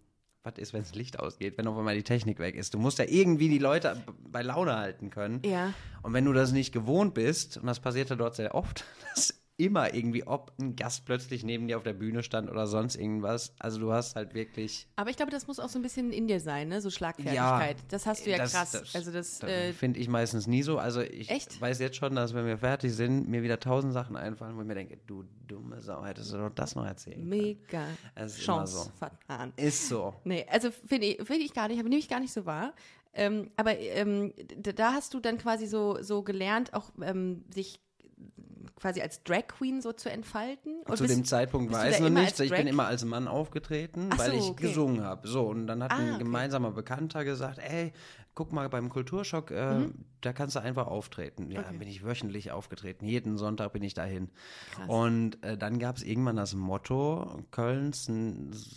was 0.46 0.54
ist, 0.58 0.72
wenn 0.72 0.82
das 0.82 0.94
Licht 0.94 1.18
ausgeht, 1.18 1.58
wenn 1.58 1.66
auf 1.66 1.76
einmal 1.76 1.96
die 1.96 2.04
Technik 2.04 2.38
weg 2.38 2.54
ist? 2.54 2.72
Du 2.72 2.78
musst 2.78 2.98
ja 2.98 3.04
irgendwie 3.06 3.48
die 3.48 3.58
Leute 3.58 4.00
bei 4.30 4.42
Laune 4.42 4.76
halten 4.76 5.10
können. 5.10 5.42
Ja. 5.44 5.74
Und 6.02 6.12
wenn 6.12 6.24
du 6.24 6.32
das 6.32 6.52
nicht 6.52 6.72
gewohnt 6.72 7.14
bist, 7.14 7.56
und 7.56 7.66
das 7.66 7.80
passierte 7.80 8.16
dort 8.16 8.36
sehr 8.36 8.54
oft, 8.54 8.84
dass 9.14 9.35
immer 9.58 9.94
irgendwie, 9.94 10.26
ob 10.26 10.52
ein 10.60 10.76
Gast 10.76 11.06
plötzlich 11.06 11.42
neben 11.42 11.66
dir 11.66 11.78
auf 11.78 11.82
der 11.82 11.94
Bühne 11.94 12.22
stand 12.22 12.50
oder 12.50 12.66
sonst 12.66 12.94
irgendwas. 12.96 13.54
Also 13.58 13.80
du 13.80 13.90
hast 13.90 14.14
halt 14.14 14.34
wirklich. 14.34 14.86
Aber 14.96 15.08
ich 15.08 15.16
glaube, 15.16 15.30
das 15.32 15.46
muss 15.46 15.58
auch 15.58 15.70
so 15.70 15.78
ein 15.78 15.82
bisschen 15.82 16.12
in 16.12 16.28
dir 16.28 16.40
sein, 16.40 16.68
ne? 16.68 16.82
So 16.82 16.90
Schlagfertigkeit. 16.90 17.76
das 17.88 18.04
hast 18.04 18.26
du 18.26 18.30
ja 18.30 18.36
das- 18.36 18.52
krass. 18.52 18.72
das- 18.72 18.94
also 18.94 19.10
das, 19.12 19.38
Das 19.38 19.48
äh, 19.48 19.72
finde 19.72 19.98
ich 20.00 20.08
meistens 20.08 20.46
nie 20.46 20.62
so. 20.62 20.78
Also 20.78 21.00
ich 21.00 21.30
Echt? 21.30 21.58
weiß 21.58 21.78
jetzt 21.78 21.96
schon, 21.96 22.14
dass 22.14 22.34
wenn 22.34 22.44
wir 22.44 22.58
fertig 22.58 22.92
sind, 22.92 23.28
mir 23.28 23.42
wieder 23.42 23.58
tausend 23.58 23.94
Sachen 23.94 24.16
einfallen, 24.16 24.56
wo 24.56 24.60
ich 24.60 24.66
mir 24.66 24.74
denke, 24.74 24.98
du 25.06 25.24
dumme 25.48 25.80
Sau, 25.80 26.04
hättest 26.04 26.32
du 26.34 26.36
doch 26.36 26.50
das 26.50 26.74
noch 26.74 26.84
erzählen 26.84 27.16
können. 27.16 27.28
mega 27.28 27.86
immer 28.14 28.26
Chance 28.28 28.74
so. 28.84 28.90
vertan. 28.98 29.54
Ist 29.56 29.88
so. 29.88 30.12
Nee, 30.24 30.44
also 30.50 30.70
finde 30.70 31.06
ich, 31.06 31.26
find 31.26 31.40
ich 31.42 31.54
gar 31.54 31.68
nicht, 31.68 31.82
nehme 31.82 31.96
ich 31.96 32.08
gar 32.08 32.20
nicht 32.20 32.32
so 32.32 32.44
wahr. 32.44 32.74
Ähm, 33.14 33.50
aber 33.56 33.78
ähm, 33.78 34.34
da 34.76 34.92
hast 34.92 35.14
du 35.14 35.20
dann 35.20 35.38
quasi 35.38 35.66
so, 35.66 36.02
so 36.02 36.22
gelernt, 36.22 36.74
auch 36.74 36.90
ähm, 37.00 37.42
sich 37.54 37.80
quasi 38.76 39.00
als 39.00 39.22
Drag 39.24 39.46
Queen 39.48 39.80
so 39.80 39.92
zu 39.92 40.10
entfalten. 40.10 40.82
Und 40.84 40.96
Zu 40.98 41.04
bist- 41.04 41.16
dem 41.16 41.24
Zeitpunkt 41.24 41.72
war 41.72 41.84
du 41.84 41.90
es 41.90 41.98
noch 42.00 42.10
nicht. 42.10 42.38
Ich 42.40 42.50
bin 42.50 42.66
immer 42.66 42.86
als 42.86 43.04
Mann 43.04 43.26
aufgetreten, 43.26 44.10
Ach 44.12 44.18
weil 44.18 44.32
so, 44.32 44.36
ich 44.36 44.44
okay. 44.50 44.68
gesungen 44.68 45.02
habe. 45.02 45.26
So, 45.26 45.46
und 45.48 45.66
dann 45.66 45.82
hat 45.82 45.90
Ah, 45.92 45.96
ein 45.96 46.10
okay. 46.10 46.18
gemeinsamer 46.18 46.70
Bekannter 46.72 47.24
gesagt, 47.24 47.58
ey, 47.58 47.92
guck 48.34 48.52
mal 48.52 48.68
beim 48.68 48.90
Kulturschock, 48.90 49.50
äh, 49.50 49.88
da 50.20 50.32
kannst 50.34 50.56
du 50.56 50.60
einfach 50.60 50.86
auftreten. 50.88 51.50
Ja, 51.50 51.60
Mhm. 51.62 51.66
Okay. 51.68 51.76
bin 51.78 51.88
ich 51.88 52.04
wöchentlich 52.04 52.50
aufgetreten. 52.52 53.06
Jeden 53.06 53.38
Sonntag 53.38 53.72
bin 53.72 53.82
ich 53.82 53.94
dahin. 53.94 54.28
Krass. 54.74 54.88
Und 54.88 55.42
äh, 55.42 55.56
dann 55.56 55.78
gab 55.78 55.96
es 55.96 56.02
irgendwann 56.02 56.36
das 56.36 56.54
Motto, 56.54 57.42
Kölns 57.50 58.08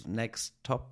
Next 0.06 0.56
Top 0.64 0.92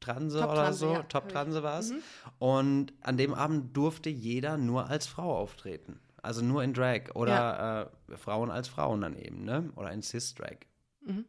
Transe 0.00 0.38
Top 0.38 0.50
oder 0.50 0.62
Transe, 0.64 0.78
so. 0.78 0.92
ja, 0.92 1.02
Top. 1.04 1.28
Transe 1.30 1.62
war 1.62 1.78
es. 1.80 1.90
Mhm. 1.90 1.96
Und 2.38 2.92
an 3.00 3.16
dem 3.16 3.32
Abend 3.34 3.76
durfte 3.76 4.10
jeder 4.10 4.58
nur 4.58 4.88
als 4.90 5.06
Frau 5.06 5.34
auftreten. 5.36 5.98
Also 6.24 6.42
nur 6.42 6.62
in 6.64 6.72
Drag 6.74 7.14
oder 7.14 7.92
äh, 8.10 8.16
Frauen 8.16 8.50
als 8.50 8.68
Frauen 8.68 9.00
dann 9.02 9.16
eben, 9.16 9.44
ne? 9.44 9.70
Oder 9.76 9.92
in 9.92 10.02
Cis-Drag. 10.02 10.56
Mhm. 11.02 11.24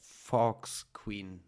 Fox 0.00 0.86
Queen 0.92 1.40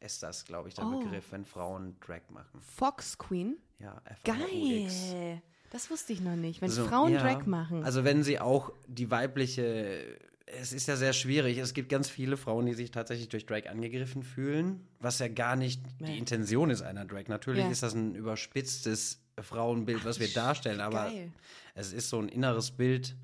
ist 0.00 0.22
das, 0.22 0.44
glaube 0.44 0.68
ich, 0.68 0.74
der 0.74 0.84
Oh. 0.86 0.98
Begriff, 1.00 1.30
wenn 1.30 1.44
Frauen 1.44 1.96
Drag 2.00 2.22
machen. 2.30 2.60
Fox 2.60 3.18
Queen. 3.18 3.56
Ja, 3.78 4.00
F-A-U-X. 4.04 5.12
Geil. 5.12 5.42
Das 5.70 5.90
wusste 5.90 6.12
ich 6.12 6.20
noch 6.20 6.36
nicht. 6.36 6.60
Wenn 6.60 6.70
So, 6.70 6.86
Frauen 6.86 7.12
ja. 7.12 7.20
Drag 7.22 7.46
machen. 7.46 7.84
Also 7.84 8.04
wenn 8.04 8.22
sie 8.22 8.40
auch 8.40 8.72
die 8.88 9.10
weibliche, 9.10 10.18
es 10.46 10.72
ist 10.72 10.86
ja 10.88 10.96
sehr 10.96 11.12
schwierig. 11.12 11.58
Es 11.58 11.72
gibt 11.72 11.88
ganz 11.88 12.10
viele 12.10 12.36
Frauen, 12.36 12.66
die 12.66 12.74
sich 12.74 12.90
tatsächlich 12.90 13.28
durch 13.28 13.46
Drag 13.46 13.68
angegriffen 13.68 14.22
fühlen, 14.22 14.86
was 14.98 15.18
ja 15.18 15.28
gar 15.28 15.56
nicht 15.56 15.82
die 16.00 16.18
Intention 16.18 16.68
ist 16.70 16.82
einer 16.82 17.04
Drag. 17.04 17.28
Natürlich 17.28 17.64
Ja. 17.64 17.70
ist 17.70 17.82
das 17.82 17.94
ein 17.94 18.14
überspitztes 18.14 19.21
Frauenbild, 19.40 20.04
was 20.04 20.20
wir 20.20 20.28
darstellen, 20.28 20.80
aber 20.80 21.04
Geil. 21.04 21.32
es 21.74 21.92
ist 21.92 22.08
so 22.08 22.18
ein 22.18 22.28
inneres 22.28 22.70
Bild, 22.70 23.16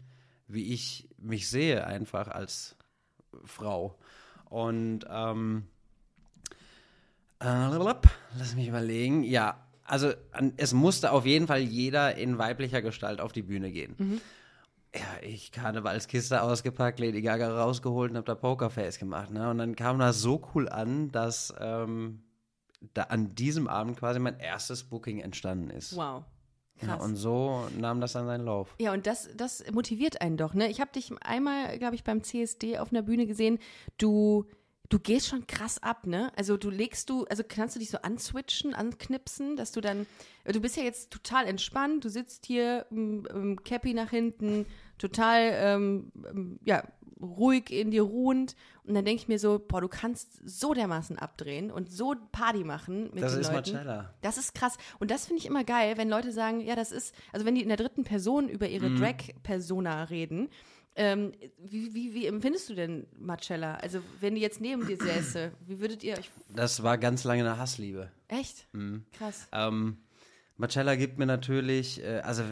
wie 0.47 0.73
ich 0.73 1.09
mich 1.19 1.49
sehe, 1.49 1.87
einfach 1.87 2.29
als 2.29 2.77
Frau. 3.45 3.99
Und 4.47 5.05
ähm, 5.11 5.67
äh, 7.41 7.45
lass 8.39 8.55
mich 8.57 8.69
überlegen. 8.69 9.23
Ja, 9.23 9.63
also 9.85 10.13
an, 10.33 10.55
es 10.57 10.73
musste 10.73 11.13
auf 11.13 11.27
jeden 11.27 11.47
Fall 11.47 11.61
jeder 11.61 12.15
in 12.17 12.39
weiblicher 12.39 12.83
Gestalt 12.83 13.21
auf 13.21 13.33
die 13.33 13.43
Bühne 13.43 13.71
gehen. 13.71 13.95
Mhm. 13.99 14.21
Ja, 14.95 15.23
ich 15.23 15.53
Karnevalskiste 15.53 16.43
ausgepackt, 16.43 16.99
Lady 16.99 17.21
Gaga 17.21 17.61
rausgeholt 17.61 18.11
und 18.11 18.17
hab 18.17 18.25
da 18.25 18.35
Pokerface 18.35 18.99
gemacht. 18.99 19.31
Ne? 19.31 19.51
Und 19.51 19.59
dann 19.59 19.77
kam 19.77 19.99
das 19.99 20.21
so 20.21 20.43
cool 20.55 20.69
an, 20.69 21.13
dass 21.13 21.55
ähm, 21.61 22.23
da 22.95 23.05
an 23.05 23.35
diesem 23.35 23.67
Abend 23.69 23.99
quasi 23.99 24.19
mein 24.19 24.39
erstes 24.39 24.85
Booking 24.85 25.21
entstanden 25.21 25.71
ist. 25.71 25.97
Wow. 25.97 26.25
Ja, 26.81 26.95
Krass. 26.95 27.05
und 27.05 27.17
so 27.17 27.69
nahm 27.77 28.01
das 28.01 28.13
dann 28.13 28.27
seinen 28.27 28.45
Lauf. 28.45 28.75
Ja, 28.79 28.93
und 28.93 29.07
das, 29.07 29.29
das 29.37 29.65
motiviert 29.73 30.21
einen 30.21 30.37
doch, 30.37 30.55
ne? 30.55 30.69
Ich 30.71 30.81
habe 30.81 30.93
dich 30.93 31.11
einmal, 31.23 31.77
glaube 31.79 31.97
ich, 31.97 32.05
beim 32.05 32.23
CSD 32.23 32.79
auf 32.79 32.93
einer 32.93 33.03
Bühne 33.03 33.27
gesehen. 33.27 33.59
Du, 33.97 34.47
du 34.89 35.01
gehst 35.01 35.27
schon 35.27 35.49
krass 35.49 35.83
ab, 35.83 36.07
ne? 36.07 36.31
Also 36.37 36.57
du 36.57 36.71
legst 36.71 37.11
du, 37.11 37.25
also 37.25 37.43
kannst 37.47 37.75
du 37.75 37.81
dich 37.81 37.91
so 37.91 37.99
answitchen, 37.99 38.75
anknipsen, 38.75 39.57
dass 39.57 39.73
du 39.73 39.81
dann, 39.81 40.07
du 40.45 40.61
bist 40.61 40.77
ja 40.77 40.85
jetzt 40.85 41.11
total 41.11 41.47
entspannt, 41.47 42.05
du 42.05 42.11
sitzt 42.11 42.47
hier, 42.47 42.87
Cappy 43.65 43.93
nach 43.93 44.11
hinten, 44.11 44.65
total, 44.99 45.51
ähm, 45.55 46.13
ja, 46.65 46.83
ruhig 47.21 47.71
in 47.71 47.91
dir 47.91 48.03
ruhend. 48.03 48.55
Und 48.85 48.95
dann 48.95 49.05
denke 49.05 49.23
ich 49.23 49.29
mir 49.29 49.39
so, 49.39 49.59
boah, 49.59 49.81
du 49.81 49.89
kannst 49.89 50.41
so 50.49 50.73
dermaßen 50.73 51.19
abdrehen 51.19 51.71
und 51.71 51.91
so 51.91 52.15
Party 52.33 52.65
machen 52.65 53.11
mit 53.13 53.23
Das 53.23 53.33
den 53.33 53.41
ist 53.43 53.53
Leuten. 53.53 53.73
Marcella. 53.73 54.15
Das 54.23 54.39
ist 54.39 54.55
krass. 54.55 54.77
Und 54.99 55.11
das 55.11 55.27
finde 55.27 55.41
ich 55.41 55.47
immer 55.47 55.65
geil, 55.65 55.97
wenn 55.97 56.09
Leute 56.09 56.33
sagen, 56.33 56.61
ja, 56.61 56.75
das 56.77 56.93
ist, 56.93 57.15
also 57.33 57.45
wenn 57.45 57.55
die 57.55 57.63
in 57.63 57.69
der 57.69 57.77
dritten 57.77 58.05
Person 58.05 58.49
über 58.49 58.69
ihre 58.69 58.89
Mhm. 58.89 58.97
Drag-Persona 59.01 60.05
reden, 60.05 60.49
ähm, 60.97 61.33
wie, 61.59 61.95
wie, 61.95 62.15
wie 62.15 62.27
empfindest 62.27 62.71
du 62.71 62.75
denn 62.75 63.07
Marcella? 63.17 63.75
Also, 63.77 64.01
wenn 64.21 64.35
die 64.35 64.41
jetzt 64.41 64.61
neben 64.61 64.85
dir 64.87 64.97
säße, 64.97 65.53
wie 65.67 65.79
würdet 65.81 66.03
ihr 66.03 66.19
euch. 66.19 66.29
Das 66.49 66.83
war 66.83 66.99
ganz 66.99 67.23
lange 67.25 67.43
eine 67.43 67.57
Hassliebe. 67.59 68.11
Echt? 68.27 68.67
Mhm. 68.73 69.05
Krass. 69.13 69.47
Ähm, 69.53 69.99
Marcella 70.57 70.97
gibt 70.97 71.19
mir 71.19 71.27
natürlich, 71.27 72.03
äh, 72.03 72.19
also 72.25 72.43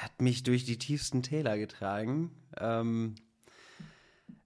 hat 0.00 0.20
mich 0.22 0.42
durch 0.42 0.64
die 0.64 0.78
tiefsten 0.78 1.22
Täler 1.22 1.58
getragen, 1.58 2.30
ähm, 2.58 3.14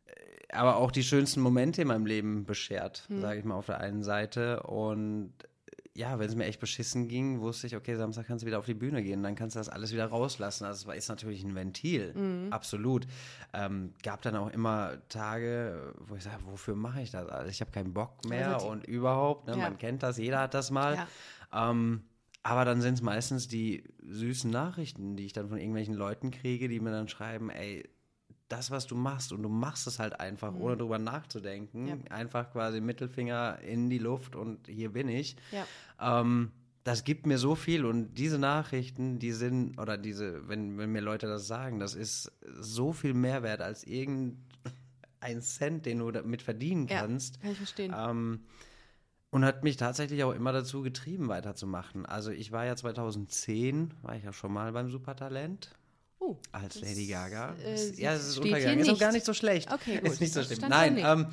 äh, 0.06 0.54
aber 0.54 0.76
auch 0.76 0.90
die 0.90 1.02
schönsten 1.04 1.40
Momente 1.40 1.82
in 1.82 1.88
meinem 1.88 2.06
Leben 2.06 2.44
beschert, 2.44 3.06
sage 3.08 3.38
ich 3.38 3.44
mal 3.44 3.54
auf 3.54 3.66
der 3.66 3.80
einen 3.80 4.02
Seite. 4.02 4.62
Und 4.64 5.32
äh, 5.66 5.76
ja, 5.94 6.18
wenn 6.18 6.26
es 6.28 6.34
mir 6.34 6.44
echt 6.46 6.60
beschissen 6.60 7.06
ging, 7.08 7.40
wusste 7.40 7.66
ich, 7.66 7.76
okay, 7.76 7.96
Samstag 7.96 8.26
kannst 8.26 8.42
du 8.42 8.46
wieder 8.46 8.58
auf 8.58 8.64
die 8.66 8.72
Bühne 8.74 9.02
gehen, 9.02 9.22
dann 9.22 9.34
kannst 9.34 9.56
du 9.56 9.60
das 9.60 9.68
alles 9.68 9.92
wieder 9.92 10.06
rauslassen. 10.06 10.64
Also 10.64 10.80
es 10.82 10.86
war- 10.86 10.96
ist 10.96 11.08
natürlich 11.08 11.44
ein 11.44 11.54
Ventil, 11.54 12.46
absolut. 12.50 13.06
Ähm, 13.52 13.92
gab 14.02 14.22
dann 14.22 14.36
auch 14.36 14.48
immer 14.50 14.96
Tage, 15.10 15.92
wo 16.08 16.16
ich 16.16 16.22
sage, 16.22 16.38
wofür 16.46 16.74
mache 16.74 17.02
ich 17.02 17.10
das? 17.10 17.28
Also 17.28 17.50
ich 17.50 17.60
habe 17.60 17.70
keinen 17.70 17.92
Bock 17.92 18.24
mehr 18.26 18.54
Also 18.54 18.66
die- 18.66 18.72
und 18.72 18.86
überhaupt, 18.86 19.46
ne, 19.48 19.52
Ja. 19.52 19.58
man 19.64 19.76
kennt 19.78 20.02
das, 20.02 20.16
jeder 20.16 20.40
hat 20.40 20.54
das 20.54 20.70
mal. 20.70 20.94
Ja. 21.52 21.70
Ähm, 21.70 22.02
aber 22.42 22.64
dann 22.64 22.81
sind 22.81 22.94
es 22.94 23.02
meistens 23.02 23.46
die 23.48 23.85
süßen 24.05 24.50
Nachrichten, 24.50 25.16
die 25.16 25.26
ich 25.26 25.33
dann 25.33 25.48
von 25.48 25.59
irgendwelchen 25.59 25.94
Leuten 25.94 26.31
kriege, 26.31 26.68
die 26.68 26.81
mir 26.81 26.90
dann 26.90 27.09
schreiben, 27.09 27.50
ey, 27.50 27.88
das, 28.48 28.70
was 28.70 28.87
du 28.87 28.94
machst, 28.96 29.33
und 29.33 29.42
du 29.42 29.48
machst 29.48 29.87
es 29.87 29.98
halt 29.98 30.20
einfach, 30.20 30.52
ohne 30.55 30.76
drüber 30.76 30.98
nachzudenken, 30.98 31.83
Mhm. 31.85 31.88
Ja. 31.88 31.96
einfach 32.11 32.52
quasi 32.52 32.81
Mittelfinger 32.81 33.61
in 33.61 33.88
die 33.88 33.98
Luft 33.98 34.37
und 34.37 34.66
hier 34.68 34.92
bin 34.92 35.09
ich. 35.09 35.37
Ja. 35.52 35.66
Ähm, 36.20 36.50
das 36.85 37.05
gibt 37.05 37.26
mir 37.26 37.38
so 37.38 37.55
viel 37.55 37.85
und 37.85 38.14
diese 38.18 38.38
Nachrichten, 38.38 39.20
die 39.20 39.31
sind, 39.33 39.78
oder 39.78 39.96
diese, 39.96 40.48
wenn, 40.48 40.76
wenn 40.78 40.90
mir 40.90 41.00
Leute 41.00 41.28
das 41.28 41.46
sagen, 41.46 41.78
das 41.78 41.94
ist 41.94 42.31
so 42.61 42.92
viel 42.92 43.14
mehr 43.14 43.42
wert 43.44 43.62
als 43.62 43.85
irgendein 43.85 44.37
Cent, 45.40 45.87
den 45.87 46.00
du 46.00 46.11
damit 46.11 46.42
verdienen 46.42 46.88
Ja, 46.88 47.00
kannst. 47.00 47.40
kann 47.40 47.52
ich 47.52 47.57
verstehen. 47.59 47.94
Ähm, 47.96 48.40
und 49.32 49.44
hat 49.44 49.64
mich 49.64 49.76
tatsächlich 49.76 50.22
auch 50.22 50.32
immer 50.32 50.52
dazu 50.52 50.82
getrieben, 50.82 51.26
weiterzumachen. 51.28 52.06
Also 52.06 52.30
ich 52.30 52.52
war 52.52 52.64
ja 52.66 52.76
2010, 52.76 53.92
war 54.02 54.14
ich 54.14 54.22
ja 54.22 54.32
schon 54.32 54.52
mal 54.52 54.70
beim 54.72 54.90
Supertalent 54.90 55.72
Oh, 56.20 56.36
als 56.52 56.80
Lady 56.80 57.08
Gaga. 57.08 57.54
äh, 57.64 57.72
Das- 57.72 57.98
ja, 57.98 58.12
es 58.14 58.28
ist 58.28 58.38
untergegangen. 58.38 58.78
Ist 58.78 58.90
auch 58.90 58.98
gar 59.00 59.10
nicht 59.10 59.26
so 59.26 59.34
schlecht. 59.34 59.72
Okay, 59.72 59.98
gut. 59.98 60.08
Ist 60.12 60.20
nicht 60.20 60.32
so 60.32 60.42
schlimm. 60.44 60.60
Nein, 60.68 60.96
ähm, 60.98 61.26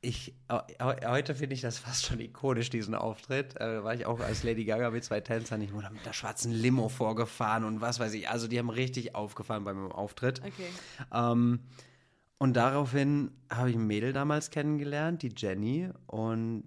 ich, 0.00 0.34
heute 0.82 1.34
finde 1.34 1.54
ich 1.54 1.60
das 1.60 1.78
fast 1.78 2.06
schon 2.06 2.20
ikonisch, 2.20 2.70
diesen 2.70 2.94
Auftritt. 2.94 3.58
Äh, 3.60 3.82
war 3.84 3.94
ich 3.94 4.06
auch 4.06 4.20
als 4.20 4.42
Lady 4.42 4.64
Gaga 4.64 4.90
mit 4.90 5.02
zwei 5.04 5.20
Tänzern. 5.20 5.60
Ich 5.60 5.72
wurde 5.74 5.90
mit 5.90 6.06
der 6.06 6.12
schwarzen 6.12 6.52
Limo 6.52 6.88
vorgefahren 6.88 7.64
und 7.64 7.80
was 7.80 7.98
weiß 8.00 8.12
ich. 8.14 8.28
Also 8.30 8.46
die 8.48 8.58
haben 8.58 8.70
richtig 8.70 9.14
aufgefahren 9.14 9.64
bei 9.64 9.74
meinem 9.74 9.92
Auftritt. 9.92 10.40
Okay. 10.40 10.68
Ähm, 11.12 11.60
und 12.38 12.54
daraufhin 12.54 13.30
habe 13.50 13.70
ich 13.70 13.76
ein 13.76 13.86
Mädel 13.86 14.12
damals 14.12 14.50
kennengelernt, 14.50 15.22
die 15.22 15.32
Jenny, 15.36 15.90
und 16.06 16.64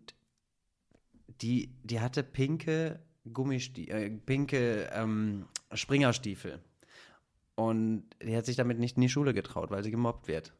die, 1.42 1.70
die 1.84 2.00
hatte 2.00 2.24
pinke 2.24 3.00
Gummistiefel, 3.32 3.96
äh, 3.96 4.10
pinke 4.10 4.90
ähm, 4.94 5.46
Springerstiefel. 5.74 6.60
Und 7.56 8.04
die 8.24 8.36
hat 8.38 8.46
sich 8.46 8.56
damit 8.56 8.80
nicht 8.80 8.98
in 8.98 9.02
die 9.02 9.10
Schule 9.10 9.34
getraut, 9.34 9.72
weil 9.72 9.84
sie 9.84 9.92
gemobbt 9.92 10.28
wird. 10.28 10.54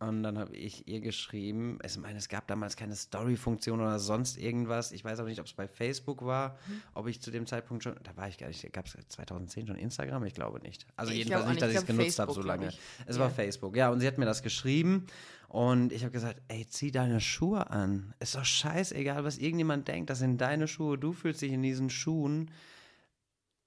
Und 0.00 0.22
dann 0.22 0.36
habe 0.38 0.54
ich 0.54 0.86
ihr 0.86 1.00
geschrieben, 1.00 1.78
ich 1.82 1.96
meine, 1.96 2.18
es 2.18 2.28
gab 2.28 2.46
damals 2.46 2.76
keine 2.76 2.94
Story-Funktion 2.94 3.80
oder 3.80 3.98
sonst 3.98 4.36
irgendwas. 4.36 4.92
Ich 4.92 5.02
weiß 5.02 5.18
auch 5.20 5.24
nicht, 5.24 5.40
ob 5.40 5.46
es 5.46 5.54
bei 5.54 5.66
Facebook 5.66 6.22
war, 6.26 6.58
ob 6.92 7.06
ich 7.06 7.22
zu 7.22 7.30
dem 7.30 7.46
Zeitpunkt 7.46 7.82
schon, 7.82 7.94
da 8.02 8.14
war 8.18 8.28
ich 8.28 8.36
gar 8.36 8.48
nicht, 8.48 8.70
gab 8.74 8.84
es 8.84 8.94
2010 9.08 9.68
schon 9.68 9.76
Instagram? 9.76 10.26
Ich 10.26 10.34
glaube 10.34 10.60
nicht. 10.60 10.86
Also 10.94 11.12
Ich 11.12 11.20
jedenfalls 11.20 11.46
nicht, 11.48 11.62
dass 11.62 11.70
ich 11.70 11.78
es 11.78 11.86
genutzt 11.86 12.18
habe 12.18 12.34
so 12.34 12.42
lange. 12.42 12.70
Es 13.06 13.16
Ja. 13.16 13.22
war 13.22 13.30
Facebook, 13.30 13.74
ja. 13.74 13.88
Und 13.88 14.00
sie 14.00 14.06
hat 14.06 14.18
mir 14.18 14.26
das 14.26 14.42
geschrieben 14.42 15.06
und 15.52 15.92
ich 15.92 16.02
habe 16.02 16.12
gesagt, 16.12 16.40
ey, 16.48 16.66
zieh 16.66 16.90
deine 16.90 17.20
Schuhe 17.20 17.68
an. 17.70 18.14
Ist 18.20 18.34
doch 18.34 18.44
scheißegal, 18.44 19.22
was 19.24 19.36
irgendjemand 19.38 19.86
denkt. 19.86 20.08
Das 20.08 20.18
sind 20.18 20.40
deine 20.40 20.66
Schuhe. 20.66 20.96
Du 20.98 21.12
fühlst 21.12 21.42
dich 21.42 21.52
in 21.52 21.62
diesen 21.62 21.90
Schuhen 21.90 22.50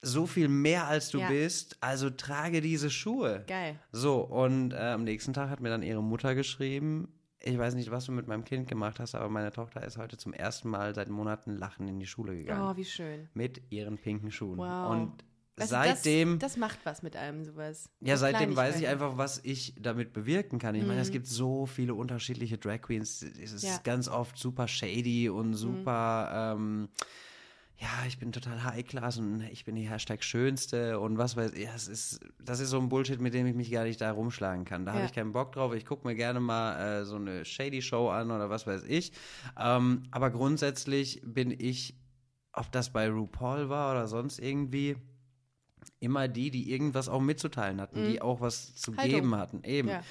so 0.02 0.26
viel 0.28 0.48
mehr 0.48 0.88
als 0.88 1.10
du 1.10 1.20
Ja. 1.20 1.28
bist, 1.30 1.78
also 1.82 2.10
trage 2.10 2.62
diese 2.62 2.90
Schuhe. 2.90 3.44
Geil. 3.48 3.80
So, 3.92 4.20
und 4.22 4.74
äh, 4.74 4.78
am 4.78 5.04
nächsten 5.04 5.34
Tag 5.34 5.50
hat 5.50 5.62
mir 5.62 5.70
dann 5.70 5.82
ihre 5.84 6.04
Mutter 6.04 6.36
geschrieben, 6.36 7.08
ich 7.40 7.58
weiß 7.58 7.76
nicht, 7.76 7.92
was 7.92 8.06
du 8.06 8.12
mit 8.12 8.28
meinem 8.28 8.44
Kind 8.44 8.68
gemacht 8.68 9.00
hast, 9.00 9.14
aber 9.16 9.30
meine 9.30 9.52
Tochter 9.52 9.84
ist 9.84 9.98
heute 9.98 10.18
zum 10.18 10.34
ersten 10.34 10.70
Mal 10.70 10.96
seit 10.96 11.10
Monaten 11.10 11.52
lachend 11.58 11.90
in 11.90 12.00
die 12.00 12.08
Schule 12.08 12.36
gegangen. 12.36 12.68
Oh, 12.72 12.76
wie 12.78 12.86
schön. 12.86 13.30
Mit 13.36 13.62
ihren 13.72 13.98
pinken 14.00 14.32
Schuhen. 14.32 14.58
Wow. 14.58 14.92
Und 14.92 15.24
Also 15.58 15.70
seitdem, 15.72 16.40
Das, 16.40 16.52
das 16.52 16.58
macht 16.58 16.80
was 16.86 17.02
mit 17.02 17.16
einem, 17.16 17.46
sowas. 17.46 17.90
ja, 18.02 18.18
seitdem 18.18 18.56
weiß 18.56 18.78
ich 18.80 18.88
einfach, 18.88 19.18
was 19.18 19.40
ich 19.44 19.74
damit 19.80 20.12
bewirken 20.12 20.60
kann. 20.60 20.76
Ich 20.76 20.86
meine, 20.86 21.00
es 21.00 21.12
gibt 21.12 21.28
so 21.28 21.66
viele 21.66 21.94
unterschiedliche 21.96 22.58
Drag 22.58 22.82
Queens. 22.82 23.22
Es 23.22 23.54
ist 23.54 23.64
Ja. 23.64 23.80
ganz 23.84 24.08
oft 24.10 24.38
super 24.38 24.68
shady 24.68 25.30
und 25.30 25.54
super, 25.54 26.54
ähm, 26.58 26.90
ja, 27.78 27.90
ich 28.08 28.18
bin 28.20 28.32
total 28.32 28.64
High 28.64 28.86
Class 28.86 29.18
und 29.18 29.42
ich 29.42 29.66
bin 29.66 29.76
die 29.76 29.90
Hashtag 29.90 30.24
Schönste 30.24 31.00
und 31.00 31.18
was 31.18 31.36
weiß 31.36 31.52
ich. 31.54 31.64
Ja, 31.66 31.72
es 31.76 31.88
ist, 31.90 32.20
das 32.40 32.60
ist 32.62 32.70
so 32.70 32.80
ein 32.80 32.88
Bullshit, 32.90 33.20
mit 33.20 33.34
dem 33.34 33.48
ich 33.48 33.56
mich 33.56 33.70
gar 33.72 33.84
nicht 33.84 34.00
da 34.00 34.12
rumschlagen 34.12 34.64
kann. 34.66 34.86
Da 34.86 34.92
Ja. 34.92 34.96
habe 34.98 35.06
ich 35.06 35.14
keinen 35.14 35.34
Bock 35.34 35.52
drauf. 35.52 35.74
Ich 35.74 35.86
gucke 35.86 36.08
mir 36.08 36.16
gerne 36.16 36.40
mal 36.40 37.02
äh, 37.02 37.06
so 37.06 37.16
eine 37.18 37.44
shady 37.46 37.82
Show 37.82 38.10
an 38.10 38.32
oder 38.32 38.50
was 38.50 38.66
weiß 38.66 38.84
ich. 38.84 39.12
Ähm, 39.60 40.04
aber 40.12 40.32
grundsätzlich 40.32 41.22
bin 41.26 41.52
ich, 41.52 41.98
ob 42.54 42.72
das 42.72 42.92
bei 42.94 43.10
RuPaul 43.10 43.68
war 43.70 43.92
oder 43.92 44.08
sonst 44.08 44.40
irgendwie, 44.40 44.96
immer 46.06 46.28
die, 46.30 46.52
die 46.52 46.72
irgendwas 46.72 47.10
auch 47.10 47.20
mitzuteilen 47.22 47.82
hatten, 47.82 48.08
die 48.08 48.22
auch 48.22 48.40
was 48.42 48.76
zu 48.76 48.92
Mhm. 48.92 48.98
Haltung. 48.98 49.16
geben 49.16 49.36
hatten. 49.36 49.64
Eben. 49.64 49.90
Ja. 49.90 50.02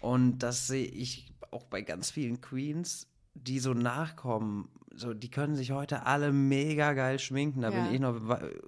Und 0.00 0.38
das 0.38 0.66
sehe 0.66 0.86
ich 0.86 1.32
auch 1.50 1.64
bei 1.64 1.82
ganz 1.82 2.10
vielen 2.10 2.40
Queens, 2.40 3.06
die 3.34 3.58
so 3.58 3.74
nachkommen. 3.74 4.68
So, 4.94 5.14
die 5.14 5.30
können 5.30 5.54
sich 5.56 5.70
heute 5.72 6.04
alle 6.04 6.32
mega 6.32 6.92
geil 6.92 7.18
schminken. 7.18 7.62
Da 7.62 7.70
Ja. 7.70 7.82
bin 7.84 7.94
ich 7.94 8.00
noch 8.00 8.16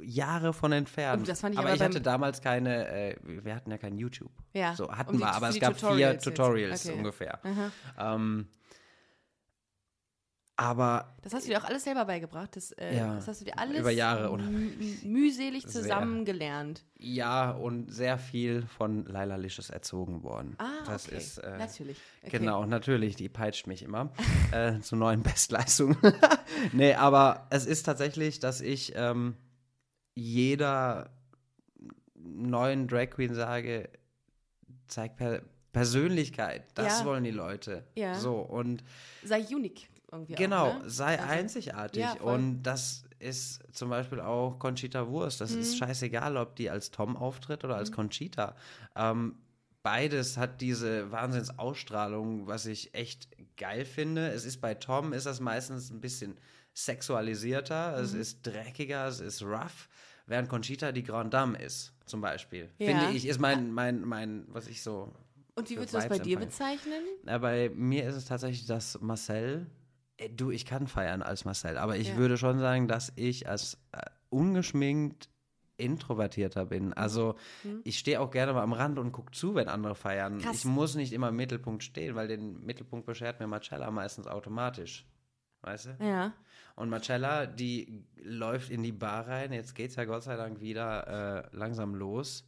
Jahre 0.02 0.52
von 0.54 0.72
entfernt. 0.72 1.28
Aber 1.44 1.58
aber 1.58 1.74
ich 1.74 1.82
hatte 1.82 2.00
damals 2.00 2.40
keine, 2.40 2.88
äh, 2.88 3.16
wir 3.22 3.54
hatten 3.54 3.70
ja 3.70 3.76
kein 3.78 3.98
YouTube. 3.98 4.30
Ja, 4.54 4.74
So 4.74 4.88
um 4.88 4.96
hatten 4.96 5.12
die- 5.14 5.18
wir, 5.18 5.32
aber 5.34 5.50
es 5.50 5.60
gab 5.60 5.74
vier 5.74 5.80
Tutorials 5.80 6.24
jetzt. 6.24 6.36
Tutorials 6.36 6.86
Okay. 6.88 6.96
ungefähr. 6.98 7.40
Aha. 7.44 8.14
Ähm, 8.14 8.46
aber 10.56 11.14
Das 11.22 11.34
hast 11.34 11.46
du 11.46 11.50
dir 11.50 11.58
auch 11.60 11.64
alles 11.64 11.82
selber 11.84 12.04
beigebracht. 12.04 12.54
Das, 12.54 12.70
äh, 12.72 12.96
Ja, 12.96 13.14
das 13.16 13.26
hast 13.26 13.40
du 13.40 13.44
dir 13.44 13.58
alles 13.58 13.80
über 13.80 13.90
Jahre 13.90 14.28
mü- 14.28 15.04
mühselig 15.06 15.66
zusammengelernt. 15.66 16.84
ja, 16.98 17.50
und 17.50 17.90
sehr 17.92 18.18
viel 18.18 18.64
von 18.66 19.04
Laila 19.06 19.36
Licious 19.36 19.70
erzogen 19.70 20.22
worden. 20.22 20.54
Ah, 20.58 20.84
das 20.86 21.06
okay. 21.08 21.16
ist 21.16 21.38
äh, 21.38 21.58
Natürlich. 21.58 21.98
Okay. 22.22 22.38
Genau, 22.38 22.64
natürlich, 22.66 23.16
die 23.16 23.28
peitscht 23.28 23.66
mich 23.66 23.82
immer 23.82 24.12
äh, 24.52 24.78
zu 24.80 24.94
neuen 24.96 25.22
Bestleistungen. 25.22 25.96
nee, 26.72 26.94
aber 26.94 27.46
es 27.50 27.66
ist 27.66 27.82
tatsächlich, 27.84 28.38
dass 28.38 28.60
ich 28.60 28.92
ähm, 28.94 29.36
jeder 30.14 31.10
neuen 32.14 32.86
Drag 32.88 33.10
Queen 33.10 33.34
sage, 33.34 33.88
zeig 34.86 35.16
per 35.16 35.42
Persönlichkeit. 35.72 36.64
Das 36.74 37.00
Ja. 37.00 37.04
wollen 37.06 37.24
die 37.24 37.32
Leute. 37.32 37.84
Ja. 37.96 38.14
So, 38.14 38.36
und 38.36 38.84
Sei 39.24 39.44
unique 39.52 39.88
irgendwie 40.14 40.34
genau, 40.34 40.68
auch, 40.70 40.82
ne? 40.82 40.90
sei 40.90 41.18
Also- 41.18 41.32
einzigartig. 41.32 42.02
Ja, 42.02 42.14
und 42.20 42.62
das 42.62 43.04
ist 43.18 43.60
zum 43.72 43.90
Beispiel 43.90 44.20
auch 44.20 44.58
Conchita 44.58 45.08
Wurst. 45.08 45.40
Das 45.40 45.52
Mhm. 45.52 45.60
ist 45.60 45.78
scheißegal, 45.78 46.36
ob 46.36 46.56
die 46.56 46.70
als 46.70 46.90
Tom 46.90 47.16
auftritt 47.16 47.64
oder 47.64 47.76
als 47.76 47.90
Conchita. 47.92 48.54
Ähm, 48.96 49.36
beides 49.82 50.36
hat 50.36 50.60
diese 50.60 51.10
Wahnsinnsausstrahlung, 51.10 52.46
was 52.46 52.66
ich 52.66 52.94
echt 52.94 53.28
geil 53.56 53.84
finde. 53.84 54.28
Es 54.28 54.44
ist 54.44 54.60
bei 54.60 54.74
Tom 54.74 55.12
ist 55.12 55.26
das 55.26 55.40
meistens 55.40 55.90
ein 55.90 56.00
bisschen 56.00 56.36
sexualisierter, 56.74 57.96
es 57.98 58.12
Mhm. 58.14 58.20
ist 58.20 58.42
dreckiger, 58.46 59.06
es 59.06 59.20
ist 59.20 59.42
rough, 59.42 59.88
während 60.26 60.48
Conchita 60.48 60.92
die 60.92 61.02
Grande 61.02 61.30
Dame 61.30 61.58
ist, 61.58 61.92
zum 62.06 62.20
Beispiel. 62.20 62.70
Ja. 62.78 62.86
Finde 62.88 63.16
ich, 63.16 63.26
ist 63.26 63.40
mein, 63.40 63.70
mein, 63.72 64.00
mein, 64.02 64.44
was 64.48 64.66
ich 64.68 64.82
so 64.82 65.12
Und 65.54 65.70
wie 65.70 65.76
würdest 65.76 65.94
du 65.94 65.98
das 65.98 66.08
bei 66.08 66.14
Vibes 66.16 66.26
dir 66.26 66.38
bezeichnen? 66.38 67.02
na, 67.22 67.38
bei 67.38 67.70
mir 67.74 68.06
ist 68.08 68.16
es 68.16 68.24
tatsächlich, 68.26 68.66
dass 68.66 69.00
Marcel, 69.00 69.66
du, 70.36 70.50
ich 70.50 70.64
kann 70.66 70.86
feiern 70.86 71.22
als 71.22 71.44
Marcel, 71.44 71.76
aber 71.78 71.96
ich 71.96 72.08
Ja. 72.08 72.16
würde 72.16 72.36
schon 72.36 72.58
sagen, 72.58 72.88
dass 72.88 73.12
ich 73.16 73.48
als 73.48 73.78
äh, 73.92 74.00
ungeschminkt 74.30 75.28
introvertierter 75.76 76.66
bin. 76.66 76.86
Mhm. 76.86 76.92
Also 76.96 77.34
ich 77.82 77.98
stehe 77.98 78.20
auch 78.20 78.30
gerne 78.30 78.52
mal 78.52 78.62
am 78.62 78.72
Rand 78.72 78.98
und 78.98 79.10
gucke 79.12 79.32
zu, 79.32 79.54
wenn 79.56 79.68
andere 79.68 79.94
feiern. 79.96 80.38
Krass. 80.38 80.58
Ich 80.58 80.64
muss 80.64 80.94
nicht 80.94 81.12
immer 81.12 81.30
im 81.30 81.36
Mittelpunkt 81.36 81.82
stehen, 81.82 82.14
weil 82.14 82.28
den 82.28 82.64
Mittelpunkt 82.64 83.06
beschert 83.06 83.40
mir 83.40 83.48
Marcella 83.48 83.90
meistens 83.90 84.26
automatisch. 84.28 85.04
Weißt 85.62 85.86
du? 85.86 86.04
Ja. 86.04 86.32
Und 86.76 86.90
Marcella, 86.90 87.46
die 87.46 88.04
läuft 88.22 88.70
in 88.70 88.82
die 88.82 88.92
Bar 88.92 89.26
rein. 89.26 89.52
Jetzt 89.52 89.74
geht's 89.74 89.96
ja 89.96 90.04
Gott 90.04 90.22
sei 90.22 90.36
Dank 90.36 90.60
wieder 90.60 91.46
äh, 91.52 91.56
langsam 91.56 91.94
los. 91.94 92.46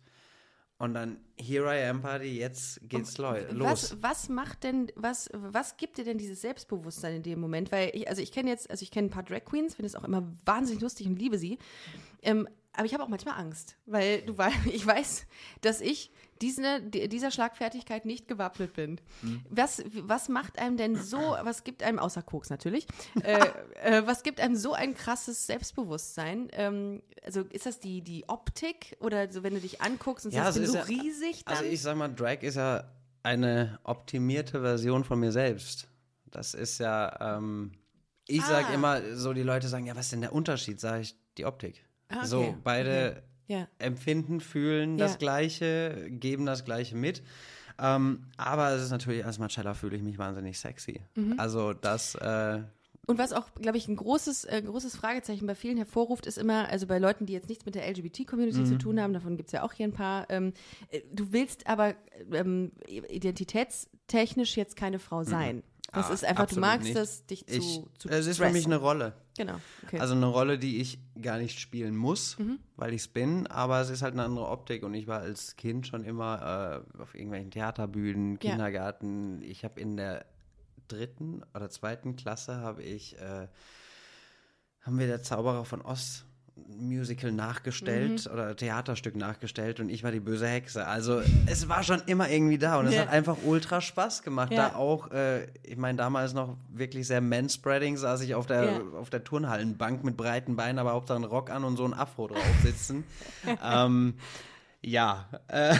Und 0.78 0.92
dann 0.92 1.18
Here 1.38 1.64
I 1.64 1.88
Am 1.88 2.02
Party, 2.02 2.38
jetzt 2.38 2.80
geht's 2.88 3.16
los. 3.16 3.38
Was, 3.50 4.02
was 4.02 4.28
macht 4.28 4.62
denn, 4.62 4.92
was, 4.94 5.30
was 5.32 5.78
gibt 5.78 5.96
dir 5.96 6.04
denn 6.04 6.18
dieses 6.18 6.42
Selbstbewusstsein 6.42 7.16
in 7.16 7.22
dem 7.22 7.40
Moment? 7.40 7.72
Weil 7.72 7.90
ich, 7.94 8.08
also 8.08 8.20
ich 8.20 8.30
kenne 8.30 8.50
jetzt, 8.50 8.70
also 8.70 8.82
ich 8.82 8.90
kenne 8.90 9.08
ein 9.08 9.10
paar 9.10 9.22
Drag 9.22 9.44
Queens, 9.46 9.74
finde 9.74 9.86
es 9.86 9.94
auch 9.94 10.04
immer 10.04 10.30
wahnsinnig 10.44 10.82
lustig 10.82 11.06
und 11.06 11.18
liebe 11.18 11.38
sie. 11.38 11.58
Ähm, 12.22 12.46
aber 12.76 12.84
ich 12.86 12.94
habe 12.94 13.02
auch 13.02 13.08
manchmal 13.08 13.38
Angst, 13.40 13.76
weil 13.86 14.22
du 14.22 14.36
weißt, 14.36 14.66
ich 14.72 14.86
weiß, 14.86 15.26
dass 15.62 15.80
ich 15.80 16.10
diese, 16.42 16.82
die- 16.82 17.08
dieser 17.08 17.30
Schlagfertigkeit 17.30 18.04
nicht 18.04 18.28
gewappnet 18.28 18.74
bin. 18.74 19.00
Hm. 19.22 19.42
Was, 19.48 19.82
was 20.02 20.28
macht 20.28 20.58
einem 20.58 20.76
denn 20.76 20.94
so, 20.96 21.16
was 21.18 21.64
gibt 21.64 21.82
einem, 21.82 21.98
außer 21.98 22.22
Koks 22.22 22.50
natürlich, 22.50 22.86
äh, 23.22 23.46
äh, 23.82 24.06
was 24.06 24.22
gibt 24.22 24.40
einem 24.40 24.54
so 24.56 24.74
ein 24.74 24.94
krasses 24.94 25.46
Selbstbewusstsein? 25.46 26.48
Ähm, 26.52 27.02
also 27.24 27.40
ist 27.50 27.64
das 27.66 27.80
die, 27.80 28.02
die 28.02 28.28
Optik 28.28 28.96
oder 29.00 29.32
so, 29.32 29.42
wenn 29.42 29.54
du 29.54 29.60
dich 29.60 29.80
anguckst 29.80 30.26
und 30.26 30.34
Ja, 30.34 30.44
sagst, 30.44 30.58
ich 30.58 30.64
es 30.64 30.72
bin 30.72 30.80
ist 30.80 30.86
so 30.86 30.92
ja- 30.92 31.00
riesig 31.02 31.44
dann? 31.44 31.56
Also 31.56 31.68
ich 31.70 31.80
sag 31.80 31.96
mal, 31.96 32.08
Drag 32.08 32.42
ist 32.42 32.56
ja 32.56 32.84
eine 33.22 33.78
optimierte 33.84 34.60
Version 34.60 35.04
von 35.04 35.18
mir 35.18 35.32
selbst. 35.32 35.88
Das 36.30 36.52
ist 36.54 36.78
ja, 36.78 37.36
ähm, 37.38 37.72
ich 38.28 38.44
sag 38.44 38.68
Ah. 38.68 38.74
immer, 38.74 39.16
so 39.16 39.32
die 39.32 39.42
Leute 39.42 39.68
sagen, 39.68 39.86
ja, 39.86 39.96
was 39.96 40.06
ist 40.06 40.12
denn 40.12 40.20
der 40.20 40.32
Unterschied? 40.34 40.80
Sag 40.80 41.00
ich, 41.00 41.14
die 41.38 41.46
Optik. 41.46 41.85
Ah, 42.08 42.18
okay. 42.18 42.26
So, 42.26 42.54
beide 42.64 43.22
ja. 43.48 43.66
empfinden, 43.78 44.40
fühlen 44.40 44.98
Ja. 44.98 45.06
das 45.06 45.18
Gleiche, 45.18 46.06
geben 46.10 46.46
das 46.46 46.64
Gleiche 46.64 46.96
mit. 46.96 47.22
Ähm, 47.78 48.22
aber 48.36 48.70
es 48.70 48.82
ist 48.82 48.90
natürlich, 48.90 49.24
als 49.24 49.38
Marcella 49.38 49.74
fühle 49.74 49.96
ich 49.96 50.02
mich 50.02 50.18
wahnsinnig 50.18 50.58
sexy. 50.58 51.00
Mhm. 51.14 51.34
Also 51.38 51.72
das, 51.74 52.14
äh, 52.14 52.62
Und 53.06 53.18
was 53.18 53.32
auch, 53.32 53.52
glaube 53.54 53.76
ich, 53.78 53.86
ein 53.86 53.94
großes, 53.96 54.46
äh, 54.46 54.62
großes 54.62 54.96
Fragezeichen 54.96 55.46
bei 55.46 55.54
vielen 55.54 55.76
hervorruft, 55.76 56.26
ist 56.26 56.38
immer, 56.38 56.68
also 56.70 56.86
bei 56.88 56.98
Leuten, 56.98 57.26
die 57.26 57.34
jetzt 57.34 57.48
nichts 57.48 57.64
mit 57.66 57.74
der 57.76 57.86
LGBT-Community 57.88 58.60
Mhm. 58.60 58.66
zu 58.66 58.78
tun 58.78 59.00
haben, 59.00 59.12
davon 59.12 59.36
gibt 59.36 59.48
es 59.50 59.52
ja 59.52 59.62
auch 59.62 59.72
hier 59.74 59.86
ein 59.86 59.92
paar, 59.92 60.28
ähm, 60.30 60.54
äh, 60.90 61.02
du 61.12 61.32
willst 61.32 61.66
aber 61.68 61.94
ähm, 62.32 62.72
identitätstechnisch 63.08 64.56
jetzt 64.56 64.76
keine 64.76 64.98
Frau 64.98 65.22
sein. 65.24 65.62
Das 65.92 66.10
Ah, 66.10 66.12
ist 66.14 66.24
einfach, 66.24 66.46
du 66.46 66.58
magst 66.60 66.88
nicht. 66.88 66.96
es, 66.96 67.24
dich 67.26 67.46
zu, 67.46 67.52
ich, 67.54 67.80
zu 67.98 68.08
es 68.08 68.26
ist 68.26 68.36
für 68.38 68.42
dressen. 68.44 68.52
mich 68.56 68.66
eine 68.66 68.76
Rolle. 68.76 69.14
Genau, 69.38 69.56
okay. 69.84 69.98
Also 70.00 70.14
eine 70.14 70.26
Rolle, 70.26 70.58
die 70.58 70.80
ich 70.80 70.98
gar 71.22 71.38
nicht 71.38 71.60
spielen 71.60 71.96
muss, 71.96 72.38
Mhm. 72.38 72.58
weil 72.76 72.92
ich 72.92 73.02
es 73.02 73.08
bin, 73.08 73.46
aber 73.46 73.80
es 73.80 73.90
ist 73.90 74.02
halt 74.02 74.14
eine 74.14 74.24
andere 74.24 74.48
Optik 74.48 74.82
und 74.82 74.94
ich 74.94 75.06
war 75.06 75.20
als 75.20 75.56
Kind 75.56 75.86
schon 75.86 76.04
immer 76.04 76.82
äh, 76.96 77.00
auf 77.00 77.14
irgendwelchen 77.14 77.50
Theaterbühnen, 77.50 78.38
Ja. 78.42 78.50
Kindergarten. 78.52 79.42
Ich 79.42 79.64
habe 79.64 79.80
in 79.80 79.96
der 79.96 80.26
dritten 80.88 81.42
oder 81.54 81.68
zweiten 81.70 82.16
Klasse 82.16 82.56
habe 82.56 82.82
ich 82.82 83.16
äh, 83.18 83.48
haben 84.82 84.98
wir 84.98 85.06
der 85.06 85.22
Zauberer 85.22 85.64
von 85.64 85.84
ein 85.84 86.24
Musical 86.78 87.32
nachgestellt 87.32 88.26
Mhm. 88.26 88.32
oder 88.32 88.56
Theaterstück 88.56 89.14
nachgestellt 89.14 89.78
und 89.78 89.88
ich 89.90 90.02
war 90.02 90.10
die 90.10 90.20
böse 90.20 90.46
Hexe. 90.48 90.86
Also 90.86 91.20
es 91.46 91.68
war 91.68 91.82
schon 91.82 92.00
immer 92.06 92.30
irgendwie 92.30 92.56
da 92.58 92.78
und 92.78 92.86
es 92.86 92.94
Ja. 92.94 93.02
hat 93.02 93.08
einfach 93.10 93.36
ultra 93.44 93.80
Spaß 93.80 94.22
gemacht. 94.22 94.52
Ja. 94.52 94.70
Da 94.70 94.76
auch, 94.76 95.10
äh, 95.10 95.44
ich 95.62 95.76
meine, 95.76 95.98
damals 95.98 96.32
noch 96.32 96.56
wirklich 96.72 97.06
sehr 97.06 97.20
manspreading, 97.20 97.96
saß 97.98 98.22
ich 98.22 98.34
auf 98.34 98.46
der, 98.46 98.64
Ja. 98.64 98.80
auf 98.98 99.10
der 99.10 99.22
Turnhallenbank 99.22 100.02
mit 100.02 100.16
breiten 100.16 100.56
Beinen, 100.56 100.78
aber 100.78 100.92
Hauptsache 100.92 101.16
einen 101.16 101.24
Rock 101.26 101.50
an 101.50 101.62
und 101.64 101.76
so 101.76 101.84
ein 101.84 101.92
Afro 101.94 102.26
drauf 102.28 102.42
sitzen. 102.62 103.04
ähm, 103.62 104.14
ja, 104.82 105.26
äh, 105.48 105.74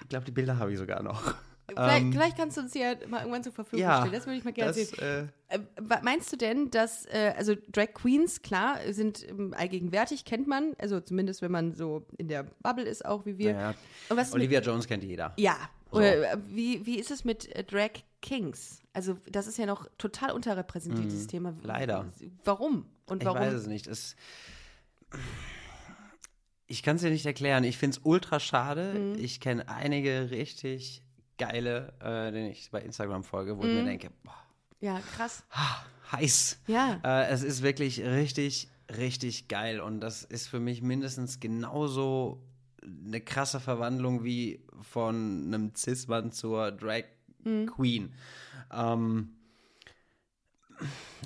ich 0.00 0.08
glaube, 0.08 0.24
die 0.26 0.32
Bilder 0.32 0.58
habe 0.58 0.72
ich 0.72 0.78
sogar 0.78 1.02
noch. 1.02 1.34
Vielleicht, 1.74 2.02
Ähm, 2.02 2.12
vielleicht 2.12 2.36
kannst 2.36 2.56
du 2.56 2.60
uns 2.62 2.74
ja 2.74 2.94
mal 3.08 3.20
irgendwann 3.20 3.42
zur 3.42 3.52
Verfügung 3.52 3.80
ja, 3.80 3.98
stellen. 4.00 4.12
Das 4.12 4.26
würde 4.26 4.38
ich 4.38 4.44
mal 4.44 4.52
gerne 4.52 4.72
das, 4.72 4.90
sehen. 4.90 5.30
äh, 5.48 5.54
Äh, 5.56 6.00
meinst 6.02 6.32
du 6.32 6.36
denn, 6.36 6.70
dass, 6.70 7.06
äh, 7.06 7.34
also 7.36 7.54
Drag 7.72 7.92
Queens, 7.94 8.42
klar, 8.42 8.78
sind 8.90 9.28
ähm, 9.28 9.52
allgegenwärtig, 9.56 10.24
kennt 10.24 10.46
man, 10.46 10.74
also 10.78 11.00
zumindest 11.00 11.42
wenn 11.42 11.50
man 11.50 11.74
so 11.74 12.06
in 12.18 12.28
der 12.28 12.44
Bubble 12.62 12.84
ist, 12.84 13.04
auch 13.04 13.26
wie 13.26 13.36
wir. 13.38 13.74
was 14.08 14.28
ist 14.28 14.34
mit, 14.34 14.42
Olivia 14.42 14.60
Jones 14.60 14.86
kennt 14.86 15.02
jeder. 15.02 15.32
ja, 15.38 15.56
So. 15.90 15.98
oder 15.98 16.32
äh, 16.32 16.36
wie, 16.48 16.86
wie 16.86 16.98
ist 17.00 17.10
es 17.10 17.24
mit 17.24 17.54
äh, 17.56 17.64
Drag 17.64 17.90
Kings? 18.22 18.82
Also 18.92 19.16
das 19.28 19.46
ist 19.46 19.58
ja 19.58 19.66
noch 19.66 19.86
total 19.98 20.30
unterrepräsentiertes 20.32 21.26
Thema. 21.26 21.52
Mhm. 21.52 21.58
Leider. 21.62 22.12
Warum? 22.44 22.86
Und 23.06 23.24
warum? 23.24 23.40
Ich 23.42 23.48
weiß 23.48 23.54
es 23.54 23.66
nicht. 23.66 23.86
Es, 23.88 24.14
ich 26.66 26.82
kann 26.82 26.96
es 26.96 27.02
dir 27.02 27.10
nicht 27.10 27.26
erklären. 27.26 27.64
Ich 27.64 27.78
finde 27.78 27.96
es 27.98 28.04
ultra 28.04 28.38
schade. 28.40 28.94
Mhm. 28.94 29.14
Ich 29.18 29.40
kenne 29.40 29.68
einige 29.68 30.30
richtig 30.30 31.02
geile, 31.40 31.92
äh, 32.00 32.30
denen 32.30 32.50
ich 32.50 32.70
bei 32.70 32.80
Instagram 32.82 33.24
folge, 33.24 33.56
wo 33.58 33.64
ich 33.64 33.70
Mhm. 33.72 33.78
mir 33.78 33.84
denke, 33.84 34.10
boah, 34.22 34.34
Ja, 34.80 35.00
krass. 35.14 35.42
heiß. 36.12 36.58
Ja. 36.66 37.00
Äh, 37.02 37.28
es 37.30 37.42
ist 37.42 37.62
wirklich 37.62 38.00
richtig, 38.00 38.68
richtig 38.96 39.48
geil. 39.48 39.80
Und 39.80 40.00
das 40.00 40.22
ist 40.22 40.46
für 40.48 40.60
mich 40.60 40.82
mindestens 40.82 41.40
genauso 41.40 42.42
eine 42.82 43.20
krasse 43.20 43.60
Verwandlung 43.60 44.22
wie 44.24 44.64
von 44.82 45.44
einem 45.46 45.74
Cis-Mann 45.74 46.32
zur 46.32 46.72
Drag 46.72 47.04
Mhm. 47.44 47.66
Queen. 47.66 48.12
Ähm, 48.72 49.30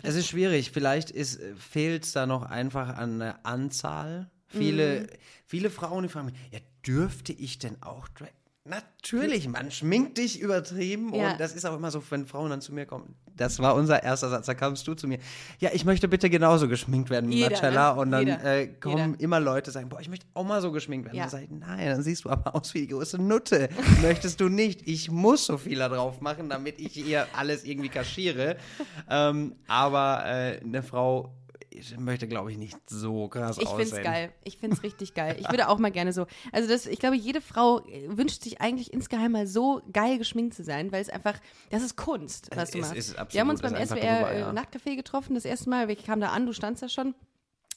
es 0.03 0.15
ist 0.17 0.29
schwierig. 0.29 0.71
Vielleicht 0.71 1.11
fehlt 1.57 2.05
es 2.05 2.13
da 2.13 2.27
noch 2.27 2.43
einfach 2.43 2.97
an 2.97 3.19
der 3.19 3.45
Anzahl. 3.47 4.31
Viele, 4.47 5.01
Mhm. 5.03 5.07
viele 5.47 5.71
Frauen, 5.71 6.03
die 6.05 6.09
fragen 6.09 6.27
mich, 6.27 6.35
ja, 6.53 6.61
dürfte 6.87 7.33
ich 7.33 7.59
denn 7.59 7.83
auch 7.83 8.07
Drag? 8.09 8.31
Natürlich, 8.67 9.47
man 9.47 9.71
schminkt 9.71 10.17
dich 10.17 10.41
übertrieben 10.41 11.15
Ja. 11.15 11.33
und 11.33 11.41
das 11.41 11.55
ist 11.55 11.67
auch 11.67 11.77
immer 11.77 11.91
so, 11.91 12.03
wenn 12.09 12.27
Frauen 12.27 12.49
dann 12.49 12.63
zu 12.63 12.73
mir 12.73 12.87
kommen. 12.87 13.15
Das 13.37 13.59
war 13.59 13.75
unser 13.75 14.03
erster 14.03 14.31
Satz, 14.31 14.47
da 14.47 14.55
kamst 14.55 14.87
du 14.89 14.95
zu 14.95 15.07
mir. 15.07 15.19
Ja, 15.59 15.69
ich 15.75 15.85
möchte 15.85 16.09
bitte 16.09 16.31
genauso 16.31 16.67
geschminkt 16.67 17.11
werden 17.11 17.29
wie 17.29 17.35
Jeder, 17.37 17.51
Marcella. 17.51 17.93
ne? 17.95 18.01
Und 18.01 18.11
dann 18.13 18.27
äh, 18.27 18.69
kommen 18.81 19.11
Jeder. 19.13 19.21
immer 19.21 19.39
Leute 19.39 19.71
sagen, 19.71 19.91
boah, 19.91 20.01
ich 20.01 20.09
möchte 20.09 20.25
auch 20.33 20.45
mal 20.45 20.63
so 20.63 20.73
geschminkt 20.73 21.05
werden. 21.05 21.17
Ja. 21.17 21.25
Dann 21.25 21.31
sage 21.31 21.45
ich, 21.45 21.51
nein, 21.51 21.87
dann 21.91 22.03
siehst 22.03 22.25
du 22.25 22.31
aber 22.31 22.55
aus 22.55 22.73
wie 22.73 22.81
die 22.81 22.89
größte 22.89 23.21
Nutte. 23.21 23.69
Möchtest 24.03 24.41
du 24.41 24.49
nicht. 24.49 24.89
Ich 24.89 25.11
muss 25.11 25.45
so 25.45 25.59
viel 25.59 25.79
da 25.81 25.91
drauf 25.91 26.23
machen, 26.23 26.49
damit 26.49 26.81
ich 26.81 26.97
ihr 27.07 27.27
alles 27.37 27.65
irgendwie 27.65 27.91
kaschiere. 27.91 28.57
ähm, 29.11 29.57
aber 29.69 30.23
äh, 30.25 30.61
eine 30.65 30.83
Frau 30.83 31.35
ich 31.75 31.97
möchte, 31.99 32.27
glaube 32.29 32.51
ich, 32.53 32.59
nicht 32.59 32.79
so 32.89 33.29
krass 33.29 33.59
Ich 33.59 33.67
aussehen. 33.67 33.87
finde 33.89 33.97
es 33.99 34.05
geil. 34.05 34.33
Ich 34.45 34.57
finde 34.59 34.77
es 34.77 34.83
richtig 34.83 35.15
geil. 35.15 35.37
Ich 35.41 35.49
würde 35.51 35.69
auch 35.69 35.79
mal 35.79 35.91
gerne 35.91 36.13
so. 36.13 36.27
Also 36.53 36.69
das, 36.69 36.87
ich 36.87 36.99
glaube, 36.99 37.17
jede 37.17 37.41
Frau 37.41 37.81
äh, 37.87 38.17
wünscht 38.17 38.43
sich 38.43 38.61
eigentlich 38.61 38.93
insgeheim 38.93 39.33
mal 39.33 39.47
so 39.47 39.83
geil 39.93 40.19
geschminkt 40.19 40.55
zu 40.55 40.63
sein, 40.65 40.93
weil 40.93 41.03
es 41.03 41.09
einfach, 41.11 41.35
das 41.71 41.83
ist 41.83 41.97
Kunst, 41.97 42.49
was 42.55 42.65
Es 42.65 42.71
du 42.71 42.79
ist- 42.79 42.85
machst. 42.87 42.97
ist 42.99 43.11
absolut, 43.19 43.35
Wir 43.35 43.41
haben 43.41 43.51
uns 43.51 43.61
beim 43.63 43.75
SWR 43.75 44.31
äh, 44.33 44.41
ja. 44.41 44.51
Nachtcafé 44.53 44.97
getroffen, 44.97 45.35
das 45.35 45.45
erste 45.45 45.69
Mal. 45.71 45.91
Ich 45.91 46.05
kam 46.05 46.21
da 46.21 46.29
an, 46.29 46.47
du 46.47 46.53
standst 46.53 46.83
da 46.83 46.89
schon. 46.89 47.15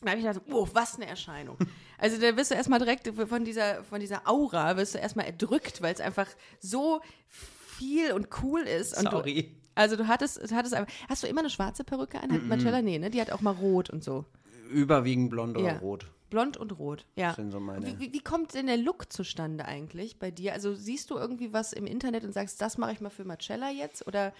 Da 0.01 0.11
habe 0.11 0.19
ich 0.19 0.25
gedacht, 0.27 0.41
oh, 0.51 0.67
was 0.73 0.95
eine 0.95 1.07
Erscheinung. 1.07 1.57
Also 1.99 2.21
da 2.21 2.37
wirst 2.37 2.51
du 2.51 2.55
erstmal 2.55 2.77
direkt 2.77 3.07
von 3.27 3.43
dieser, 3.43 3.83
von 3.83 3.99
dieser 3.99 4.29
Aura, 4.29 4.77
wirst 4.77 4.93
du 4.93 4.99
erstmal 4.99 5.25
erdrückt, 5.25 5.81
weil 5.81 5.95
es 5.95 5.99
einfach 5.99 6.27
so 6.59 7.01
viel 7.27 8.11
und 8.11 8.27
cool 8.43 8.61
ist. 8.61 8.95
Und 8.95 9.05
du, 9.05 9.11
Sorry. 9.17 9.55
Also 9.77 9.95
du 9.95 10.07
hattest, 10.07 10.51
du 10.51 10.55
hattest 10.55 10.73
einfach, 10.73 10.91
hast 11.09 11.23
du 11.23 11.27
immer 11.27 11.39
eine 11.41 11.49
schwarze 11.49 11.83
Perücke 11.83 12.21
an? 12.21 12.31
Hat 12.33 12.43
Marcella? 12.43 12.81
Nee, 12.81 12.99
ne? 12.99 13.09
Die 13.09 13.21
hat 13.21 13.31
auch 13.31 13.41
mal 13.41 13.51
rot 13.51 13.89
und 13.89 14.03
so. 14.03 14.25
Überwiegend 14.71 15.29
blond 15.29 15.57
oder 15.57 15.73
Ja. 15.73 15.77
rot. 15.79 16.11
Blond 16.29 16.57
und 16.57 16.77
rot, 16.77 17.05
ja. 17.15 17.33
sind 17.33 17.51
so 17.51 17.59
meine- 17.61 17.85
Wie, 17.99 18.11
wie, 18.11 18.19
kommt 18.19 18.53
denn 18.53 18.67
der 18.67 18.75
Look 18.75 19.13
zustande 19.13 19.63
eigentlich 19.63 20.19
bei 20.19 20.29
dir? 20.29 20.51
Also 20.51 20.75
siehst 20.75 21.09
du 21.09 21.15
irgendwie 21.15 21.53
was 21.53 21.71
im 21.71 21.85
Internet 21.87 22.25
und 22.25 22.33
sagst, 22.33 22.59
das 22.59 22.77
mache 22.77 22.91
ich 22.91 22.99
mal 22.99 23.09
für 23.09 23.23
Marcella 23.23 23.71
jetzt? 23.71 24.05
Oder 24.05 24.33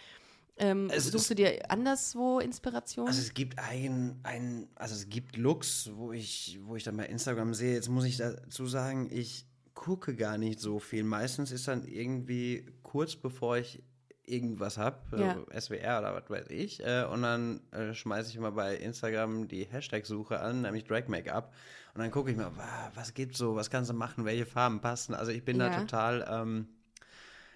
ähm, 0.58 0.90
Es 0.92 1.10
suchst 1.10 1.30
du 1.30 1.36
dir 1.36 1.72
anderswo 1.72 2.40
Inspiration? 2.40 3.08
Also 3.08 3.22
es 3.22 3.34
gibt 3.34 3.58
ein, 3.60 4.20
ein, 4.24 4.68
also 4.76 4.96
es 4.96 5.08
gibt 5.08 5.38
Looks, 5.38 5.92
wo 5.96 6.12
ich, 6.12 6.60
wo 6.66 6.76
ich 6.76 6.84
dann 6.84 6.98
bei 6.98 7.06
Instagram 7.06 7.54
sehe, 7.54 7.76
jetzt 7.76 7.88
muss 7.88 8.04
ich 8.04 8.18
dazu 8.18 8.66
sagen, 8.68 9.08
ich 9.10 9.46
gucke 9.74 10.14
gar 10.14 10.38
nicht 10.38 10.60
so 10.60 10.80
viel. 10.80 11.06
Meistens 11.06 11.52
ist 11.52 11.70
dann 11.70 11.86
irgendwie 11.86 12.66
kurz 12.84 13.16
bevor 13.16 13.58
ich 13.60 13.82
irgendwas 14.28 14.78
habe, 14.78 14.98
Ja. 15.18 15.38
äh, 15.52 15.60
SWR 15.60 16.00
oder 16.00 16.14
was 16.14 16.30
weiß 16.30 16.48
ich, 16.50 16.86
äh, 16.86 17.06
und 17.06 17.22
dann 17.24 17.62
äh, 17.72 17.94
schmeiße 17.94 18.30
ich 18.30 18.36
immer 18.36 18.52
bei 18.52 18.76
Instagram 18.76 19.48
die 19.48 19.66
Hashtag-Suche 19.66 20.40
an, 20.40 20.62
nämlich 20.62 20.84
Drag 20.86 21.08
Make-up. 21.08 21.54
Und 21.94 22.02
dann 22.02 22.12
gucke 22.12 22.30
ich 22.30 22.38
mir, 22.38 22.46
wa- 22.56 22.92
was 22.94 23.14
gibt's 23.14 23.38
so, 23.40 23.56
was 23.56 23.70
kannst 23.70 23.90
du 23.90 23.94
machen, 23.96 24.26
welche 24.26 24.46
Farben 24.46 24.82
passen. 24.82 25.16
Also 25.16 25.32
ich 25.32 25.44
bin 25.44 25.58
Ja. 25.60 25.70
da 25.70 25.80
total, 25.80 26.28
ähm, 26.30 26.68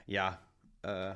ja, 0.07 0.39
äh, 0.82 1.13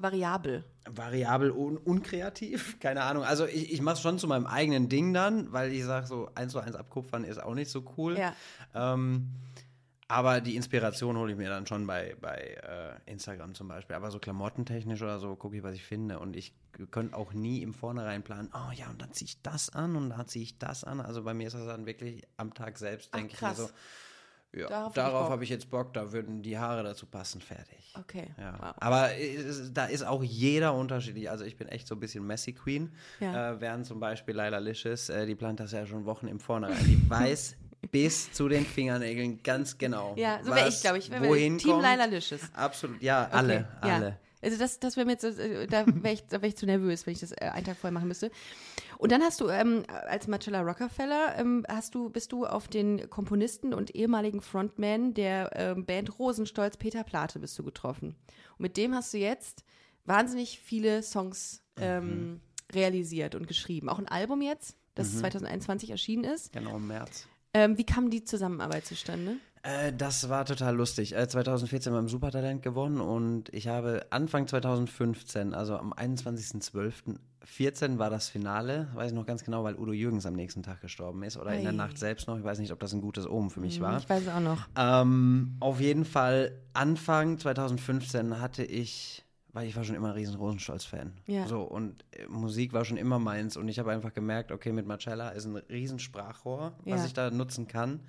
Variabel. 0.00 0.62
variabel 0.88 1.50
und 1.50 1.76
unkreativ, 1.78 2.78
keine 2.80 3.02
Ahnung. 3.02 3.24
Also 3.24 3.46
ich, 3.46 3.72
ich 3.72 3.82
mache 3.82 3.94
es 3.96 4.00
schon 4.00 4.18
zu 4.18 4.28
meinem 4.28 4.46
eigenen 4.46 4.88
Ding 4.88 5.12
dann, 5.12 5.52
weil 5.52 5.72
ich 5.72 5.84
sage, 5.84 6.06
so 6.06 6.30
eins 6.36 6.52
zu 6.52 6.60
eins 6.60 6.76
abkupfern 6.76 7.24
ist 7.24 7.42
auch 7.42 7.54
nicht 7.54 7.70
so 7.70 7.84
cool. 7.96 8.16
Ja. 8.16 8.32
Ähm, 8.74 9.28
aber 10.08 10.40
die 10.40 10.56
Inspiration 10.56 11.18
hole 11.18 11.32
ich 11.32 11.38
mir 11.38 11.50
dann 11.50 11.66
schon 11.66 11.86
bei, 11.86 12.16
bei 12.20 12.58
äh, 13.06 13.10
Instagram 13.10 13.54
zum 13.54 13.68
Beispiel. 13.68 13.94
Aber 13.94 14.10
so 14.10 14.18
klamottentechnisch 14.18 15.02
oder 15.02 15.18
so 15.18 15.36
gucke 15.36 15.56
ich, 15.58 15.62
was 15.62 15.74
ich 15.74 15.84
finde. 15.84 16.18
Und 16.18 16.34
ich 16.34 16.54
könnte 16.90 17.14
auch 17.14 17.34
nie 17.34 17.62
im 17.62 17.74
Vornherein 17.74 18.22
planen, 18.22 18.50
oh 18.54 18.72
ja, 18.72 18.88
und 18.88 19.02
dann 19.02 19.12
ziehe 19.12 19.26
ich 19.26 19.42
das 19.42 19.68
an 19.68 19.96
und 19.96 20.10
dann 20.10 20.26
ziehe 20.26 20.44
ich 20.44 20.58
das 20.58 20.82
an. 20.82 21.00
Also 21.00 21.24
bei 21.24 21.34
mir 21.34 21.48
ist 21.48 21.52
das 21.52 21.66
dann 21.66 21.84
wirklich 21.84 22.26
am 22.38 22.54
Tag 22.54 22.78
selbst, 22.78 23.14
denke 23.14 23.34
ich 23.34 23.42
mir 23.42 23.54
so, 23.54 23.68
ja, 24.56 24.66
Darauf 24.68 24.94
darauf 24.94 25.28
habe 25.28 25.44
ich 25.44 25.50
jetzt 25.50 25.70
Bock, 25.70 25.92
da 25.92 26.10
würden 26.10 26.42
die 26.42 26.56
Haare 26.56 26.82
dazu 26.82 27.04
passen, 27.04 27.42
fertig. 27.42 27.92
Okay. 27.98 28.28
Ja. 28.38 28.54
Wow. 28.58 28.74
Aber 28.80 29.14
es, 29.14 29.74
da 29.74 29.84
ist 29.84 30.04
auch 30.04 30.24
jeder 30.24 30.72
unterschiedlich. 30.74 31.28
Also 31.28 31.44
ich 31.44 31.58
bin 31.58 31.68
echt 31.68 31.86
so 31.86 31.94
ein 31.94 32.00
bisschen 32.00 32.26
Messy 32.26 32.54
Queen. 32.54 32.94
Ja. 33.20 33.52
Äh, 33.52 33.60
während 33.60 33.84
zum 33.84 34.00
Beispiel 34.00 34.34
Laila 34.34 34.58
Licious, 34.58 35.10
äh, 35.10 35.26
die 35.26 35.34
plant 35.34 35.60
das 35.60 35.72
ja 35.72 35.84
schon 35.84 36.06
Wochen 36.06 36.28
im 36.28 36.40
Vornherein. 36.40 36.82
Die 36.86 36.98
weiß 37.10 37.56
bis 37.90 38.32
zu 38.32 38.48
den 38.48 38.66
Fingernägeln 38.66 39.42
ganz 39.42 39.78
genau. 39.78 40.14
Ja, 40.16 40.40
so 40.42 40.54
wäre 40.54 40.68
ich, 40.68 40.80
glaube 40.80 40.98
ich. 40.98 41.10
Wohin 41.10 41.58
Team 41.58 41.72
kommt. 41.72 41.82
Laila 41.82 42.04
Licious. 42.06 42.42
Absolut, 42.54 43.00
ja, 43.02 43.26
Okay, 43.26 43.36
alle, 43.36 43.54
ja. 43.82 43.94
alle. 43.94 44.18
Also 44.40 44.56
das, 44.56 44.78
das 44.78 44.96
wäre 44.96 45.04
mir 45.04 45.12
jetzt, 45.12 45.24
da 45.24 45.86
wäre 45.86 46.14
ich, 46.14 46.26
da 46.28 46.40
wär 46.40 46.48
ich 46.48 46.56
zu 46.56 46.66
nervös, 46.66 47.06
wenn 47.06 47.12
ich 47.12 47.20
das 47.20 47.32
äh, 47.32 47.50
einen 47.52 47.66
Tag 47.66 47.76
vorher 47.76 47.92
machen 47.92 48.08
müsste. 48.08 48.30
Und 48.96 49.10
dann 49.12 49.22
hast 49.22 49.40
du 49.40 49.48
ähm, 49.48 49.84
als 49.88 50.28
Marcella 50.28 50.60
Rockefeller 50.60 51.36
ähm, 51.38 51.64
hast 51.68 51.94
du 51.94 52.08
bist 52.08 52.32
du 52.32 52.46
auf 52.46 52.68
den 52.68 53.10
Komponisten 53.10 53.74
und 53.74 53.94
ehemaligen 53.94 54.40
Frontman 54.40 55.14
der 55.14 55.50
ähm, 55.54 55.84
Band 55.84 56.18
Rosenstolz 56.18 56.76
Peter 56.76 57.02
Plate 57.04 57.38
bist 57.40 57.58
du 57.58 57.64
getroffen. 57.64 58.16
Und 58.58 58.60
mit 58.60 58.76
dem 58.76 58.94
hast 58.94 59.12
du 59.12 59.18
jetzt 59.18 59.64
wahnsinnig 60.04 60.60
viele 60.60 61.02
Songs 61.02 61.62
ähm, 61.76 62.40
realisiert 62.72 63.34
und 63.34 63.48
geschrieben. 63.48 63.88
Auch 63.88 63.98
ein 63.98 64.08
Album 64.08 64.42
jetzt, 64.42 64.76
das 64.94 65.16
2021 65.18 65.90
erschienen 65.90 66.24
ist. 66.24 66.52
Genau, 66.52 66.76
im 66.76 66.88
März. 66.88 67.28
Ähm, 67.58 67.76
wie 67.76 67.84
kam 67.84 68.08
die 68.08 68.22
Zusammenarbeit 68.22 68.86
zustande? 68.86 69.32
Äh, 69.64 69.92
das 69.92 70.28
war 70.28 70.44
total 70.44 70.76
lustig. 70.76 71.16
Äh, 71.16 71.26
2014 71.26 71.92
beim 71.92 72.06
Supertalent 72.06 72.62
gewonnen 72.62 73.00
und 73.00 73.52
ich 73.52 73.66
habe 73.66 74.06
Anfang 74.10 74.46
2015, 74.46 75.54
also 75.54 75.76
am 75.76 75.92
21.12.14 75.92 77.98
war 77.98 78.10
das 78.10 78.28
Finale. 78.28 78.86
Weiß 78.94 79.10
ich 79.10 79.16
noch 79.16 79.26
ganz 79.26 79.42
genau, 79.42 79.64
weil 79.64 79.74
Udo 79.74 79.92
Jürgens 79.92 80.24
am 80.24 80.34
nächsten 80.34 80.62
Tag 80.62 80.80
gestorben 80.80 81.24
ist 81.24 81.36
oder 81.36 81.52
in 81.52 81.62
der 81.62 81.72
Ei. 81.72 81.76
Nacht 81.76 81.98
selbst 81.98 82.28
noch. 82.28 82.38
Ich 82.38 82.44
weiß 82.44 82.60
nicht, 82.60 82.70
ob 82.70 82.78
das 82.78 82.92
ein 82.92 83.00
gutes 83.00 83.28
Omen 83.28 83.50
für 83.50 83.58
mich 83.58 83.80
war. 83.80 83.98
Ich 83.98 84.08
weiß 84.08 84.22
es 84.22 84.28
auch 84.28 84.38
noch. 84.38 84.68
Ähm, 84.76 85.56
auf 85.58 85.80
jeden 85.80 86.04
Fall 86.04 86.52
Anfang 86.74 87.38
2015 87.38 88.40
hatte 88.40 88.62
ich, 88.62 89.24
weil 89.52 89.66
ich 89.66 89.76
war 89.76 89.84
schon 89.84 89.94
immer 89.96 90.08
ein 90.08 90.14
riesen 90.14 90.36
Rosenstolz-Fan. 90.36 91.12
Ja. 91.26 91.46
So, 91.46 91.62
und 91.62 92.04
äh, 92.12 92.26
Musik 92.28 92.72
war 92.72 92.84
schon 92.84 92.96
immer 92.96 93.18
meins 93.18 93.56
und 93.56 93.68
ich 93.68 93.78
habe 93.78 93.90
einfach 93.92 94.12
gemerkt, 94.12 94.52
okay, 94.52 94.72
mit 94.72 94.86
Marcella 94.86 95.30
ist 95.30 95.46
ein 95.46 95.56
riesen 95.56 95.98
Sprachrohr, 95.98 96.72
was 96.84 97.00
Ja. 97.00 97.06
ich 97.06 97.12
da 97.14 97.30
nutzen 97.30 97.66
kann. 97.68 98.00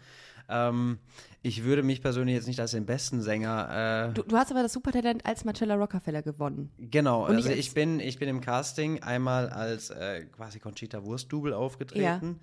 Ähm, 0.51 0.97
ich 1.43 1.63
würde 1.63 1.83
mich 1.83 2.01
persönlich 2.01 2.35
jetzt 2.35 2.47
nicht 2.47 2.59
als 2.59 2.71
den 2.71 2.85
besten 2.87 3.21
Sänger 3.21 4.09
äh, 4.09 4.13
Du, 4.13 4.23
du 4.23 4.35
hast 4.35 4.49
aber 4.51 4.63
das 4.63 4.73
Supertalent 4.73 5.23
als 5.25 5.45
Marcella 5.45 5.75
Rockefeller 5.75 6.23
gewonnen. 6.23 6.71
Genau, 6.79 7.25
Und 7.27 7.35
also 7.35 7.49
als- 7.49 7.57
ich 7.59 7.73
bin, 7.75 7.99
ich 7.99 8.17
bin 8.17 8.27
im 8.29 8.41
Casting 8.41 9.03
einmal 9.03 9.49
als 9.49 9.91
äh, 9.91 10.25
quasi 10.25 10.59
Conchita 10.59 11.03
Wurst-Double 11.03 11.53
aufgetreten. 11.53 12.39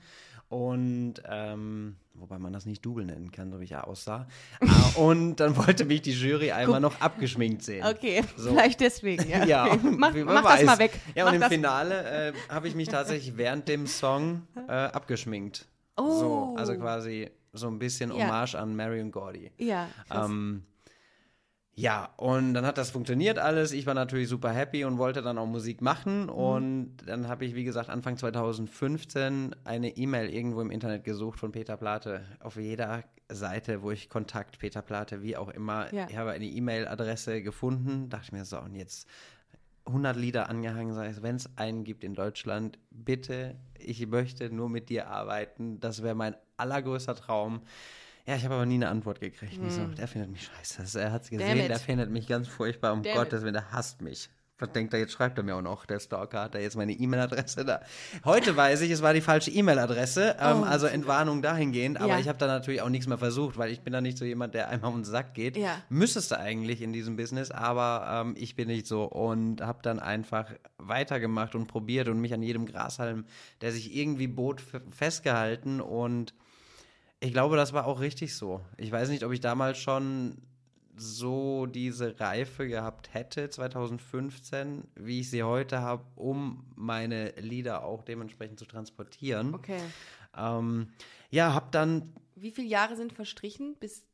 Und 0.48 1.14
ähm, 1.28 1.96
wobei 2.14 2.38
man 2.38 2.52
das 2.52 2.66
nicht 2.66 2.84
Double 2.86 3.04
nennen 3.04 3.32
kann, 3.32 3.50
so 3.50 3.58
wie 3.60 3.64
ich 3.64 3.70
ja 3.70 3.82
aussah. 3.84 4.28
Ah, 4.60 4.90
und 5.00 5.36
dann 5.36 5.56
wollte 5.56 5.84
mich 5.84 6.02
die 6.02 6.12
Jury 6.12 6.52
einmal 6.52 6.80
noch 6.80 7.00
abgeschminkt 7.00 7.62
sehen. 7.62 7.84
Okay, 7.84 8.22
So. 8.36 8.50
vielleicht 8.50 8.80
deswegen, 8.80 9.28
ja. 9.28 9.44
Ja, 9.46 9.66
okay. 9.66 9.78
mach, 9.82 10.14
mach 10.14 10.42
das 10.56 10.64
mal 10.64 10.78
weg. 10.78 10.92
Ja, 11.14 11.24
mach 11.24 11.30
und 11.30 11.34
im 11.36 11.40
das. 11.40 11.52
Finale 11.52 12.28
äh, 12.28 12.32
habe 12.48 12.68
ich 12.68 12.74
mich 12.74 12.88
tatsächlich 12.88 13.36
während 13.36 13.66
dem 13.68 13.86
Song 13.86 14.42
äh, 14.68 14.72
abgeschminkt. 14.72 15.66
Oh. 15.96 16.10
So, 16.20 16.54
also 16.56 16.74
quasi 16.76 17.30
so 17.52 17.66
ein 17.68 17.78
bisschen 17.78 18.10
Ja. 18.14 18.26
Hommage 18.26 18.54
an 18.54 18.76
Marion 18.76 19.10
Gordy. 19.10 19.50
Ja. 19.58 19.88
Ähm, 20.12 20.62
Ja, 21.78 22.08
und 22.16 22.54
dann 22.54 22.64
hat 22.64 22.78
das 22.78 22.90
funktioniert 22.90 23.38
alles. 23.38 23.72
Ich 23.72 23.84
war 23.84 23.92
natürlich 23.92 24.30
super 24.30 24.50
happy 24.50 24.84
und 24.84 24.96
wollte 24.96 25.20
dann 25.20 25.36
auch 25.36 25.46
Musik 25.46 25.82
machen. 25.82 26.22
Mhm. 26.22 26.28
Und 26.30 26.96
dann 27.04 27.28
habe 27.28 27.44
ich, 27.44 27.54
wie 27.54 27.64
gesagt, 27.64 27.90
Anfang 27.90 28.16
2015 28.16 29.54
eine 29.64 29.94
E-Mail 29.94 30.30
irgendwo 30.30 30.62
im 30.62 30.70
Internet 30.70 31.04
gesucht 31.04 31.38
von 31.38 31.52
Peter 31.52 31.76
Plate. 31.76 32.22
Auf 32.40 32.56
jeder 32.56 33.04
Seite, 33.28 33.82
wo 33.82 33.90
ich 33.90 34.08
Kontakt 34.08 34.58
Peter 34.58 34.80
Plate, 34.80 35.22
wie 35.22 35.36
auch 35.36 35.50
immer. 35.50 35.92
Ja. 35.92 36.06
Ich 36.08 36.16
habe 36.16 36.30
eine 36.30 36.46
E-Mail-Adresse 36.46 37.42
gefunden. 37.42 38.08
Dachte 38.08 38.34
mir 38.34 38.46
so, 38.46 38.58
und 38.58 38.74
jetzt 38.74 39.06
100 39.84 40.16
Lieder 40.16 40.48
angehangen, 40.48 40.94
sage 40.94 41.10
ich, 41.10 41.22
wenn 41.22 41.36
es 41.36 41.50
einen 41.58 41.84
gibt 41.84 42.04
in 42.04 42.14
Deutschland, 42.14 42.78
bitte, 42.90 43.54
ich 43.78 44.06
möchte 44.06 44.48
nur 44.48 44.70
mit 44.70 44.88
dir 44.88 45.08
arbeiten. 45.08 45.78
Das 45.78 46.02
wäre 46.02 46.14
mein 46.14 46.36
allergrößter 46.56 47.14
Traum. 47.14 47.60
Ja, 48.26 48.34
ich 48.34 48.44
habe 48.44 48.54
aber 48.54 48.66
nie 48.66 48.74
eine 48.74 48.88
Antwort 48.88 49.20
gekriegt. 49.20 49.56
Hm. 49.56 49.70
So, 49.70 49.84
der 49.86 50.08
findet 50.08 50.30
mich 50.30 50.50
scheiße. 50.66 51.00
Er 51.00 51.12
hat 51.12 51.22
es 51.22 51.30
gesehen, 51.30 51.68
der 51.68 51.78
findet 51.78 52.10
mich 52.10 52.26
ganz 52.26 52.48
furchtbar. 52.48 52.92
Um 52.92 53.02
Damn 53.02 53.14
Gottes 53.14 53.42
Willen, 53.42 53.54
der 53.54 53.70
hasst 53.70 54.02
mich. 54.02 54.28
Was 54.58 54.72
denkt 54.72 54.94
er, 54.94 55.00
jetzt 55.00 55.12
schreibt 55.12 55.36
er 55.36 55.44
mir 55.44 55.54
auch 55.54 55.62
noch, 55.62 55.84
der 55.84 56.00
Stalker, 56.00 56.40
hat 56.40 56.54
er 56.54 56.62
jetzt 56.62 56.76
meine 56.76 56.92
E-Mail-Adresse 56.92 57.66
da. 57.66 57.82
Heute 58.24 58.56
weiß 58.56 58.80
ich, 58.80 58.90
es 58.90 59.02
war 59.02 59.12
die 59.12 59.20
falsche 59.20 59.50
E-Mail-Adresse, 59.50 60.36
ähm, 60.40 60.62
oh, 60.62 60.64
also 60.64 60.86
Entwarnung 60.86 61.42
dahingehend, 61.42 62.00
aber 62.00 62.14
ja. 62.14 62.18
ich 62.18 62.26
habe 62.26 62.38
da 62.38 62.46
natürlich 62.46 62.80
auch 62.80 62.88
nichts 62.88 63.06
mehr 63.06 63.18
versucht, 63.18 63.58
weil 63.58 63.70
ich 63.70 63.82
bin 63.82 63.92
da 63.92 64.00
nicht 64.00 64.16
so 64.16 64.24
jemand, 64.24 64.54
der 64.54 64.70
einmal 64.70 64.92
um 64.92 65.00
den 65.00 65.04
Sack 65.04 65.34
geht. 65.34 65.58
Ja. 65.58 65.82
Müsstest 65.90 66.30
du 66.30 66.38
eigentlich 66.38 66.80
in 66.80 66.94
diesem 66.94 67.16
Business, 67.16 67.50
aber 67.50 68.24
ähm, 68.24 68.34
ich 68.38 68.56
bin 68.56 68.68
nicht 68.68 68.86
so 68.86 69.04
und 69.04 69.60
habe 69.60 69.80
dann 69.82 69.98
einfach 69.98 70.50
weitergemacht 70.78 71.54
und 71.54 71.66
probiert 71.66 72.08
und 72.08 72.18
mich 72.18 72.32
an 72.32 72.42
jedem 72.42 72.64
Grashalm, 72.64 73.26
der 73.60 73.72
sich 73.72 73.94
irgendwie 73.94 74.26
bot, 74.26 74.62
festgehalten 74.90 75.82
und 75.82 76.32
ich 77.26 77.32
glaube, 77.32 77.56
das 77.56 77.72
war 77.72 77.86
auch 77.86 78.00
richtig 78.00 78.34
so. 78.34 78.60
Ich 78.76 78.92
weiß 78.92 79.08
nicht, 79.08 79.24
ob 79.24 79.32
ich 79.32 79.40
damals 79.40 79.78
schon 79.78 80.38
so 80.96 81.66
diese 81.66 82.18
Reife 82.20 82.68
gehabt 82.68 83.12
hätte, 83.12 83.50
2015, 83.50 84.84
wie 84.94 85.20
ich 85.20 85.30
sie 85.30 85.42
heute 85.42 85.80
habe, 85.80 86.04
um 86.14 86.64
meine 86.74 87.30
Lieder 87.32 87.84
auch 87.84 88.02
dementsprechend 88.02 88.58
zu 88.58 88.64
transportieren. 88.64 89.54
Okay. 89.54 89.80
Ähm, 90.36 90.88
ja, 91.30 91.52
habe 91.52 91.66
dann. 91.70 92.14
Wie 92.34 92.50
viele 92.50 92.68
Jahre 92.68 92.96
sind 92.96 93.12
verstrichen, 93.12 93.76
bis 93.78 94.06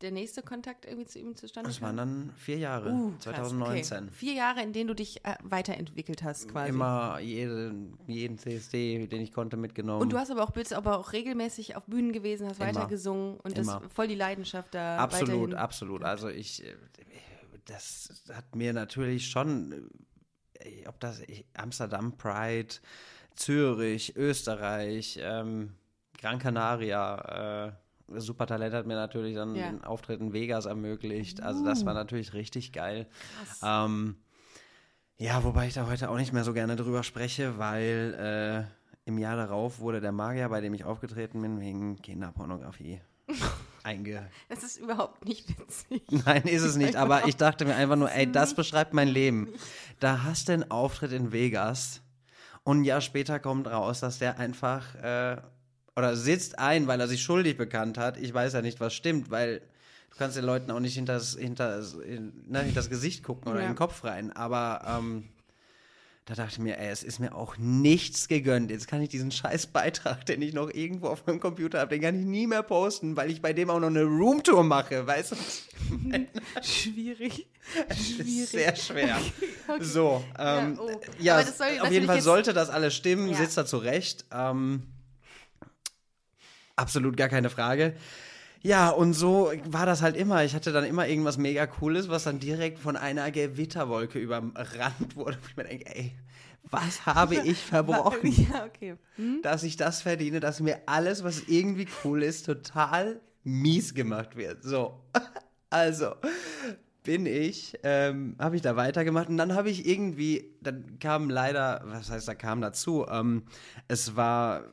der 0.00 0.10
nächste 0.10 0.42
Kontakt 0.42 0.84
irgendwie 0.84 1.06
zu 1.06 1.18
ihm 1.18 1.36
zustande 1.36 1.68
kam? 1.68 1.74
Das 1.74 1.82
waren 1.82 1.96
dann 1.96 2.32
vier 2.36 2.58
Jahre, 2.58 2.90
uh, 2.90 3.12
2019. 3.18 3.98
Okay. 3.98 4.08
Vier 4.12 4.32
Jahre, 4.34 4.62
in 4.62 4.72
denen 4.72 4.88
du 4.88 4.94
dich 4.94 5.24
äh, 5.24 5.34
weiterentwickelt 5.42 6.22
hast 6.22 6.48
quasi. 6.48 6.70
Immer 6.70 7.18
jeden, 7.20 7.98
jeden 8.06 8.38
CSD, 8.38 9.06
den 9.06 9.20
ich 9.20 9.32
konnte, 9.32 9.56
mitgenommen. 9.56 10.02
Und 10.02 10.12
du 10.12 10.18
hast 10.18 10.30
aber 10.30 10.42
auch, 10.42 10.50
bist 10.50 10.72
aber 10.72 10.98
auch 10.98 11.12
regelmäßig 11.12 11.76
auf 11.76 11.84
Bühnen 11.86 12.12
gewesen, 12.12 12.48
hast 12.48 12.60
Immer. 12.60 12.68
weitergesungen 12.68 13.38
und 13.40 13.58
Immer. 13.58 13.80
das 13.80 13.92
voll 13.92 14.08
die 14.08 14.14
Leidenschaft 14.14 14.74
da 14.74 14.98
Absolut, 14.98 15.54
absolut. 15.54 16.04
Also 16.04 16.28
ich, 16.28 16.64
äh, 16.64 16.74
das 17.66 18.22
hat 18.32 18.54
mir 18.54 18.72
natürlich 18.72 19.28
schon, 19.28 19.90
äh, 20.54 20.86
ob 20.86 20.98
das 21.00 21.22
Amsterdam 21.54 22.16
Pride, 22.16 22.76
Zürich, 23.36 24.16
Österreich, 24.16 25.18
ähm, 25.22 25.74
Gran 26.18 26.38
Canaria, 26.38 27.68
äh, 27.68 27.72
Supertalent 28.16 28.74
hat 28.74 28.86
mir 28.86 28.94
natürlich 28.94 29.34
dann 29.34 29.54
ja. 29.54 29.70
den 29.70 29.84
Auftritt 29.84 30.20
in 30.20 30.32
Vegas 30.32 30.66
ermöglicht. 30.66 31.42
Also 31.42 31.64
das 31.64 31.84
war 31.84 31.92
uh. 31.92 31.96
natürlich 31.96 32.32
richtig 32.32 32.72
geil. 32.72 33.06
Ähm, 33.62 34.16
ja, 35.18 35.44
wobei 35.44 35.66
ich 35.66 35.74
da 35.74 35.86
heute 35.86 36.10
auch 36.10 36.16
nicht 36.16 36.32
mehr 36.32 36.44
so 36.44 36.52
gerne 36.54 36.76
drüber 36.76 37.02
spreche, 37.02 37.58
weil 37.58 38.66
äh, 38.66 39.08
im 39.08 39.18
Jahr 39.18 39.36
darauf 39.36 39.80
wurde 39.80 40.00
der 40.00 40.12
Magier, 40.12 40.48
bei 40.48 40.60
dem 40.60 40.72
ich 40.72 40.84
aufgetreten 40.84 41.42
bin, 41.42 41.60
wegen 41.60 42.00
Kinderpornografie 42.00 43.00
einge... 43.82 44.30
Das 44.48 44.62
ist 44.62 44.78
überhaupt 44.78 45.26
nicht 45.26 45.48
witzig. 45.58 46.02
Nein, 46.24 46.44
ist 46.44 46.62
es 46.62 46.76
nicht. 46.76 46.96
Aber 46.96 47.28
ich 47.28 47.36
dachte 47.36 47.64
mir 47.64 47.74
einfach 47.74 47.96
nur, 47.96 48.10
ey, 48.10 48.30
das 48.30 48.54
beschreibt 48.54 48.94
mein 48.94 49.08
Leben. 49.08 49.48
Da 49.98 50.24
hast 50.24 50.48
du 50.48 50.52
einen 50.52 50.70
Auftritt 50.70 51.12
in 51.12 51.32
Vegas 51.32 52.00
und 52.62 52.80
ein 52.80 52.84
Jahr 52.84 53.00
später 53.00 53.38
kommt 53.38 53.66
raus, 53.66 54.00
dass 54.00 54.18
der 54.18 54.38
einfach... 54.38 54.94
Äh, 54.96 55.36
oder 56.00 56.16
sitzt 56.16 56.58
ein, 56.58 56.86
weil 56.86 56.98
er 56.98 57.08
sich 57.08 57.22
schuldig 57.22 57.56
bekannt 57.58 57.98
hat. 57.98 58.16
Ich 58.16 58.32
weiß 58.32 58.54
ja 58.54 58.62
nicht, 58.62 58.80
was 58.80 58.94
stimmt, 58.94 59.30
weil 59.30 59.60
du 60.10 60.16
kannst 60.16 60.36
den 60.36 60.44
Leuten 60.44 60.70
auch 60.70 60.80
nicht 60.80 60.94
hinter 60.94 61.14
das, 61.14 61.36
hinter, 61.38 61.78
ne, 61.78 62.60
hinter 62.60 62.74
das 62.74 62.88
Gesicht 62.88 63.22
gucken 63.22 63.52
oder 63.52 63.60
ja. 63.60 63.66
in 63.66 63.72
den 63.72 63.78
Kopf 63.78 64.02
rein. 64.02 64.32
Aber 64.32 64.82
ähm, 64.88 65.24
da 66.24 66.34
dachte 66.34 66.52
ich 66.52 66.58
mir, 66.60 66.78
ey, 66.78 66.88
es 66.88 67.02
ist 67.02 67.18
mir 67.18 67.34
auch 67.34 67.58
nichts 67.58 68.28
gegönnt. 68.28 68.70
Jetzt 68.70 68.88
kann 68.88 69.02
ich 69.02 69.10
diesen 69.10 69.30
scheiß 69.30 69.66
Beitrag, 69.66 70.24
den 70.24 70.40
ich 70.40 70.54
noch 70.54 70.70
irgendwo 70.70 71.08
auf 71.08 71.26
meinem 71.26 71.38
Computer 71.38 71.80
habe, 71.80 71.90
den 71.90 72.00
kann 72.00 72.18
ich 72.18 72.24
nie 72.24 72.46
mehr 72.46 72.62
posten, 72.62 73.14
weil 73.16 73.30
ich 73.30 73.42
bei 73.42 73.52
dem 73.52 73.68
auch 73.68 73.80
noch 73.80 73.88
eine 73.88 74.04
Roomtour 74.04 74.64
mache, 74.64 75.06
weißt 75.06 75.32
du? 75.32 75.36
Schwierig. 76.62 77.46
Schwierig. 77.94 78.48
Sehr 78.48 78.74
schwer. 78.76 79.18
Okay. 79.68 79.84
So, 79.84 80.24
ähm, 80.36 80.80
ja, 81.20 81.38
oh. 81.38 81.62
ja 81.62 81.82
auf 81.82 81.92
jeden 81.92 82.06
Fall 82.06 82.20
sollte 82.20 82.52
das 82.52 82.70
alles 82.70 82.92
stimmen, 82.92 83.28
ja. 83.28 83.36
sitzt 83.36 83.56
da 83.56 83.64
zurecht. 83.64 84.24
Ähm, 84.32 84.82
Absolut 86.80 87.16
gar 87.16 87.28
keine 87.28 87.50
Frage. 87.50 87.94
Ja, 88.62 88.88
und 88.88 89.12
so 89.12 89.52
war 89.66 89.84
das 89.84 90.00
halt 90.00 90.16
immer. 90.16 90.44
Ich 90.44 90.54
hatte 90.54 90.72
dann 90.72 90.84
immer 90.84 91.06
irgendwas 91.06 91.36
mega 91.36 91.66
Cooles, 91.66 92.08
was 92.08 92.24
dann 92.24 92.38
direkt 92.40 92.78
von 92.78 92.96
einer 92.96 93.30
Gewitterwolke 93.30 94.18
überrannt 94.18 95.14
wurde. 95.14 95.36
Ich 95.46 95.56
mir 95.56 95.64
denke, 95.64 95.94
ey, 95.94 96.12
was 96.70 97.04
habe 97.04 97.34
ich 97.44 97.58
verbrochen? 97.58 98.32
Ja, 98.50 98.64
okay. 98.64 98.96
Hm? 99.16 99.40
Dass 99.42 99.62
ich 99.62 99.76
das 99.76 100.00
verdiene, 100.00 100.40
dass 100.40 100.60
mir 100.60 100.80
alles, 100.86 101.22
was 101.22 101.42
irgendwie 101.48 101.86
cool 102.02 102.22
ist, 102.22 102.46
total 102.46 103.20
mies 103.44 103.94
gemacht 103.94 104.36
wird. 104.36 104.62
So. 104.62 105.00
Also, 105.72 106.16
bin 107.02 107.26
ich, 107.26 107.78
ähm, 107.82 108.36
habe 108.38 108.56
ich 108.56 108.62
da 108.62 108.76
weitergemacht 108.76 109.28
und 109.28 109.36
dann 109.36 109.54
habe 109.54 109.70
ich 109.70 109.86
irgendwie, 109.86 110.54
dann 110.60 110.98
kam 110.98 111.30
leider, 111.30 111.82
was 111.84 112.10
heißt, 112.10 112.28
da 112.28 112.34
kam 112.34 112.60
dazu, 112.60 113.06
ähm, 113.08 113.44
es 113.88 114.16
war 114.16 114.64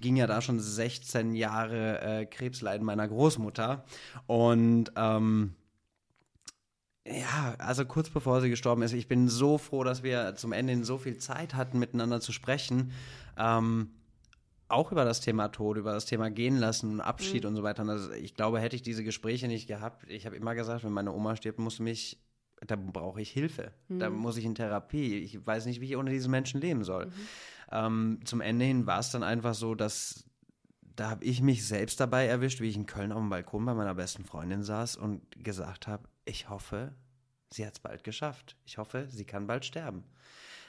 ging 0.00 0.16
ja 0.16 0.26
da 0.26 0.40
schon 0.40 0.60
16 0.60 1.34
Jahre 1.34 2.00
äh, 2.00 2.26
Krebsleiden 2.26 2.84
meiner 2.84 3.08
Großmutter. 3.08 3.84
Und 4.26 4.92
ähm, 4.96 5.54
ja, 7.06 7.54
also 7.58 7.84
kurz 7.84 8.10
bevor 8.10 8.40
sie 8.40 8.50
gestorben 8.50 8.82
ist, 8.82 8.92
ich 8.92 9.08
bin 9.08 9.28
so 9.28 9.58
froh, 9.58 9.84
dass 9.84 10.02
wir 10.02 10.34
zum 10.36 10.52
Ende 10.52 10.84
so 10.84 10.98
viel 10.98 11.16
Zeit 11.16 11.54
hatten, 11.54 11.78
miteinander 11.78 12.20
zu 12.20 12.32
sprechen. 12.32 12.92
Ähm, 13.36 13.90
auch 14.72 14.92
über 14.92 15.04
das 15.04 15.20
Thema 15.20 15.48
Tod, 15.48 15.76
über 15.76 15.92
das 15.92 16.06
Thema 16.06 16.30
Gehen 16.30 16.56
lassen 16.56 16.92
und 16.92 17.00
Abschied 17.00 17.44
mhm. 17.44 17.50
und 17.50 17.56
so 17.56 17.62
weiter. 17.62 17.82
Und 17.82 17.90
also 17.90 18.12
ich 18.12 18.34
glaube, 18.34 18.60
hätte 18.60 18.76
ich 18.76 18.82
diese 18.82 19.04
Gespräche 19.04 19.48
nicht 19.48 19.66
gehabt, 19.66 20.08
ich 20.08 20.26
habe 20.26 20.36
immer 20.36 20.54
gesagt, 20.54 20.84
wenn 20.84 20.92
meine 20.92 21.12
Oma 21.12 21.36
stirbt, 21.36 21.58
muss 21.58 21.78
mich, 21.78 22.18
da 22.66 22.76
brauche 22.76 23.20
ich 23.20 23.30
Hilfe. 23.30 23.72
Mhm. 23.88 23.98
Da 23.98 24.10
muss 24.10 24.36
ich 24.36 24.44
in 24.44 24.54
Therapie. 24.54 25.18
Ich 25.18 25.46
weiß 25.46 25.66
nicht, 25.66 25.80
wie 25.80 25.86
ich 25.86 25.96
ohne 25.96 26.10
diesen 26.10 26.30
Menschen 26.30 26.60
leben 26.60 26.84
soll. 26.84 27.06
Mhm. 27.06 27.12
Ähm, 27.70 28.20
zum 28.24 28.40
Ende 28.40 28.64
hin 28.64 28.86
war 28.86 29.00
es 29.00 29.10
dann 29.10 29.22
einfach 29.22 29.54
so, 29.54 29.74
dass 29.74 30.24
da 30.96 31.10
habe 31.10 31.24
ich 31.24 31.40
mich 31.40 31.66
selbst 31.66 32.00
dabei 32.00 32.26
erwischt, 32.26 32.60
wie 32.60 32.68
ich 32.68 32.76
in 32.76 32.86
Köln 32.86 33.12
auf 33.12 33.20
dem 33.20 33.30
Balkon 33.30 33.64
bei 33.64 33.74
meiner 33.74 33.94
besten 33.94 34.24
Freundin 34.24 34.62
saß 34.62 34.96
und 34.96 35.22
gesagt 35.42 35.86
habe, 35.86 36.08
ich 36.24 36.48
hoffe, 36.48 36.92
sie 37.50 37.66
hat 37.66 37.74
es 37.74 37.80
bald 37.80 38.04
geschafft. 38.04 38.56
Ich 38.64 38.78
hoffe, 38.78 39.06
sie 39.08 39.24
kann 39.24 39.46
bald 39.46 39.64
sterben. 39.64 40.04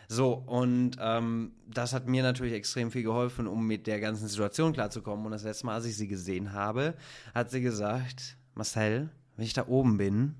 So, 0.07 0.33
und 0.33 0.97
ähm, 0.99 1.53
das 1.67 1.93
hat 1.93 2.07
mir 2.07 2.23
natürlich 2.23 2.53
extrem 2.53 2.91
viel 2.91 3.03
geholfen, 3.03 3.47
um 3.47 3.65
mit 3.65 3.87
der 3.87 3.99
ganzen 3.99 4.27
Situation 4.27 4.73
klarzukommen. 4.73 5.25
Und 5.25 5.31
das 5.31 5.43
letzte 5.43 5.65
Mal, 5.65 5.75
als 5.75 5.85
ich 5.85 5.97
sie 5.97 6.07
gesehen 6.07 6.53
habe, 6.53 6.95
hat 7.33 7.51
sie 7.51 7.61
gesagt, 7.61 8.37
Marcel, 8.53 9.09
wenn 9.35 9.45
ich 9.45 9.53
da 9.53 9.67
oben 9.67 9.97
bin, 9.97 10.35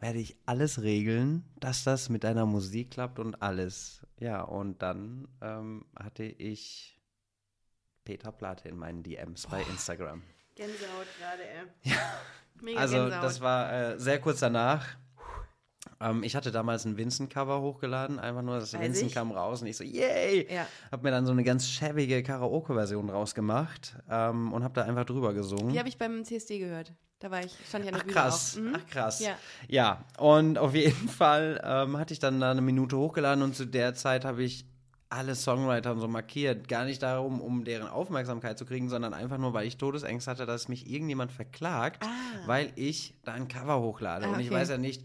werde 0.00 0.18
ich 0.18 0.36
alles 0.46 0.82
regeln, 0.82 1.44
dass 1.60 1.84
das 1.84 2.08
mit 2.08 2.24
deiner 2.24 2.44
Musik 2.44 2.90
klappt 2.90 3.20
und 3.20 3.40
alles. 3.40 4.04
Ja, 4.18 4.42
und 4.42 4.82
dann 4.82 5.28
ähm, 5.40 5.84
hatte 5.96 6.24
ich 6.24 7.00
Peter 8.04 8.32
Platte 8.32 8.68
in 8.68 8.76
meinen 8.76 9.02
DMs 9.02 9.46
Boah. 9.46 9.56
bei 9.56 9.62
Instagram. 9.70 10.22
Gänsehaut 10.56 11.06
gerade, 11.18 11.42
ey. 11.44 11.66
Ja. 11.82 11.96
Mega 12.60 12.80
also 12.80 12.96
Gänsehaut. 12.96 13.24
das 13.24 13.40
war 13.40 13.72
äh, 13.72 13.98
sehr 13.98 14.20
kurz 14.20 14.40
danach. 14.40 14.86
Ähm, 16.02 16.22
ich 16.22 16.34
hatte 16.34 16.50
damals 16.50 16.84
ein 16.84 16.96
Vincent-Cover 16.96 17.60
hochgeladen, 17.60 18.18
einfach 18.18 18.42
nur, 18.42 18.58
das 18.58 18.74
Weiß 18.74 18.80
Vincent 18.80 19.08
ich. 19.08 19.14
kam 19.14 19.30
raus 19.30 19.62
und 19.62 19.68
ich 19.68 19.76
so, 19.76 19.84
yay! 19.84 20.46
Ja. 20.52 20.66
Hab 20.90 21.02
mir 21.02 21.10
dann 21.10 21.26
so 21.26 21.32
eine 21.32 21.44
ganz 21.44 21.68
schäbige 21.68 22.22
Karaoke-Version 22.22 23.10
rausgemacht 23.10 23.96
ähm, 24.10 24.52
und 24.52 24.64
hab 24.64 24.74
da 24.74 24.82
einfach 24.82 25.04
drüber 25.04 25.32
gesungen. 25.32 25.72
Die 25.72 25.78
habe 25.78 25.88
ich 25.88 25.98
beim 25.98 26.24
CSD 26.24 26.58
gehört. 26.58 26.92
Da 27.20 27.30
war 27.30 27.44
ich, 27.44 27.52
stand 27.68 27.84
ich 27.84 27.92
an 27.92 27.94
der 27.94 28.00
Ach, 28.00 28.04
Bühne 28.04 28.14
krass. 28.14 28.56
Mhm. 28.56 28.76
Ach 28.76 28.86
krass. 28.90 29.20
Ja. 29.20 29.36
ja, 29.68 30.04
und 30.18 30.58
auf 30.58 30.74
jeden 30.74 31.08
Fall 31.08 31.60
ähm, 31.64 31.96
hatte 31.96 32.12
ich 32.12 32.18
dann 32.18 32.40
da 32.40 32.50
eine 32.50 32.62
Minute 32.62 32.96
hochgeladen 32.96 33.44
und 33.44 33.54
zu 33.54 33.64
der 33.64 33.94
Zeit 33.94 34.24
habe 34.24 34.42
ich 34.42 34.66
alle 35.12 35.34
Songwriter 35.34 35.96
so 35.98 36.08
markiert. 36.08 36.68
Gar 36.68 36.86
nicht 36.86 37.02
darum, 37.02 37.40
um 37.40 37.64
deren 37.64 37.86
Aufmerksamkeit 37.86 38.58
zu 38.58 38.64
kriegen, 38.64 38.88
sondern 38.88 39.14
einfach 39.14 39.38
nur, 39.38 39.52
weil 39.52 39.66
ich 39.66 39.76
Todesängste 39.76 40.30
hatte, 40.30 40.46
dass 40.46 40.68
mich 40.68 40.90
irgendjemand 40.90 41.30
verklagt, 41.30 42.02
ah. 42.02 42.08
weil 42.46 42.72
ich 42.76 43.14
da 43.24 43.34
ein 43.34 43.46
Cover 43.46 43.80
hochlade. 43.80 44.24
Ah, 44.24 44.28
okay. 44.30 44.38
Und 44.38 44.44
ich 44.44 44.50
weiß 44.50 44.70
ja 44.70 44.78
nicht, 44.78 45.04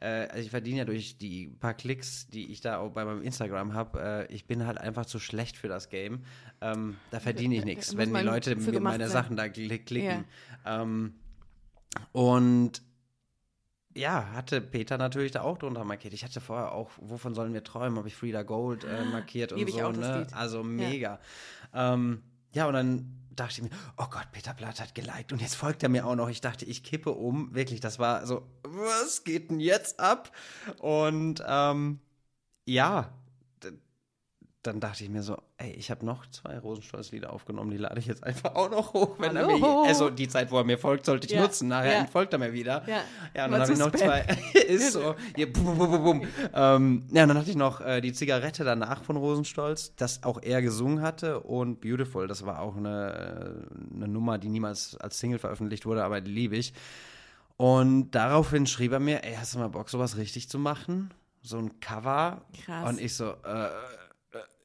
äh, 0.00 0.28
also 0.28 0.38
ich 0.38 0.50
verdiene 0.50 0.78
ja 0.78 0.84
durch 0.84 1.18
die 1.18 1.48
paar 1.48 1.74
Klicks, 1.74 2.28
die 2.28 2.50
ich 2.50 2.60
da 2.60 2.78
auch 2.78 2.90
bei 2.90 3.04
meinem 3.04 3.22
Instagram 3.22 3.74
habe, 3.74 4.26
äh, 4.28 4.32
ich 4.32 4.46
bin 4.46 4.66
halt 4.66 4.78
einfach 4.78 5.06
zu 5.06 5.18
schlecht 5.18 5.56
für 5.56 5.68
das 5.68 5.88
Game. 5.88 6.24
Ähm, 6.60 6.96
da 7.10 7.20
verdiene 7.20 7.56
ich 7.56 7.64
nichts, 7.64 7.96
wenn 7.96 8.12
die 8.12 8.20
Leute 8.20 8.56
mir 8.56 8.80
meine 8.80 9.08
sein. 9.08 9.12
Sachen 9.12 9.36
da 9.36 9.48
klicken. 9.48 10.24
Ja. 10.64 10.82
Ähm, 10.82 11.14
und 12.12 12.82
ja, 13.94 14.32
hatte 14.32 14.60
Peter 14.60 14.98
natürlich 14.98 15.32
da 15.32 15.40
auch 15.40 15.56
drunter 15.56 15.84
markiert. 15.84 16.12
Ich 16.12 16.22
hatte 16.22 16.40
vorher 16.40 16.72
auch, 16.72 16.90
wovon 16.98 17.34
sollen 17.34 17.54
wir 17.54 17.64
träumen, 17.64 17.96
habe 17.96 18.08
ich 18.08 18.14
Frida 18.14 18.42
Gold 18.42 18.84
äh, 18.84 19.04
markiert 19.04 19.52
und 19.52 19.58
Liebe 19.58 19.70
ich 19.70 19.76
so, 19.76 19.90
ne? 19.90 20.26
Also 20.32 20.62
mega. 20.62 21.18
Ja. 21.72 21.94
Ähm, 21.94 22.22
ja, 22.52 22.66
und 22.66 22.74
dann 22.74 23.25
dachte 23.36 23.62
ich 23.62 23.62
mir, 23.62 23.76
oh 23.96 24.06
Gott, 24.10 24.28
Peter 24.32 24.54
Blatt 24.54 24.80
hat 24.80 24.94
geliked 24.94 25.32
und 25.32 25.40
jetzt 25.40 25.54
folgt 25.54 25.82
er 25.82 25.88
mir 25.88 26.06
auch 26.06 26.16
noch. 26.16 26.28
Ich 26.28 26.40
dachte, 26.40 26.64
ich 26.64 26.82
kippe 26.82 27.12
um. 27.12 27.54
Wirklich, 27.54 27.80
das 27.80 27.98
war 27.98 28.26
so, 28.26 28.46
was 28.62 29.24
geht 29.24 29.50
denn 29.50 29.60
jetzt 29.60 30.00
ab? 30.00 30.32
Und 30.78 31.42
ähm, 31.46 32.00
ja, 32.64 33.12
dann 34.66 34.80
dachte 34.80 35.04
ich 35.04 35.10
mir 35.10 35.22
so, 35.22 35.36
ey, 35.58 35.70
ich 35.72 35.90
habe 35.90 36.04
noch 36.04 36.26
zwei 36.26 36.58
Rosenstolz-Lieder 36.58 37.32
aufgenommen, 37.32 37.70
die 37.70 37.76
lade 37.76 37.98
ich 37.98 38.06
jetzt 38.06 38.24
einfach 38.24 38.54
auch 38.54 38.70
noch 38.70 38.92
hoch. 38.92 39.16
Wenn 39.18 39.36
er 39.36 39.46
Hallo. 39.46 39.82
mir, 39.82 39.88
also 39.88 40.10
die 40.10 40.28
Zeit, 40.28 40.50
wo 40.50 40.58
er 40.58 40.64
mir 40.64 40.78
folgt, 40.78 41.06
sollte 41.06 41.26
ich 41.26 41.32
Ja, 41.32 41.42
nutzen. 41.42 41.68
Nachher 41.68 41.92
ja. 41.92 41.98
entfolgt 42.00 42.32
er 42.32 42.38
mir 42.38 42.52
wieder. 42.52 42.82
Ja. 42.86 43.02
ja 43.34 43.44
und 43.44 43.52
Mal 43.52 43.58
dann 43.58 43.62
habe 43.62 43.72
ich 43.72 43.78
noch 43.78 43.92
zwei. 43.92 44.20
ist 44.66 44.92
so. 44.92 45.14
Hier, 45.34 45.52
bum, 45.52 45.78
bum, 45.78 46.02
bum. 46.02 46.22
Ähm, 46.54 47.04
ja, 47.12 47.22
und 47.22 47.28
dann 47.28 47.38
hatte 47.38 47.50
ich 47.50 47.56
noch 47.56 47.80
äh, 47.80 48.00
die 48.00 48.12
Zigarette 48.12 48.64
danach 48.64 49.04
von 49.04 49.16
Rosenstolz, 49.16 49.94
das 49.96 50.22
auch 50.22 50.42
er 50.42 50.62
gesungen 50.62 51.02
hatte 51.02 51.40
und 51.40 51.80
Beautiful. 51.80 52.26
Das 52.26 52.44
war 52.44 52.60
auch 52.60 52.76
eine, 52.76 53.66
äh, 53.70 53.94
eine 53.94 54.08
Nummer, 54.08 54.38
die 54.38 54.48
niemals 54.48 54.96
als 54.96 55.18
Single 55.18 55.38
veröffentlicht 55.38 55.86
wurde, 55.86 56.04
aber 56.04 56.20
die 56.20 56.32
liebe 56.32 56.56
ich. 56.56 56.72
Und 57.56 58.10
daraufhin 58.10 58.66
schrieb 58.66 58.92
er 58.92 59.00
mir, 59.00 59.24
ey, 59.24 59.34
hast 59.34 59.54
du 59.54 59.58
mal 59.58 59.68
Bock, 59.68 59.88
sowas 59.88 60.16
richtig 60.16 60.48
zu 60.48 60.58
machen? 60.58 61.12
So 61.42 61.58
ein 61.58 61.80
Cover. 61.80 62.42
Krass. 62.64 62.88
Und 62.88 63.00
ich 63.00 63.14
so, 63.14 63.30
äh, 63.30 63.68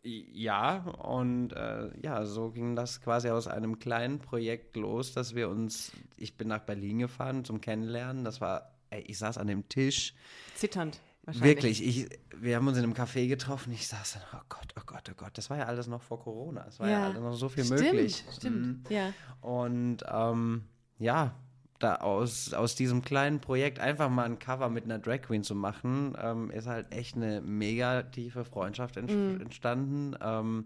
ja. 0.04 0.78
Und 1.00 1.54
äh, 1.54 1.90
ja, 2.02 2.26
so 2.26 2.52
ging 2.52 2.76
das 2.76 3.02
quasi 3.02 3.30
aus 3.30 3.48
einem 3.48 3.80
kleinen 3.80 4.20
Projekt 4.20 4.76
los, 4.76 5.14
dass 5.14 5.36
wir 5.36 5.50
uns, 5.50 5.92
ich 6.18 6.38
bin 6.38 6.48
nach 6.48 6.62
Berlin 6.62 7.00
gefahren 7.00 7.46
zum 7.46 7.62
Kennenlernen. 7.62 8.24
Das 8.24 8.42
war, 8.42 8.72
ey, 8.90 9.02
ich 9.02 9.18
saß 9.18 9.38
an 9.38 9.48
dem 9.48 9.68
Tisch. 9.70 10.14
Zitternd. 10.56 11.00
Wahrscheinlich. 11.24 11.50
Wirklich, 11.56 11.88
ich, 11.88 12.10
wir 12.36 12.56
haben 12.56 12.68
uns 12.68 12.78
in 12.78 12.84
einem 12.84 12.94
Café 12.94 13.28
getroffen. 13.28 13.72
Ich 13.74 13.88
saß 13.88 14.14
dann, 14.14 14.24
oh 14.34 14.44
Gott, 14.50 14.74
oh 14.80 14.82
Gott, 14.86 15.08
oh 15.12 15.14
Gott. 15.16 15.38
Das 15.38 15.50
war 15.52 15.58
ja 15.58 15.66
alles 15.66 15.86
noch 15.86 16.02
vor 16.02 16.20
Corona. 16.20 16.66
Es 16.68 16.80
war 16.80 16.90
ja, 16.90 17.00
Ja. 17.00 17.06
alles 17.10 17.20
noch 17.22 17.34
so 17.34 17.48
viel 17.48 17.64
Stimmt, 17.64 17.82
möglich. 17.82 18.26
Stimmt. 18.36 18.90
Mhm. 18.90 18.96
Ja. 18.96 19.14
Und 19.42 19.98
ähm, 20.12 20.64
ja, 20.98 21.36
da 21.84 21.96
aus, 21.96 22.54
aus 22.54 22.76
diesem 22.76 23.02
kleinen 23.02 23.40
Projekt 23.40 23.80
einfach 23.80 24.10
mal 24.10 24.26
ein 24.26 24.40
Cover 24.40 24.70
mit 24.70 24.84
einer 24.86 25.00
Drag 25.00 25.22
Queen 25.22 25.44
zu 25.44 25.56
machen, 25.56 26.16
ähm, 26.22 26.52
ist 26.52 26.68
halt 26.68 26.92
echt 26.94 27.16
eine 27.16 27.42
mega 27.42 28.04
tiefe 28.04 28.46
Freundschaft 28.46 28.98
ent 28.98 29.12
Mhm. 29.12 29.42
entstanden. 29.42 30.16
Ähm, 30.22 30.66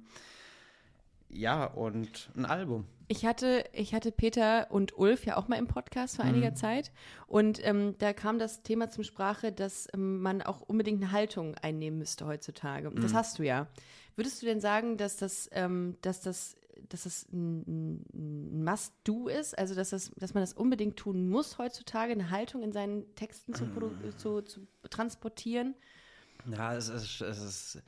ja, 1.30 1.66
und 1.66 2.30
ein 2.36 2.46
Album. 2.46 2.86
Ich 3.08 3.26
hatte, 3.26 3.66
ich 3.74 3.94
hatte 3.94 4.12
Peter 4.12 4.68
und 4.72 4.98
Ulf 4.98 5.26
ja 5.26 5.38
auch 5.38 5.48
mal 5.48 5.58
im 5.58 5.68
Podcast 5.68 6.16
vor 6.16 6.26
einiger 6.26 6.56
Zeit 6.56 6.92
und 7.28 7.64
ähm, 7.64 7.94
da 8.00 8.14
kam 8.14 8.40
das 8.40 8.64
Thema 8.64 8.90
zum 8.90 9.04
Sprache, 9.04 9.52
dass 9.52 9.88
ähm, 9.94 10.22
man 10.22 10.42
auch 10.42 10.62
unbedingt 10.62 11.04
eine 11.04 11.12
Haltung 11.12 11.54
einnehmen 11.62 12.00
müsste 12.00 12.26
heutzutage. 12.26 12.90
Das 12.96 13.14
hast 13.14 13.38
du 13.38 13.44
ja. 13.44 13.68
Würdest 14.16 14.42
du 14.42 14.48
denn 14.48 14.60
sagen, 14.60 14.98
dass 14.98 15.18
das, 15.18 15.50
ähm, 15.52 15.98
dass 16.02 16.22
das, 16.22 16.56
dass 16.90 17.04
das 17.04 17.28
ein, 17.32 18.02
ein 18.14 18.64
Must-Do 18.64 19.28
ist, 19.28 19.58
also 19.58 19.76
dass, 19.76 19.90
das, 19.92 20.12
dass 20.18 20.34
man 20.34 20.42
das 20.44 20.54
unbedingt 20.54 20.98
tun 20.98 21.30
muss 21.30 21.58
heutzutage, 21.58 22.12
eine 22.12 22.30
Haltung 22.30 22.64
in 22.64 22.72
seinen 22.72 23.14
Texten 23.16 23.54
zu, 23.54 23.66
produ- 23.66 24.16
zu, 24.18 24.42
zu 24.42 24.68
transportieren? 24.90 25.76
Ja, 26.52 26.76
es 26.76 26.90
ist, 26.90 27.22
es 27.22 27.42
ist. 27.42 27.82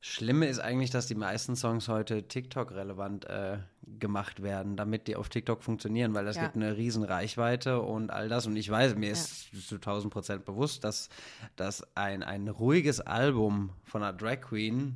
Schlimme 0.00 0.46
ist 0.46 0.60
eigentlich, 0.60 0.90
dass 0.90 1.06
die 1.08 1.16
meisten 1.16 1.56
Songs 1.56 1.88
heute 1.88 2.28
TikTok-relevant 2.28 3.24
äh, 3.24 3.58
gemacht 3.98 4.40
werden, 4.42 4.76
damit 4.76 5.08
die 5.08 5.16
auf 5.16 5.28
TikTok 5.28 5.64
funktionieren, 5.64 6.14
weil 6.14 6.24
das 6.24 6.36
Ja. 6.36 6.44
gibt 6.44 6.54
eine 6.54 6.76
riesen 6.76 7.02
Reichweite 7.02 7.80
und 7.80 8.10
all 8.10 8.28
das. 8.28 8.46
Und 8.46 8.56
ich 8.56 8.70
weiß, 8.70 8.94
mir 8.94 9.10
ist 9.10 9.48
zu 9.66 9.76
1000 9.76 10.12
Prozent 10.12 10.44
bewusst, 10.44 10.84
dass, 10.84 11.08
dass 11.56 11.82
ein, 11.96 12.22
ein 12.22 12.46
ruhiges 12.46 13.00
Album 13.00 13.70
von 13.82 14.02
einer 14.04 14.16
Drag 14.16 14.42
Queen 14.42 14.94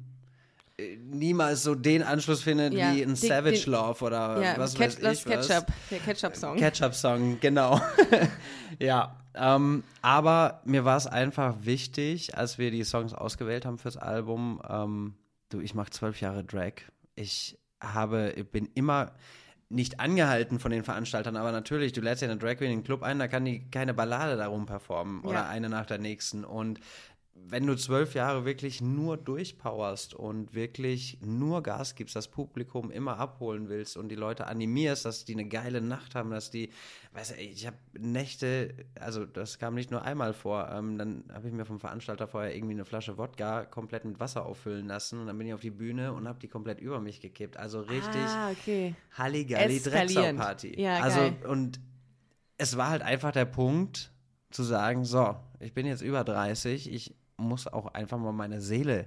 niemals 1.04 1.62
so 1.62 1.74
den 1.74 2.02
Anschluss 2.02 2.42
findet 2.42 2.74
Ja, 2.74 2.92
wie 2.94 3.02
ein 3.02 3.08
den- 3.08 3.16
Savage 3.16 3.62
den- 3.64 3.72
Love 3.72 4.04
oder 4.04 4.42
ja, 4.42 4.58
was 4.58 4.74
Ketch- 4.74 4.80
weiß 4.80 4.98
das 5.00 5.18
ich 5.20 5.26
was. 5.26 5.48
Ketchup, 5.48 5.66
der 5.90 5.98
Ketchup-Song. 5.98 6.56
Ketchup-Song, 6.56 7.38
genau. 7.40 7.80
ja, 8.78 9.16
ähm, 9.34 9.84
aber 10.02 10.60
mir 10.64 10.84
war 10.84 10.96
es 10.96 11.06
einfach 11.06 11.56
wichtig, 11.62 12.36
als 12.36 12.58
wir 12.58 12.70
die 12.70 12.84
Songs 12.84 13.14
ausgewählt 13.14 13.64
haben 13.66 13.78
fürs 13.78 13.96
Album. 13.96 14.60
Ähm, 14.68 15.14
du, 15.50 15.60
ich 15.60 15.74
mache 15.74 15.90
zwölf 15.90 16.20
Jahre 16.20 16.44
Drag. 16.44 16.72
Ich 17.14 17.58
habe, 17.80 18.32
ich 18.36 18.46
bin 18.50 18.68
immer 18.74 19.12
nicht 19.72 20.00
angehalten 20.00 20.58
von 20.58 20.72
den 20.72 20.82
Veranstaltern, 20.82 21.36
aber 21.36 21.52
natürlich, 21.52 21.92
du 21.92 22.00
lädst 22.00 22.22
ja 22.22 22.28
eine 22.28 22.38
Drag 22.38 22.56
Queen 22.56 22.72
in 22.72 22.78
den 22.80 22.84
Club 22.84 23.04
ein, 23.04 23.20
da 23.20 23.28
kann 23.28 23.44
die 23.44 23.70
keine 23.70 23.94
Ballade 23.94 24.36
darum 24.36 24.66
performen 24.66 25.20
oder 25.20 25.34
Ja. 25.34 25.48
eine 25.48 25.68
nach 25.68 25.86
der 25.86 25.98
nächsten. 25.98 26.44
Und 26.44 26.80
wenn 27.48 27.66
du 27.66 27.76
zwölf 27.76 28.14
Jahre 28.14 28.44
wirklich 28.44 28.80
nur 28.80 29.16
durchpowerst 29.16 30.14
und 30.14 30.54
wirklich 30.54 31.18
nur 31.20 31.62
Gas 31.62 31.94
gibst, 31.94 32.14
das 32.14 32.28
Publikum 32.28 32.90
immer 32.90 33.18
abholen 33.18 33.68
willst 33.68 33.96
und 33.96 34.08
die 34.08 34.14
Leute 34.16 34.46
animierst, 34.46 35.04
dass 35.04 35.24
die 35.24 35.32
eine 35.34 35.46
geile 35.46 35.80
Nacht 35.80 36.14
haben, 36.14 36.30
dass 36.30 36.50
die, 36.50 36.70
weißt 37.12 37.32
du, 37.32 37.34
ich 37.36 37.66
habe 37.66 37.76
Nächte, 37.98 38.74
also 38.98 39.26
das 39.26 39.58
kam 39.58 39.74
nicht 39.74 39.90
nur 39.90 40.02
einmal 40.02 40.32
vor, 40.32 40.70
ähm, 40.70 40.98
dann 40.98 41.24
habe 41.32 41.48
ich 41.48 41.54
mir 41.54 41.64
vom 41.64 41.80
Veranstalter 41.80 42.28
vorher 42.28 42.54
irgendwie 42.54 42.74
eine 42.74 42.84
Flasche 42.84 43.18
Wodka 43.18 43.64
komplett 43.64 44.04
mit 44.04 44.20
Wasser 44.20 44.46
auffüllen 44.46 44.86
lassen 44.86 45.20
und 45.20 45.26
dann 45.26 45.36
bin 45.38 45.46
ich 45.46 45.54
auf 45.54 45.60
die 45.60 45.70
Bühne 45.70 46.12
und 46.12 46.28
habe 46.28 46.38
die 46.38 46.48
komplett 46.48 46.80
über 46.80 47.00
mich 47.00 47.20
gekippt. 47.20 47.56
Also 47.56 47.80
richtig 47.80 48.22
Ah, 48.26 48.50
okay. 48.50 48.94
Halligalli. 49.16 49.80
Drecksau-Party. 49.80 50.80
Ja, 50.80 51.00
also, 51.00 51.20
geil. 51.20 51.36
und 51.48 51.80
es 52.58 52.76
war 52.76 52.90
halt 52.90 53.02
einfach 53.02 53.32
der 53.32 53.46
Punkt, 53.46 54.12
zu 54.50 54.64
sagen, 54.64 55.04
so, 55.04 55.36
ich 55.60 55.72
bin 55.74 55.86
jetzt 55.86 56.02
über 56.02 56.24
30, 56.24 56.92
ich 56.92 57.14
muss 57.40 57.66
auch 57.66 57.86
einfach 57.94 58.18
mal 58.18 58.32
meine 58.32 58.60
Seele 58.60 59.06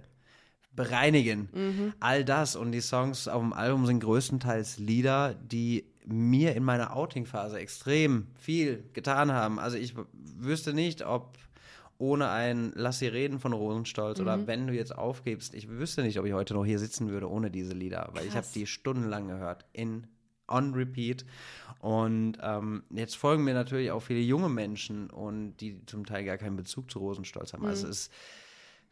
bereinigen. 0.76 1.50
Mhm. 1.54 1.94
All 2.00 2.26
das 2.26 2.56
und 2.56 2.72
die 2.72 2.82
Songs 2.82 3.28
auf 3.28 3.42
dem 3.42 3.54
Album 3.54 3.86
sind 3.86 4.00
größtenteils 4.00 4.80
Lieder, 4.80 5.36
die 5.36 5.86
mir 6.06 6.56
in 6.56 6.64
meiner 6.64 6.96
Outing-Phase 6.96 7.60
extrem 7.60 8.28
viel 8.36 8.84
getan 8.94 9.32
haben. 9.32 9.60
Also 9.60 9.78
ich 9.78 9.94
wüsste 10.38 10.74
nicht, 10.74 11.06
ob 11.06 11.38
ohne 12.00 12.30
ein 12.30 12.74
Lass 12.76 13.00
sie 13.00 13.08
reden 13.08 13.40
von 13.40 13.54
Rosenstolz 13.54 14.18
Mhm. 14.18 14.24
oder 14.26 14.48
wenn 14.48 14.68
du 14.68 14.74
jetzt 14.74 14.98
aufgibst, 14.98 15.54
ich 15.54 15.70
wüsste 15.70 16.02
nicht, 16.02 16.20
ob 16.20 16.26
ich 16.26 16.34
heute 16.34 16.56
noch 16.56 16.66
hier 16.66 16.80
sitzen 16.80 17.10
würde 17.10 17.30
ohne 17.30 17.52
diese 17.52 17.74
Lieder, 17.74 18.10
weil 18.14 18.24
ich 18.26 18.32
habe 18.32 18.42
Krass. 18.42 18.52
die 18.52 18.66
stundenlang 18.68 19.28
gehört 19.28 19.66
in 19.74 20.08
on 20.48 20.74
repeat 20.74 21.26
und 21.80 22.38
ähm, 22.42 22.84
jetzt 22.92 23.18
folgen 23.18 23.44
mir 23.44 23.54
natürlich 23.54 23.92
auch 23.92 24.00
viele 24.00 24.22
junge 24.22 24.50
Menschen 24.50 25.10
und 25.10 25.58
die 25.58 25.86
zum 25.86 26.06
Teil 26.06 26.24
gar 26.24 26.38
keinen 26.38 26.56
Bezug 26.56 26.90
zu 26.90 27.00
Rosenstolz 27.00 27.54
haben. 27.54 27.64
Mhm. 27.64 27.70
Also 27.70 27.88
es 27.88 28.10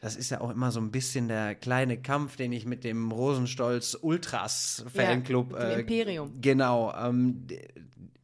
das 0.01 0.15
ist 0.17 0.29
ja 0.31 0.41
auch 0.41 0.49
immer 0.49 0.71
so 0.71 0.79
ein 0.81 0.91
bisschen 0.91 1.27
der 1.29 1.55
kleine 1.55 1.97
Kampf, 2.01 2.35
den 2.35 2.51
ich 2.51 2.65
mit 2.65 2.83
dem 2.83 3.11
Rosenstolz 3.11 3.97
Ultras 4.01 4.83
Fanclub. 4.93 5.53
Ja, 5.53 5.69
dem 5.69 5.79
Imperium. 5.81 6.41
Genau. 6.41 6.93
Ähm, 6.95 7.47
die, 7.47 7.59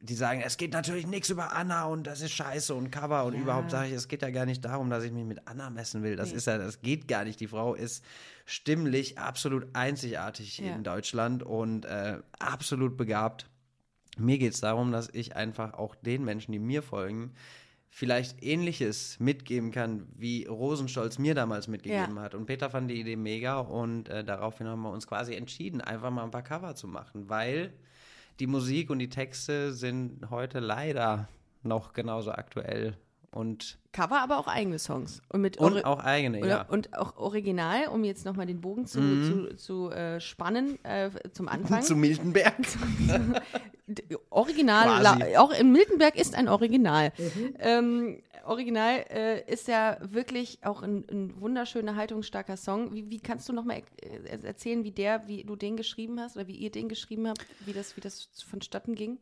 die 0.01 0.15
sagen, 0.15 0.41
es 0.43 0.57
geht 0.57 0.73
natürlich 0.73 1.05
nichts 1.05 1.29
über 1.29 1.53
Anna 1.53 1.85
und 1.85 2.07
das 2.07 2.21
ist 2.21 2.31
scheiße 2.31 2.73
und 2.73 2.91
Cover 2.91 3.25
und 3.25 3.33
Ja. 3.35 3.41
überhaupt 3.41 3.71
sage 3.71 3.89
ich, 3.89 3.93
es 3.93 4.07
geht 4.07 4.21
ja 4.21 4.29
gar 4.31 4.45
nicht 4.45 4.63
darum, 4.65 4.89
dass 4.89 5.03
ich 5.03 5.11
mich 5.11 5.25
mit 5.25 5.47
Anna 5.47 5.69
messen 5.69 6.01
will. 6.01 6.15
Das 6.15 6.31
Nee. 6.31 6.37
ist 6.37 6.47
ja, 6.47 6.57
das 6.57 6.81
geht 6.81 7.07
gar 7.07 7.25
nicht. 7.25 7.39
Die 7.41 7.47
Frau 7.47 7.73
ist 7.75 8.03
stimmlich 8.45 9.17
absolut 9.19 9.67
einzigartig 9.73 10.59
Ja. 10.59 10.75
in 10.75 10.83
Deutschland 10.83 11.43
und 11.43 11.85
äh, 11.85 12.19
absolut 12.39 12.95
begabt. 12.97 13.47
Mir 14.17 14.37
geht 14.39 14.53
es 14.53 14.61
darum, 14.61 14.91
dass 14.91 15.09
ich 15.13 15.35
einfach 15.35 15.73
auch 15.75 15.93
den 15.93 16.23
Menschen, 16.25 16.51
die 16.53 16.59
mir 16.59 16.81
folgen, 16.81 17.33
vielleicht 17.97 18.43
Ähnliches 18.43 19.19
mitgeben 19.19 19.71
kann, 19.71 20.05
wie 20.15 20.45
Rosenstolz 20.45 21.17
mir 21.17 21.33
damals 21.33 21.67
mitgegeben 21.67 22.17
Ja. 22.17 22.21
hat. 22.21 22.35
Und 22.35 22.45
Peter 22.45 22.69
fand 22.69 22.91
die 22.91 22.99
Idee 22.99 23.15
mega 23.15 23.57
und 23.57 24.07
äh, 24.07 24.23
daraufhin 24.23 24.67
haben 24.67 24.83
wir 24.83 24.91
uns 24.91 25.07
quasi 25.07 25.33
entschieden, 25.33 25.81
einfach 25.81 26.11
mal 26.11 26.23
ein 26.23 26.29
paar 26.29 26.43
Cover 26.43 26.75
zu 26.75 26.87
machen, 26.87 27.27
weil 27.27 27.73
die 28.39 28.45
Musik 28.45 28.91
und 28.91 28.99
die 28.99 29.09
Texte 29.09 29.73
sind 29.73 30.29
heute 30.29 30.59
leider 30.59 31.27
noch 31.63 31.93
genauso 31.93 32.31
aktuell 32.33 32.95
und, 33.31 33.79
Cover, 33.93 34.21
aber 34.21 34.37
auch 34.37 34.47
eigene 34.47 34.77
Songs. 34.77 35.23
Und, 35.29 35.41
mit 35.41 35.57
und 35.57 35.83
auch 35.83 35.99
eigene, 36.03 36.37
oder, 36.39 36.47
ja. 36.47 36.61
und 36.67 36.95
auch 36.95 37.17
original, 37.17 37.87
um 37.87 38.03
jetzt 38.03 38.25
nochmal 38.25 38.45
den 38.45 38.61
Bogen 38.61 38.85
zu, 38.85 38.99
Mhm. 39.01 39.23
zu, 39.49 39.55
zu 39.55 39.89
äh, 39.89 40.19
spannen 40.21 40.77
äh, 40.85 41.09
zum 41.31 41.47
Anfang. 41.47 41.81
Zu 41.81 41.95
Miltenberg. 41.95 42.53
Original, 44.29 45.01
la, 45.01 45.39
auch 45.39 45.51
in 45.51 45.71
Miltenberg 45.71 46.15
ist 46.15 46.35
ein 46.35 46.47
Original. 46.49 47.11
Ähm, 47.59 48.21
Original 48.45 49.05
äh, 49.09 49.51
ist 49.51 49.67
ja 49.67 49.97
wirklich 50.01 50.59
auch 50.63 50.81
ein, 50.81 51.05
ein 51.09 51.39
wunderschöner, 51.39 51.95
haltungsstarker 51.95 52.57
Song. 52.57 52.93
Wie, 52.93 53.09
wie 53.09 53.19
kannst 53.19 53.47
du 53.49 53.53
nochmal 53.53 53.83
äh, 54.01 54.45
erzählen, 54.45 54.83
wie 54.83 54.91
der, 54.91 55.27
wie 55.27 55.43
du 55.43 55.55
den 55.55 55.77
geschrieben 55.77 56.19
hast 56.19 56.35
oder 56.35 56.47
wie 56.47 56.55
ihr 56.55 56.71
den 56.71 56.89
geschrieben 56.89 57.27
habt, 57.27 57.45
wie 57.65 57.73
das, 57.73 57.95
wie 57.97 58.01
das 58.01 58.29
vonstatten 58.49 58.95
ging? 58.95 59.19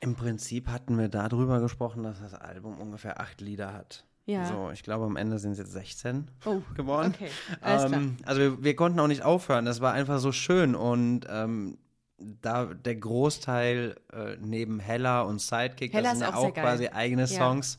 Im 0.00 0.14
Prinzip 0.14 0.68
hatten 0.68 0.98
wir 0.98 1.08
darüber 1.08 1.60
gesprochen, 1.60 2.02
dass 2.02 2.20
das 2.20 2.34
Album 2.34 2.78
ungefähr 2.80 3.20
acht 3.20 3.40
Lieder 3.40 3.72
hat. 3.72 4.04
Ja. 4.26 4.44
So, 4.46 4.70
ich 4.72 4.82
glaube, 4.82 5.04
am 5.04 5.16
Ende 5.16 5.38
sind 5.38 5.52
es 5.52 5.58
jetzt 5.58 5.72
16 5.72 6.28
Oh, 6.44 6.60
geworden. 6.74 7.14
okay. 7.14 7.30
Alles 7.60 7.86
klar. 7.86 8.00
Ähm, 8.00 8.16
also 8.24 8.40
wir, 8.40 8.62
wir 8.64 8.76
konnten 8.76 8.98
auch 8.98 9.06
nicht 9.06 9.22
aufhören. 9.22 9.64
Das 9.64 9.80
war 9.80 9.92
einfach 9.92 10.18
so 10.18 10.32
schön 10.32 10.74
und 10.74 11.26
ähm, 11.30 11.78
da 12.18 12.66
der 12.66 12.96
Großteil 12.96 13.96
äh, 14.12 14.36
neben 14.40 14.80
Hella 14.80 15.22
und 15.22 15.40
Sidekick, 15.40 15.92
Hella 15.92 16.10
das 16.10 16.18
sind 16.18 16.28
ja 16.28 16.34
auch 16.34 16.44
auch 16.46 16.54
quasi 16.54 16.88
eigene 16.88 17.22
Ja. 17.22 17.26
Songs. 17.28 17.78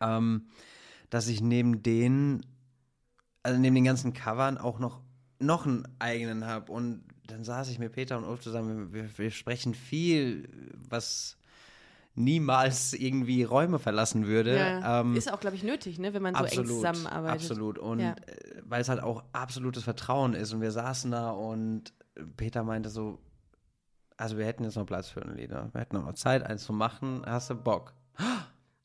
ähm, 0.00 0.48
dass 1.10 1.28
ich 1.28 1.40
neben 1.40 1.82
den, 1.84 2.44
also 3.44 3.58
neben 3.60 3.76
den 3.76 3.84
ganzen 3.84 4.12
Covern 4.12 4.58
auch 4.58 4.78
noch, 4.80 5.00
noch 5.38 5.64
einen 5.66 5.86
eigenen 6.00 6.44
habe. 6.44 6.72
Und 6.72 7.04
dann 7.28 7.44
saß 7.44 7.68
ich 7.70 7.78
mit 7.78 7.92
Peter 7.92 8.18
und 8.18 8.24
Ulf 8.24 8.40
zusammen, 8.40 8.92
wir, 8.92 9.16
wir 9.16 9.30
sprechen 9.30 9.74
viel, 9.74 10.48
was 10.88 11.36
niemals 12.16 12.92
irgendwie 12.94 13.42
Räume 13.44 13.78
verlassen 13.78 14.26
würde. 14.26 14.56
Ja. 14.56 15.00
Ähm, 15.00 15.14
ist 15.16 15.32
auch, 15.32 15.38
glaube 15.40 15.54
ich, 15.56 15.62
nötig, 15.62 15.98
ne, 15.98 16.12
wenn 16.14 16.22
man 16.22 16.34
so 16.34 16.40
eng 16.40 16.46
absolut, 16.46 16.68
zusammenarbeitet. 16.70 17.42
Absolut. 17.42 17.78
Und 17.78 18.00
Ja. 18.00 18.12
äh, 18.12 18.62
weil 18.64 18.80
es 18.80 18.88
halt 18.88 19.00
auch 19.02 19.22
absolutes 19.32 19.84
Vertrauen 19.84 20.34
ist. 20.34 20.52
Und 20.52 20.60
wir 20.60 20.72
saßen 20.72 21.10
da 21.10 21.30
und 21.30 21.92
Peter 22.36 22.64
meinte 22.64 22.88
so, 22.88 23.20
also 24.16 24.38
wir 24.38 24.46
hätten 24.46 24.64
jetzt 24.64 24.76
noch 24.76 24.86
Platz 24.86 25.08
für 25.08 25.22
ein 25.22 25.34
Lieder. 25.36 25.68
Wir 25.72 25.80
hätten 25.80 25.96
noch 25.96 26.12
Zeit, 26.14 26.44
eins 26.44 26.64
zu 26.64 26.72
machen. 26.72 27.22
Hast 27.26 27.50
du 27.50 27.54
Bock? 27.54 27.92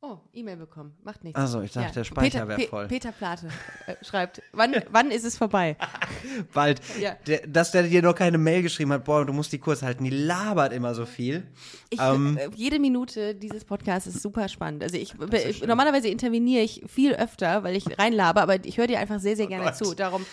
Oh, 0.03 0.17
E-Mail 0.33 0.57
bekommen. 0.57 0.97
Macht 1.03 1.23
nichts. 1.23 1.39
Also, 1.39 1.61
ich 1.61 1.71
dachte, 1.73 1.93
der 1.93 2.03
Speicher 2.03 2.39
Peter, 2.39 2.47
wär 2.47 2.55
Pe- 2.57 2.67
voll. 2.67 2.87
Peter 2.87 3.11
Plate 3.11 3.49
äh, 3.85 3.93
schreibt, 4.03 4.41
wann, 4.51 4.73
wann 4.89 5.11
ist 5.11 5.23
es 5.23 5.37
vorbei? 5.37 5.77
Bald. 6.53 6.81
Ja. 6.99 7.15
Der, 7.27 7.45
dass 7.45 7.71
der 7.71 7.83
dir 7.83 8.01
noch 8.01 8.15
keine 8.15 8.39
Mail 8.39 8.63
geschrieben 8.63 8.91
hat, 8.93 9.03
boah, 9.05 9.23
du 9.25 9.31
musst 9.31 9.53
die 9.53 9.59
kurz 9.59 9.83
halten. 9.83 10.03
Die 10.03 10.09
labert 10.09 10.73
immer 10.73 10.95
so 10.95 11.05
viel. 11.05 11.45
Ich, 11.91 12.01
Ähm, 12.01 12.35
äh, 12.37 12.49
jede 12.55 12.79
Minute 12.79 13.35
dieses 13.35 13.63
Podcasts 13.63 14.07
ist 14.07 14.23
super 14.23 14.49
spannend. 14.49 14.81
Also 14.83 14.97
ich, 14.97 15.13
ich 15.33 15.65
normalerweise 15.67 16.07
interveniere 16.07 16.63
ich 16.63 16.81
viel 16.87 17.13
öfter, 17.13 17.63
weil 17.63 17.75
ich 17.75 17.99
reinlabe, 17.99 18.41
aber 18.41 18.65
ich 18.65 18.79
höre 18.79 18.87
dir 18.87 18.99
einfach 18.99 19.19
sehr, 19.19 19.35
sehr 19.35 19.47
gerne 19.47 19.69
Oh 19.69 19.83
zu. 19.83 19.93
Darum, 19.95 20.25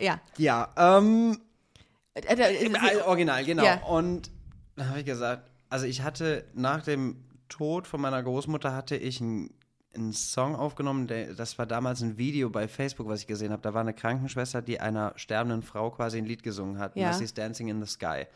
ja. 0.00 0.18
Ja, 0.38 0.72
ähm, 0.78 1.38
Äh, 2.14 2.20
äh, 2.34 2.64
Im 2.64 2.74
äh, 2.74 3.02
Original, 3.06 3.44
genau. 3.44 3.64
Ja. 3.64 3.82
Und 3.84 4.30
habe 4.88 5.00
ich 5.00 5.04
gesagt, 5.04 5.50
also 5.68 5.86
ich 5.86 6.02
hatte 6.02 6.44
nach 6.54 6.82
dem 6.82 7.16
Tod 7.48 7.86
von 7.86 8.00
meiner 8.00 8.22
Großmutter 8.22 8.74
hatte 8.74 8.96
ich 8.96 9.20
einen, 9.20 9.50
einen 9.94 10.12
Song 10.12 10.54
aufgenommen, 10.54 11.06
der, 11.08 11.34
das 11.34 11.58
war 11.58 11.66
damals 11.66 12.00
ein 12.00 12.16
Video 12.16 12.48
bei 12.50 12.68
Facebook, 12.68 13.08
was 13.08 13.20
ich 13.20 13.26
gesehen 13.26 13.50
habe. 13.52 13.62
Da 13.62 13.74
war 13.74 13.80
eine 13.80 13.94
Krankenschwester, 13.94 14.62
die 14.62 14.80
einer 14.80 15.12
sterbenden 15.16 15.62
Frau 15.62 15.90
quasi 15.90 16.18
ein 16.18 16.26
Lied 16.26 16.42
gesungen 16.42 16.78
hat. 16.78 16.94
Und 16.96 17.02
Ja. 17.02 17.08
das 17.08 17.20
hieß 17.20 17.34
Dancing 17.34 17.68
in 17.68 17.84
the 17.84 17.90
Sky. 17.90 18.26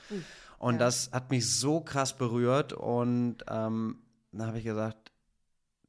Und 0.59 0.79
das 0.79 1.11
hat 1.13 1.31
mich 1.31 1.49
so 1.59 1.81
krass 1.81 2.17
berührt 2.17 2.73
und 2.73 3.37
ähm, 3.49 3.99
dann 4.33 4.47
habe 4.49 4.59
ich 4.59 4.65
gesagt, 4.65 5.04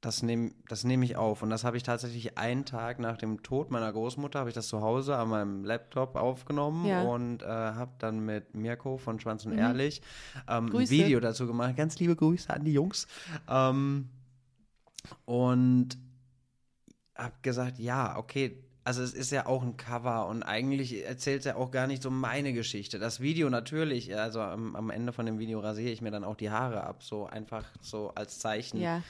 das 0.01 0.21
nehme 0.21 0.51
das 0.67 0.83
nehm 0.83 1.01
ich 1.03 1.15
auf. 1.15 1.41
Und 1.41 1.49
das 1.49 1.63
habe 1.63 1.77
ich 1.77 1.83
tatsächlich 1.83 2.37
einen 2.37 2.65
Tag 2.65 2.99
nach 2.99 3.17
dem 3.17 3.41
Tod 3.43 3.71
meiner 3.71 3.91
Großmutter, 3.91 4.39
habe 4.39 4.49
ich 4.49 4.55
das 4.55 4.67
zu 4.67 4.81
Hause 4.81 5.15
an 5.17 5.29
meinem 5.29 5.63
Laptop 5.63 6.15
aufgenommen 6.15 6.85
Ja. 6.85 7.01
und 7.03 7.41
äh, 7.41 7.45
habe 7.47 7.91
dann 7.99 8.19
mit 8.19 8.53
Mirko 8.53 8.97
von 8.97 9.19
Schwanz 9.19 9.45
und 9.45 9.57
Ehrlich 9.57 10.01
ähm, 10.47 10.75
ein. 10.75 10.89
Video 10.89 11.19
dazu 11.19 11.47
gemacht. 11.47 11.75
Ganz 11.75 11.99
liebe 11.99 12.15
Grüße 12.15 12.51
an 12.53 12.63
die 12.63 12.73
Jungs. 12.73 13.07
Ähm, 13.49 14.09
und 15.25 15.97
habe 17.15 17.33
gesagt, 17.41 17.79
ja, 17.79 18.17
okay, 18.17 18.61
also 18.83 19.01
es 19.01 19.13
ist 19.13 19.31
ja 19.31 19.47
auch 19.47 19.63
ein 19.63 19.77
Cover 19.77 20.27
und 20.27 20.43
eigentlich 20.43 21.05
erzählt 21.05 21.45
er 21.47 21.57
auch 21.57 21.71
gar 21.71 21.87
nicht 21.87 22.03
so 22.03 22.11
meine 22.11 22.53
Geschichte. 22.53 22.99
Das 22.99 23.19
Video 23.19 23.49
natürlich, 23.49 24.15
also 24.15 24.41
am, 24.41 24.75
am 24.75 24.91
Ende 24.91 25.11
von 25.11 25.25
dem 25.25 25.39
Video 25.39 25.59
rasiere 25.59 25.89
ich 25.89 26.01
mir 26.01 26.11
dann 26.11 26.23
auch 26.23 26.35
die 26.35 26.51
Haare 26.51 26.83
ab, 26.83 27.01
so 27.01 27.25
einfach 27.25 27.65
so 27.81 28.11
als 28.13 28.37
Zeichen 28.37 28.79
ja. 28.79 29.01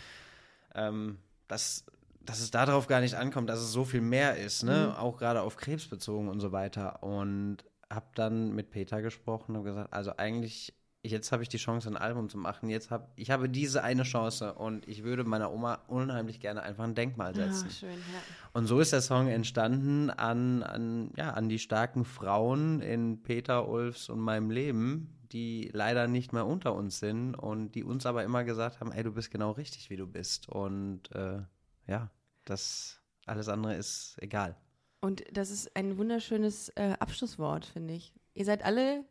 Ähm, 0.76 1.18
dass, 1.48 1.86
dass 2.22 2.40
es 2.40 2.52
darauf 2.52 2.88
gar 2.88 3.02
nicht 3.02 3.16
ankommt, 3.16 3.50
dass 3.50 3.60
es 3.60 3.72
so 3.72 3.86
viel 3.86 4.02
mehr 4.02 4.38
ist, 4.38 4.64
ne? 4.64 4.90
Mhm. 4.90 4.96
Auch 4.96 5.18
gerade 5.18 5.42
auf 5.42 5.58
Krebs 5.58 5.88
bezogen 5.88 6.28
und 6.28 6.40
so 6.40 6.52
weiter. 6.52 7.04
Und 7.04 7.64
habe 7.90 8.08
dann 8.16 8.54
mit 8.54 8.72
Peter 8.72 9.02
gesprochen 9.02 9.56
und 9.56 9.64
gesagt, 9.64 9.94
also 9.94 10.18
eigentlich, 10.18 10.74
jetzt 11.04 11.32
habe 11.32 11.44
ich 11.44 11.50
die 11.50 11.58
Chance, 11.58 11.90
ein 11.90 11.98
Album 11.98 12.30
zu 12.30 12.38
machen. 12.38 12.70
Jetzt 12.70 12.90
habe 12.90 13.08
ich 13.16 13.30
habe 13.32 13.48
diese 13.48 13.84
eine 13.84 14.04
Chance 14.04 14.54
und 14.54 14.88
ich 14.88 15.04
würde 15.04 15.24
meiner 15.24 15.52
Oma 15.52 15.84
unheimlich 15.88 16.40
gerne 16.40 16.64
einfach 16.64 16.84
ein 16.84 16.96
Denkmal 16.96 17.36
setzen. 17.36 17.68
Ah, 17.68 17.74
schön, 17.74 17.90
ja. 17.92 18.22
Und 18.54 18.66
so 18.66 18.80
ist 18.80 18.92
der 18.92 19.02
Song 19.02 19.28
entstanden 19.28 20.10
an, 20.10 20.64
an, 20.64 21.12
ja, 21.16 21.32
an 21.32 21.48
die 21.48 21.60
starken 21.60 22.06
Frauen 22.06 22.82
in 22.82 23.22
Peter, 23.22 23.68
Ulfs 23.70 24.10
und 24.10 24.20
meinem 24.20 24.50
Leben, 24.50 25.16
die 25.36 25.70
leider 25.74 26.08
nicht 26.08 26.32
mehr 26.32 26.46
unter 26.46 26.74
uns 26.74 27.00
sind 27.00 27.36
und 27.36 27.74
die 27.76 27.84
uns 27.84 28.06
aber 28.06 28.24
immer 28.24 28.46
gesagt 28.46 28.80
haben, 28.80 28.94
ey, 28.94 29.04
du 29.04 29.12
bist 29.12 29.30
genau 29.32 29.52
richtig, 29.52 29.90
wie 29.90 29.98
du 29.98 30.08
bist. 30.08 30.48
Und 30.48 31.12
äh, 31.14 31.40
ja, 31.88 32.10
das 32.46 33.02
alles 33.26 33.50
andere 33.50 33.76
ist 33.76 34.16
egal. 34.22 34.56
Und 35.02 35.24
das 35.34 35.52
ist 35.52 35.76
ein 35.76 35.98
wunderschönes 35.98 36.70
äh, 36.70 36.96
Abschlusswort, 37.00 37.66
finde 37.66 37.96
ich. 37.96 38.14
Ihr 38.34 38.46
seid 38.46 38.64
alle 38.64 39.04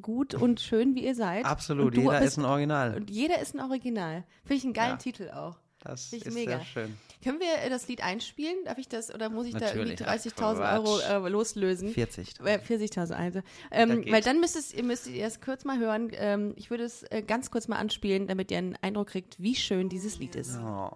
gut 0.00 0.34
und 0.34 0.60
schön, 0.60 0.94
wie 0.94 1.04
ihr 1.04 1.14
seid. 1.16 1.44
Absolut, 1.44 1.96
jeder 1.96 2.20
bist- 2.20 2.24
ist 2.24 2.38
ein 2.38 2.44
Original. 2.44 2.94
Und 2.94 3.10
jeder 3.10 3.40
ist 3.40 3.54
ein 3.54 3.60
Original. 3.60 4.24
Finde 4.44 4.54
ich 4.58 4.64
einen 4.64 4.72
geilen 4.74 4.90
Ja. 4.92 4.96
Titel 4.96 5.30
auch. 5.30 5.58
Das 5.80 6.12
ist 6.12 6.32
mega. 6.32 6.58
sehr 6.58 6.64
schön. 6.64 6.96
Können 7.22 7.40
wir 7.40 7.64
äh, 7.64 7.70
das 7.70 7.88
Lied 7.88 8.02
einspielen? 8.02 8.56
Darf 8.64 8.78
ich 8.78 8.88
das 8.88 9.12
oder 9.12 9.28
muss 9.28 9.46
ich 9.46 9.54
Natürlich. 9.54 9.96
da 9.96 10.12
irgendwie 10.14 10.28
30.000 10.30 10.60
Ach, 10.62 10.78
Euro 10.78 11.26
äh, 11.26 11.28
loslösen? 11.28 11.88
40. 11.88 12.34
Äh, 12.44 12.58
40.000 12.58 13.12
also. 13.12 13.40
Ähm, 13.70 14.02
geht. 14.02 14.12
weil 14.12 14.22
dann 14.22 14.40
müsst 14.40 14.56
es, 14.56 14.72
ihr 14.72 14.84
müsst 14.84 15.08
ihr 15.08 15.26
es 15.26 15.40
kurz 15.40 15.64
mal 15.64 15.78
hören. 15.78 16.10
Ähm, 16.14 16.54
ich 16.56 16.70
würde 16.70 16.84
es 16.84 17.02
äh, 17.04 17.22
ganz 17.22 17.50
kurz 17.50 17.66
mal 17.66 17.76
anspielen, 17.76 18.28
damit 18.28 18.50
ihr 18.50 18.58
einen 18.58 18.76
Eindruck 18.82 19.08
kriegt, 19.08 19.40
wie 19.42 19.56
schön 19.56 19.88
dieses 19.88 20.18
Lied 20.18 20.36
ist. 20.36 20.58
Oh. 20.58 20.90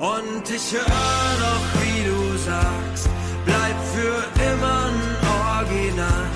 Und 0.00 0.50
ich 0.50 0.72
höre 0.72 0.80
noch, 0.82 1.82
wie 1.82 2.04
du 2.04 2.38
sagst, 2.38 3.08
bleib 3.44 3.76
für 3.94 4.24
immer 4.52 4.86
ein 4.86 5.18
Original. 5.58 6.26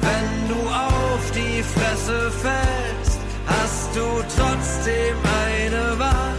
Wenn 0.00 0.48
du 0.48 0.68
auf 0.68 1.30
die 1.30 1.62
Fresse 1.62 2.30
fällst, 2.30 3.20
hast 3.46 3.94
du 3.94 4.00
trotzdem 4.36 5.16
eine 5.46 5.98
Wahl. 5.98 6.34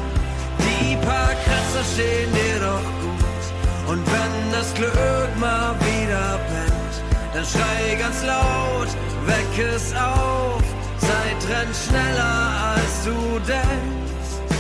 Die 0.60 0.96
paar 0.98 1.34
Kratzer 1.76 1.94
stehen 1.94 2.34
dir 2.34 2.60
doch 2.60 2.84
gut. 3.02 3.92
Und 3.92 4.06
wenn 4.08 4.52
das 4.52 4.74
Glück 4.76 5.40
mal 5.40 5.76
wieder 5.82 6.40
pennt, 6.48 7.34
dann 7.34 7.46
schrei 7.46 7.96
ganz 8.00 8.24
laut, 8.24 8.88
weck 9.26 9.66
es 9.74 9.94
auf. 9.94 10.64
Zeit 11.00 11.50
rennt 11.50 11.76
schneller 11.76 12.76
als 12.76 13.04
du 13.04 13.40
denkst. 13.40 14.56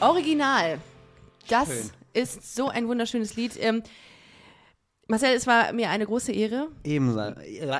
Original. 0.00 0.78
Das 1.48 1.68
Schön. 1.68 1.90
ist 2.12 2.54
so 2.54 2.68
ein 2.68 2.86
wunderschönes 2.86 3.36
Lied. 3.36 3.52
Ähm, 3.58 3.82
Marcel, 5.06 5.34
es 5.34 5.46
war 5.46 5.72
mir 5.72 5.90
eine 5.90 6.06
große 6.06 6.32
Ehre. 6.32 6.68
Ebenfalls. 6.82 7.38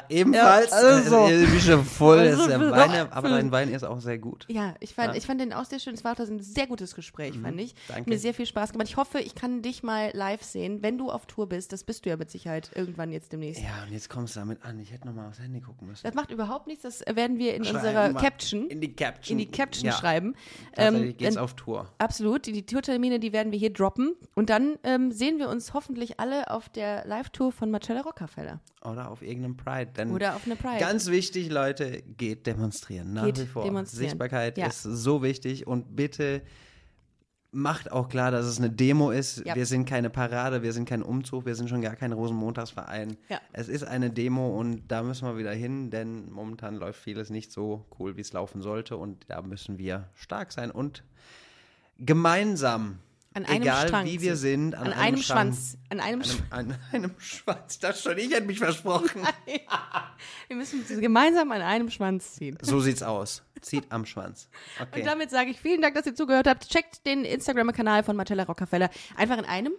Ebenfalls. 0.08 0.70
Ja, 0.70 0.76
also. 0.76 1.16
Also, 1.22 1.34
ich 1.44 1.50
bin 1.50 1.60
schon 1.60 1.84
voll. 1.84 2.18
Also, 2.18 2.42
ist 2.42 2.48
der 2.50 2.60
Wein, 2.70 3.10
aber 3.10 3.28
dein 3.30 3.50
Wein 3.50 3.70
ist 3.72 3.82
auch 3.84 4.00
sehr 4.00 4.18
gut. 4.18 4.44
Ja, 4.48 4.74
ich 4.80 4.94
fand, 4.94 5.12
Ja. 5.12 5.18
ich 5.18 5.26
fand 5.26 5.40
den 5.40 5.52
auch 5.52 5.64
sehr 5.64 5.78
schön. 5.78 5.94
Es 5.94 6.04
war 6.04 6.12
auch 6.12 6.18
ein 6.18 6.40
sehr 6.40 6.66
gutes 6.66 6.94
Gespräch, 6.94 7.38
fand 7.38 7.60
ich. 7.60 7.70
Hat 7.88 7.96
danke. 7.96 8.10
mir 8.10 8.18
sehr 8.18 8.34
viel 8.34 8.46
Spaß 8.46 8.72
gemacht. 8.72 8.88
Ich 8.88 8.96
hoffe, 8.96 9.20
ich 9.20 9.34
kann 9.34 9.62
dich 9.62 9.82
mal 9.82 10.10
live 10.12 10.42
sehen, 10.42 10.82
wenn 10.82 10.98
du 10.98 11.10
auf 11.10 11.26
Tour 11.26 11.48
bist. 11.48 11.72
Das 11.72 11.84
bist 11.84 12.04
du 12.04 12.10
ja 12.10 12.16
mit 12.16 12.30
Sicherheit 12.30 12.70
irgendwann 12.74 13.10
jetzt 13.10 13.32
demnächst. 13.32 13.62
Ja, 13.62 13.84
und 13.86 13.92
jetzt 13.92 14.10
kommst 14.10 14.36
du 14.36 14.40
damit 14.40 14.62
an. 14.64 14.78
Ich 14.80 14.92
hätte 14.92 15.06
noch 15.06 15.14
mal 15.14 15.28
aufs 15.28 15.38
Handy 15.40 15.60
gucken 15.60 15.88
müssen. 15.88 16.02
Das 16.04 16.14
macht 16.14 16.30
überhaupt 16.30 16.66
nichts. 16.66 16.82
Das 16.82 17.02
werden 17.16 17.38
wir 17.38 17.54
in 17.54 17.64
Schreiben 17.64 17.76
unserer 17.78 18.12
Caption, 18.14 18.68
In 18.68 18.80
die 18.80 18.92
Caption. 18.94 19.32
in 19.32 19.38
die 19.38 19.50
Caption 19.50 19.86
ja, 19.86 19.92
schreiben. 19.92 20.34
Tatsächlich 20.74 21.10
Ähm, 21.12 21.16
geht's 21.16 21.36
auf 21.38 21.54
Tour. 21.54 21.88
Absolut. 21.98 22.46
Die, 22.46 22.52
die 22.52 22.66
Tourtermine, 22.66 23.18
die 23.18 23.32
werden 23.32 23.50
wir 23.50 23.58
hier 23.58 23.72
droppen. 23.72 24.14
Und 24.34 24.50
dann 24.50 24.76
ähm, 24.84 25.10
sehen 25.10 25.38
wir 25.38 25.48
uns 25.48 25.72
hoffentlich 25.72 26.20
alle 26.20 26.50
auf 26.50 26.68
der 26.68 27.06
Live-Tour 27.16 27.52
von 27.52 27.70
Marcella 27.70 28.00
Rockefeller. 28.02 28.60
Oder 28.82 29.10
auf 29.10 29.22
irgendeinem 29.22 29.56
Pride. 29.56 29.92
Denn 29.96 30.10
Oder 30.10 30.34
auf 30.36 30.46
einer 30.46 30.56
Pride. 30.56 30.78
Ganz 30.80 31.08
wichtig, 31.08 31.50
Leute, 31.50 32.02
geht 32.02 32.46
demonstrieren. 32.46 33.12
Nach 33.12 33.24
Geht 33.24 33.40
wie 33.40 33.46
vor. 33.46 33.64
demonstrieren. 33.64 34.08
Sichtbarkeit 34.08 34.58
Ja. 34.58 34.66
ist 34.66 34.82
so 34.82 35.22
wichtig 35.22 35.66
und 35.66 35.94
bitte 35.96 36.42
macht 37.56 37.92
auch 37.92 38.08
klar, 38.08 38.32
dass 38.32 38.46
es 38.46 38.58
eine 38.58 38.68
Demo 38.68 39.12
ist. 39.12 39.44
Ja. 39.46 39.54
Wir 39.54 39.64
sind 39.64 39.84
keine 39.88 40.10
Parade, 40.10 40.62
wir 40.64 40.72
sind 40.72 40.88
kein 40.88 41.02
Umzug, 41.04 41.46
wir 41.46 41.54
sind 41.54 41.68
schon 41.70 41.82
gar 41.82 41.94
kein 41.94 42.10
Rosenmontagsverein. 42.12 43.16
Ja. 43.28 43.40
Es 43.52 43.68
ist 43.68 43.84
eine 43.84 44.10
Demo 44.10 44.58
und 44.58 44.88
da 44.88 45.04
müssen 45.04 45.28
wir 45.28 45.36
wieder 45.38 45.52
hin, 45.52 45.90
denn 45.90 46.30
momentan 46.32 46.74
läuft 46.74 47.00
vieles 47.00 47.30
nicht 47.30 47.52
so 47.52 47.86
cool, 48.00 48.16
wie 48.16 48.22
es 48.22 48.32
laufen 48.32 48.60
sollte 48.60 48.96
und 48.96 49.24
da 49.30 49.40
müssen 49.40 49.78
wir 49.78 50.08
stark 50.14 50.50
sein 50.50 50.72
und 50.72 51.04
gemeinsam, 51.98 52.98
An 53.34 53.44
einem 53.46 53.62
egal 53.62 53.88
Strang 53.88 54.06
wie 54.06 54.20
wir 54.20 54.36
sind, 54.36 54.74
An, 54.76 54.92
einem 54.92 55.16
Strang- 55.16 55.52
Schwanz. 55.52 55.76
An 55.90 55.98
einem, 56.00 56.22
Sch 56.22 56.36
An, 56.50 56.70
an 56.70 56.78
einem 56.92 57.14
Schwanz. 57.18 57.78
Das 57.80 58.00
schon, 58.02 58.16
ich 58.16 58.30
hätte 58.32 58.46
mich 58.46 58.58
versprochen. 58.58 59.22
Wir 60.48 60.56
müssen 60.56 60.84
gemeinsam 61.00 61.50
an 61.50 61.60
einem 61.62 61.90
Schwanz 61.90 62.34
ziehen. 62.34 62.56
So 62.62 62.80
sieht's 62.80 63.02
aus. 63.02 63.42
Zieht 63.60 63.90
am 63.90 64.06
Schwanz. 64.06 64.48
Okay. 64.80 65.00
Und 65.00 65.06
damit 65.06 65.30
sage 65.30 65.50
ich 65.50 65.60
vielen 65.60 65.82
Dank, 65.82 65.94
dass 65.96 66.06
ihr 66.06 66.14
zugehört 66.14 66.46
habt. 66.46 66.68
Checkt 66.68 67.04
den 67.06 67.24
Instagram-Kanal 67.24 68.04
von 68.04 68.14
Marcella 68.14 68.44
Rockefeller. 68.44 68.88
Einfach 69.16 69.38
in 69.38 69.44
einem, 69.46 69.72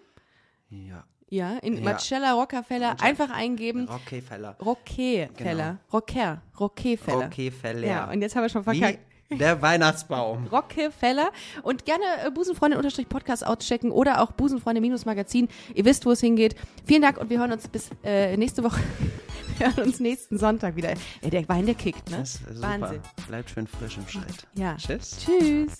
ja. 0.70 1.06
ja, 1.30 1.58
in 1.60 1.76
Ja. 1.78 1.82
Marcella 1.84 2.34
Rockefeller 2.34 2.98
einfach 3.02 3.30
eingeben. 3.30 3.88
Rockefeller. 3.88 4.58
Rockefeller. 4.60 5.80
Rocker. 5.94 6.42
Rockefeller. 6.60 7.24
Rockefeller. 7.26 7.88
Ja, 7.88 8.12
und 8.12 8.22
jetzt 8.22 8.36
haben 8.36 8.44
wir 8.44 8.50
schon 8.50 8.64
verkackt. 8.64 9.00
Wie 9.00 9.15
der 9.30 9.62
Weihnachtsbaum. 9.62 10.48
Rockefeller 10.48 11.32
und 11.64 11.86
gerne 11.86 12.04
äh, 12.26 12.32
Busenfreundin-Podcast 12.32 13.46
auschecken 13.46 13.92
oder 13.92 14.22
auch 14.22 14.32
Busenfreunde-Magazin. 14.32 15.50
Ihr 15.74 15.86
wisst, 15.86 16.06
wo 16.06 16.12
es 16.12 16.22
hingeht. 16.22 16.56
Vielen 16.86 17.02
Dank 17.02 17.18
und 17.18 17.30
wir 17.30 17.40
hören 17.40 17.52
uns 17.52 17.68
bis 17.68 17.90
äh, 18.04 18.38
nächste 18.38 18.64
Woche. 18.64 18.82
wir 19.58 19.68
hören 19.68 19.86
uns 19.86 20.00
nächsten 20.00 20.38
Sonntag 20.38 20.76
wieder. 20.76 20.94
Ey, 21.22 21.30
der 21.30 21.48
Wein, 21.50 21.66
der 21.66 21.76
kickt, 21.76 22.10
ne? 22.10 22.18
Das 22.18 22.36
ist 22.36 22.48
super. 22.48 22.62
Wahnsinn. 22.62 23.02
Bleibt 23.28 23.50
schön 23.50 23.68
frisch 23.68 23.98
im 23.98 24.08
Schritt. 24.08 24.48
Ja. 24.54 24.76
Tschüss. 24.76 25.18
Tschüss. 25.26 25.80